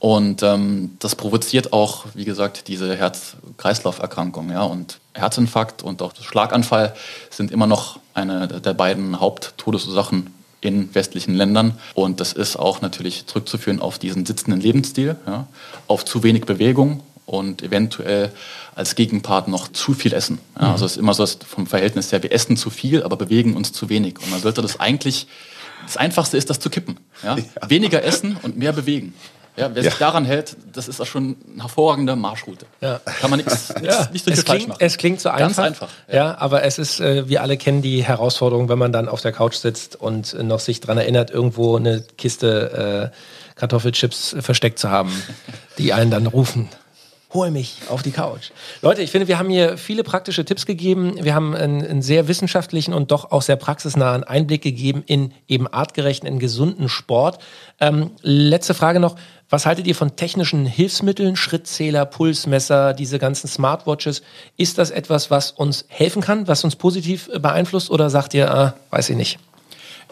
Und 0.00 0.42
ähm, 0.42 0.96
das 0.98 1.14
provoziert 1.14 1.74
auch, 1.74 2.06
wie 2.14 2.24
gesagt, 2.24 2.68
diese 2.68 2.96
Herz-Kreislauf-Erkrankung. 2.96 4.50
Ja? 4.50 4.62
Und 4.62 4.98
Herzinfarkt 5.14 5.82
und 5.82 6.00
auch 6.00 6.14
Schlaganfall 6.20 6.94
sind 7.28 7.50
immer 7.50 7.66
noch 7.66 8.00
eine 8.14 8.48
der 8.48 8.74
beiden 8.74 9.20
Haupttodesursachen 9.20 10.32
in 10.62 10.94
westlichen 10.94 11.34
Ländern. 11.34 11.78
Und 11.94 12.20
das 12.20 12.32
ist 12.32 12.56
auch 12.56 12.80
natürlich 12.80 13.26
zurückzuführen 13.26 13.80
auf 13.80 13.98
diesen 13.98 14.26
sitzenden 14.26 14.60
Lebensstil, 14.60 15.16
ja, 15.26 15.46
auf 15.86 16.04
zu 16.04 16.22
wenig 16.22 16.44
Bewegung 16.44 17.02
und 17.30 17.62
eventuell 17.62 18.32
als 18.74 18.96
Gegenpart 18.96 19.46
noch 19.46 19.68
zu 19.68 19.94
viel 19.94 20.12
Essen. 20.12 20.40
Ja, 20.58 20.66
mhm. 20.66 20.72
also 20.72 20.84
es 20.84 20.92
ist 20.92 20.98
immer 20.98 21.14
so 21.14 21.24
vom 21.26 21.66
Verhältnis 21.68 22.10
her, 22.10 22.22
wir 22.24 22.32
essen 22.32 22.56
zu 22.56 22.70
viel, 22.70 23.04
aber 23.04 23.16
bewegen 23.16 23.54
uns 23.54 23.72
zu 23.72 23.88
wenig. 23.88 24.18
Und 24.18 24.30
man 24.30 24.40
sollte 24.40 24.62
das 24.62 24.80
eigentlich, 24.80 25.28
das 25.86 25.96
Einfachste 25.96 26.36
ist, 26.36 26.50
das 26.50 26.58
zu 26.58 26.70
kippen. 26.70 26.98
Ja? 27.22 27.36
ja. 27.62 27.70
Weniger 27.70 28.02
essen 28.02 28.36
und 28.42 28.56
mehr 28.56 28.72
bewegen. 28.72 29.14
Ja, 29.56 29.72
wer 29.74 29.82
sich 29.82 29.94
daran 29.94 30.24
hält, 30.24 30.56
das 30.72 30.88
ist 30.88 31.00
auch 31.00 31.06
schon 31.06 31.36
eine 31.52 31.62
hervorragende 31.62 32.16
Marschroute. 32.16 32.66
Kann 32.80 33.30
man 33.30 33.38
nichts, 33.38 33.74
ja. 33.82 34.08
nicht 34.12 34.24
so 34.24 34.32
viel 34.32 34.42
falsch 34.42 34.66
machen. 34.66 34.78
Es 34.80 34.96
klingt 34.96 35.20
so 35.20 35.28
einfach. 35.28 35.40
Ganz 35.40 35.58
einfach. 35.58 35.88
Ja. 36.10 36.36
aber 36.38 36.62
es 36.64 36.78
ist, 36.78 36.98
äh, 37.00 37.28
wir 37.28 37.42
alle 37.42 37.56
kennen 37.56 37.82
die 37.82 38.02
Herausforderung, 38.02 38.68
wenn 38.68 38.78
man 38.78 38.92
dann 38.92 39.08
auf 39.08 39.20
der 39.20 39.32
Couch 39.32 39.54
sitzt 39.54 39.96
und 39.96 40.34
noch 40.42 40.60
sich 40.60 40.80
daran 40.80 40.98
erinnert, 40.98 41.30
irgendwo 41.30 41.76
eine 41.76 42.02
Kiste 42.16 43.10
äh, 43.12 43.16
Kartoffelchips 43.56 44.36
versteckt 44.40 44.78
zu 44.78 44.88
haben, 44.88 45.12
die 45.78 45.92
einen 45.92 46.10
dann 46.10 46.26
rufen 46.26 46.70
hol 47.32 47.50
mich 47.50 47.76
auf 47.88 48.02
die 48.02 48.10
Couch. 48.10 48.50
Leute, 48.82 49.02
ich 49.02 49.10
finde, 49.10 49.28
wir 49.28 49.38
haben 49.38 49.50
hier 49.50 49.78
viele 49.78 50.02
praktische 50.02 50.44
Tipps 50.44 50.66
gegeben. 50.66 51.14
Wir 51.22 51.34
haben 51.34 51.54
einen, 51.54 51.84
einen, 51.84 52.02
sehr 52.02 52.28
wissenschaftlichen 52.28 52.92
und 52.92 53.10
doch 53.10 53.30
auch 53.30 53.42
sehr 53.42 53.56
praxisnahen 53.56 54.24
Einblick 54.24 54.62
gegeben 54.62 55.04
in 55.06 55.32
eben 55.46 55.68
artgerechten, 55.68 56.28
in 56.28 56.38
gesunden 56.38 56.88
Sport. 56.88 57.38
Ähm, 57.80 58.10
letzte 58.22 58.74
Frage 58.74 59.00
noch. 59.00 59.16
Was 59.48 59.66
haltet 59.66 59.88
ihr 59.88 59.96
von 59.96 60.14
technischen 60.14 60.64
Hilfsmitteln, 60.64 61.34
Schrittzähler, 61.34 62.04
Pulsmesser, 62.04 62.94
diese 62.94 63.18
ganzen 63.18 63.48
Smartwatches? 63.48 64.22
Ist 64.56 64.78
das 64.78 64.90
etwas, 64.90 65.30
was 65.30 65.50
uns 65.50 65.86
helfen 65.88 66.22
kann, 66.22 66.46
was 66.46 66.62
uns 66.62 66.76
positiv 66.76 67.28
beeinflusst 67.40 67.90
oder 67.90 68.10
sagt 68.10 68.34
ihr, 68.34 68.52
ah, 68.52 68.74
weiß 68.90 69.10
ich 69.10 69.16
nicht? 69.16 69.38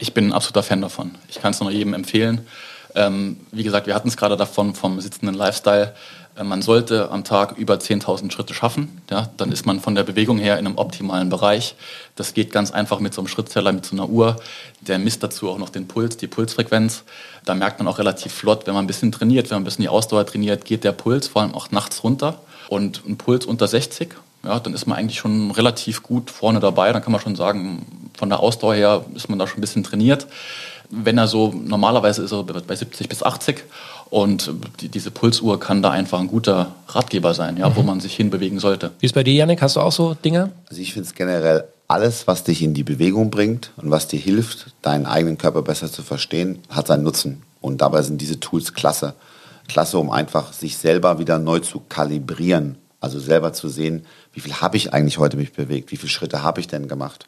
Ich 0.01 0.13
bin 0.13 0.29
ein 0.29 0.33
absoluter 0.33 0.63
Fan 0.63 0.81
davon. 0.81 1.17
Ich 1.29 1.41
kann 1.41 1.53
es 1.53 1.61
nur 1.61 1.71
jedem 1.71 1.95
empfehlen. 1.95 2.47
Ähm, 2.95 3.39
wie 3.53 3.63
gesagt, 3.63 3.87
wir 3.87 3.95
hatten 3.95 4.09
es 4.09 4.17
gerade 4.17 4.37
davon 4.37 4.75
vom 4.75 5.01
sitzenden 5.01 5.37
Lifestyle. 5.37 5.95
Äh, 6.39 6.45
man 6.45 6.63
sollte 6.63 7.11
am 7.11 7.25
Tag 7.25 7.57
über 7.59 7.75
10.000 7.75 8.31
Schritte 8.31 8.55
schaffen. 8.55 9.03
Ja, 9.11 9.29
dann 9.37 9.53
ist 9.53 9.67
man 9.67 9.81
von 9.81 9.95
der 9.95 10.05
Bewegung 10.05 10.39
her 10.39 10.59
in 10.59 10.67
einem 10.67 10.79
optimalen 10.79 11.29
Bereich. 11.29 11.75
Das 12.17 12.35
geht 12.35 12.53
ganz 12.53 12.71
einfach 12.71 13.01
mit 13.01 13.15
so 13.15 13.21
einem 13.21 13.29
Schrittzähler, 13.29 13.73
mit 13.73 13.87
so 13.87 13.97
einer 13.97 14.09
Uhr. 14.09 14.37
Der 14.81 14.99
misst 14.99 15.23
dazu 15.23 15.51
auch 15.51 15.59
noch 15.59 15.71
den 15.71 15.89
Puls, 15.89 16.17
die 16.17 16.27
Pulsfrequenz. 16.27 17.05
Da 17.45 17.55
merkt 17.55 17.79
man 17.79 17.89
auch 17.89 17.99
relativ 17.99 18.33
flott, 18.33 18.67
wenn 18.67 18.75
man 18.75 18.85
ein 18.85 18.89
bisschen 18.89 19.13
trainiert, 19.13 19.51
wenn 19.51 19.57
man 19.57 19.63
ein 19.63 19.65
bisschen 19.65 19.83
die 19.83 19.89
Ausdauer 19.89 20.27
trainiert, 20.27 20.65
geht 20.65 20.85
der 20.85 20.93
Puls 20.93 21.29
vor 21.29 21.43
allem 21.43 21.55
auch 21.55 21.71
nachts 21.71 22.05
runter. 22.05 22.41
Und 22.69 23.03
ein 23.07 23.17
Puls 23.17 23.47
unter 23.47 23.67
60, 23.67 24.15
ja, 24.45 24.61
dann 24.61 24.75
ist 24.75 24.87
man 24.87 24.99
eigentlich 24.99 25.19
schon 25.19 25.51
relativ 25.51 26.03
gut 26.03 26.31
vorne 26.31 26.61
dabei. 26.61 26.93
Dann 26.93 27.03
kann 27.03 27.13
man 27.13 27.21
schon 27.21 27.37
sagen, 27.37 28.11
von 28.17 28.29
der 28.29 28.41
Ausdauer 28.41 28.75
her 28.75 29.05
ist 29.15 29.29
man 29.29 29.39
da 29.39 29.47
schon 29.47 29.59
ein 29.59 29.63
bisschen 29.63 29.85
trainiert. 29.85 30.27
Wenn 30.91 31.19
er 31.19 31.29
so, 31.29 31.53
normalerweise 31.53 32.23
ist 32.23 32.33
er 32.33 32.45
bei 32.45 32.75
70 32.75 33.09
bis 33.09 33.23
80 33.23 33.65
und 34.11 34.51
die, 34.81 34.89
diese 34.89 35.11
Pulsuhr 35.11 35.61
kann 35.61 35.83
da 35.83 35.91
einfach 35.91 36.21
ein 36.21 36.29
guter 36.29 36.75
Ratgeber 36.89 37.35
sein, 37.35 37.57
ja, 37.57 37.69
mhm. 37.69 37.77
wo 37.77 37.83
man 37.83 38.01
sich 38.01 38.15
hinbewegen 38.15 38.59
sollte. 38.59 38.93
Wie 39.01 39.07
ist 39.07 39.15
bei 39.15 39.23
dir, 39.23 39.35
Janik? 39.35 39.61
Hast 39.63 39.77
du 39.77 39.81
auch 39.81 39.93
so 39.93 40.15
Dinge? 40.15 40.51
Also 40.69 40.81
ich 40.81 40.93
finde 40.93 41.09
es 41.09 41.15
generell 41.15 41.65
alles, 41.89 42.27
was 42.27 42.45
dich 42.45 42.63
in 42.63 42.75
die 42.75 42.85
Bewegung 42.85 43.31
bringt 43.31 43.73
und 43.77 43.91
was 43.91 44.09
dir 44.09 44.19
hilft, 44.19 44.73
deinen 44.83 45.07
eigenen 45.07 45.39
Körper 45.39 45.63
besser 45.63 45.91
zu 45.91 46.03
verstehen, 46.03 46.59
hat 46.69 46.87
seinen 46.87 47.03
Nutzen. 47.03 47.43
Und 47.61 47.81
dabei 47.81 48.03
sind 48.03 48.21
diese 48.21 48.41
Tools 48.41 48.75
klasse. 48.75 49.15
Klasse, 49.69 49.99
um 49.99 50.11
einfach 50.11 50.53
sich 50.53 50.77
selber 50.77 51.19
wieder 51.19 51.39
neu 51.39 51.61
zu 51.61 51.81
kalibrieren. 51.89 52.77
Also 53.01 53.19
selber 53.21 53.53
zu 53.53 53.69
sehen, 53.69 54.05
wie 54.33 54.41
viel 54.41 54.55
habe 54.55 54.77
ich 54.77 54.93
eigentlich 54.93 55.19
heute 55.19 55.37
mich 55.37 55.53
bewegt, 55.53 55.93
wie 55.93 55.97
viele 55.97 56.11
Schritte 56.11 56.43
habe 56.43 56.61
ich 56.61 56.69
denn 56.69 56.89
gemacht. 56.89 57.27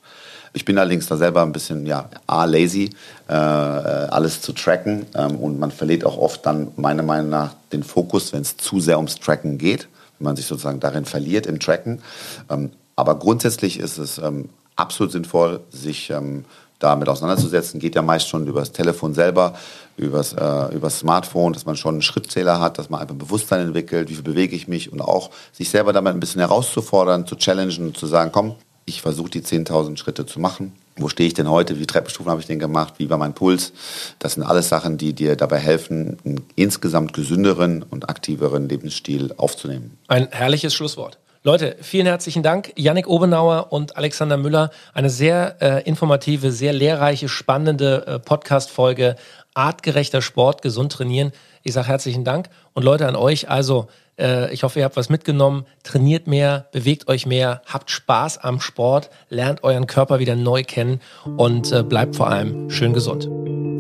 Ich 0.53 0.65
bin 0.65 0.79
allerdings 0.79 1.07
da 1.07 1.17
selber 1.17 1.43
ein 1.43 1.53
bisschen, 1.53 1.87
ja, 1.87 2.09
A, 2.27 2.45
lazy, 2.45 2.91
äh, 3.29 3.33
alles 3.33 4.43
zu 4.43 4.53
tracken. 4.53 5.07
Ähm, 5.15 5.37
und 5.37 5.59
man 5.59 5.71
verliert 5.71 6.05
auch 6.05 6.19
oft 6.19 6.45
dann 6.45 6.73
meiner 6.77 7.03
Meinung 7.03 7.31
nach 7.31 7.55
den 7.73 7.83
Fokus, 7.83 8.33
wenn 8.33 8.43
es 8.43 8.57
zu 8.57 8.81
sehr 8.81 8.97
ums 8.97 9.17
Tracken 9.17 9.59
geht, 9.59 9.89
wenn 10.19 10.25
man 10.25 10.37
sich 10.37 10.47
sozusagen 10.47 10.81
darin 10.81 11.05
verliert 11.05 11.47
im 11.47 11.61
Tracken. 11.61 12.03
Ähm, 12.49 12.71
aber 12.97 13.19
grundsätzlich 13.19 13.79
ist 13.79 13.99
es 13.99 14.19
ähm, 14.19 14.49
absolut 14.77 15.13
sinnvoll, 15.13 15.61
sich 15.71 16.11
ähm, 16.11 16.45
damit 16.81 17.09
auseinanderzusetzen. 17.09 17.79
Geht 17.79 17.95
ja 17.95 18.03
meist 18.03 18.29
schon 18.29 18.47
über 18.47 18.61
das 18.61 18.73
Telefon 18.73 19.15
selber, 19.15 19.55
übers, 19.97 20.33
äh, 20.33 20.91
Smartphone, 20.91 21.53
dass 21.53 21.67
man 21.67 21.77
schon 21.77 21.97
einen 21.97 22.03
Schrittzähler 22.03 22.59
hat, 22.59 22.79
dass 22.79 22.91
man 22.91 23.01
einfach 23.01 23.15
Bewusstsein 23.15 23.61
entwickelt, 23.61 24.09
wie 24.09 24.15
viel 24.15 24.25
bewege 24.25 24.57
ich 24.57 24.67
mich 24.67 24.93
und 24.93 25.01
auch 25.01 25.31
sich 25.53 25.71
selber 25.71 25.93
damit 25.93 26.15
ein 26.15 26.21
bisschen 26.21 26.41
herauszufordern, 26.41 27.27
zu 27.27 27.37
challengen 27.37 27.89
und 27.89 27.97
zu 27.97 28.07
sagen, 28.07 28.33
komm, 28.33 28.57
ich 28.85 29.03
versuche 29.03 29.31
die 29.31 29.43
10.000 29.43 29.97
Schritte 29.97 30.27
zu 30.27 30.41
machen. 30.41 30.73
Wo 30.97 31.09
stehe 31.09 31.27
ich 31.27 31.35
denn 31.35 31.49
heute? 31.49 31.79
Wie 31.79 31.87
Treppenstufen 31.87 32.31
habe 32.31 32.41
ich 32.41 32.47
denn 32.47 32.59
gemacht? 32.59 32.95
Wie 32.99 33.09
war 33.09 33.17
mein 33.17 33.35
Puls? 33.35 33.73
Das 34.19 34.35
sind 34.35 34.43
alles 34.43 34.69
Sachen, 34.69 34.99
die 34.99 35.15
dir 35.15 35.37
dabei 35.37 35.59
helfen, 35.59 36.19
einen 36.25 36.43
insgesamt 36.57 37.13
gesünderen 37.13 37.83
und 37.83 38.09
aktiveren 38.11 38.69
Lebensstil 38.69 39.33
aufzunehmen. 39.37 39.97
Ein 40.09 40.29
herrliches 40.31 40.75
Schlusswort. 40.75 41.19
Leute, 41.43 41.77
vielen 41.81 42.05
herzlichen 42.05 42.43
Dank. 42.43 42.71
Yannick 42.77 43.09
Obenauer 43.09 43.73
und 43.73 43.97
Alexander 43.97 44.37
Müller. 44.37 44.71
Eine 44.93 45.09
sehr 45.09 45.57
äh, 45.63 45.83
informative, 45.89 46.53
sehr 46.53 46.75
lehrreiche, 46.75 47.31
spannende 47.31 48.07
äh, 48.07 48.19
Podcast-Folge. 48.19 49.17
Artgerechter 49.55 50.21
Sport, 50.21 50.61
gesund 50.61 50.93
trainieren. 50.93 51.33
Ich 51.63 51.73
sage 51.73 51.89
herzlichen 51.89 52.25
Dank. 52.25 52.51
Und 52.75 52.83
Leute 52.83 53.09
an 53.09 53.17
euch, 53.17 53.49
also 53.49 53.89
äh, 54.21 54.53
ich 54.53 54.63
hoffe, 54.63 54.79
ihr 54.79 54.85
habt 54.85 54.97
was 54.97 55.09
mitgenommen. 55.09 55.65
Trainiert 55.83 56.27
mehr, 56.27 56.67
bewegt 56.73 57.09
euch 57.09 57.27
mehr, 57.27 57.63
habt 57.67 57.91
Spaß 57.91 58.39
am 58.39 58.61
Sport, 58.61 59.11
lernt 59.29 59.65
euren 59.65 59.87
Körper 59.87 60.19
wieder 60.19 60.37
neu 60.37 60.63
kennen 60.63 61.01
und 61.37 61.73
äh, 61.73 61.83
bleibt 61.83 62.17
vor 62.17 62.29
allem 62.29 62.71
schön 62.71 62.93
gesund. 62.93 63.29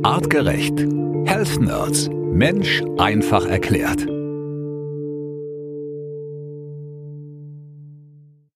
Artgerecht. 0.02 0.78
Health 1.26 1.60
Nerds. 1.60 2.08
Mensch 2.32 2.82
einfach 2.98 3.44
erklärt. 3.44 4.06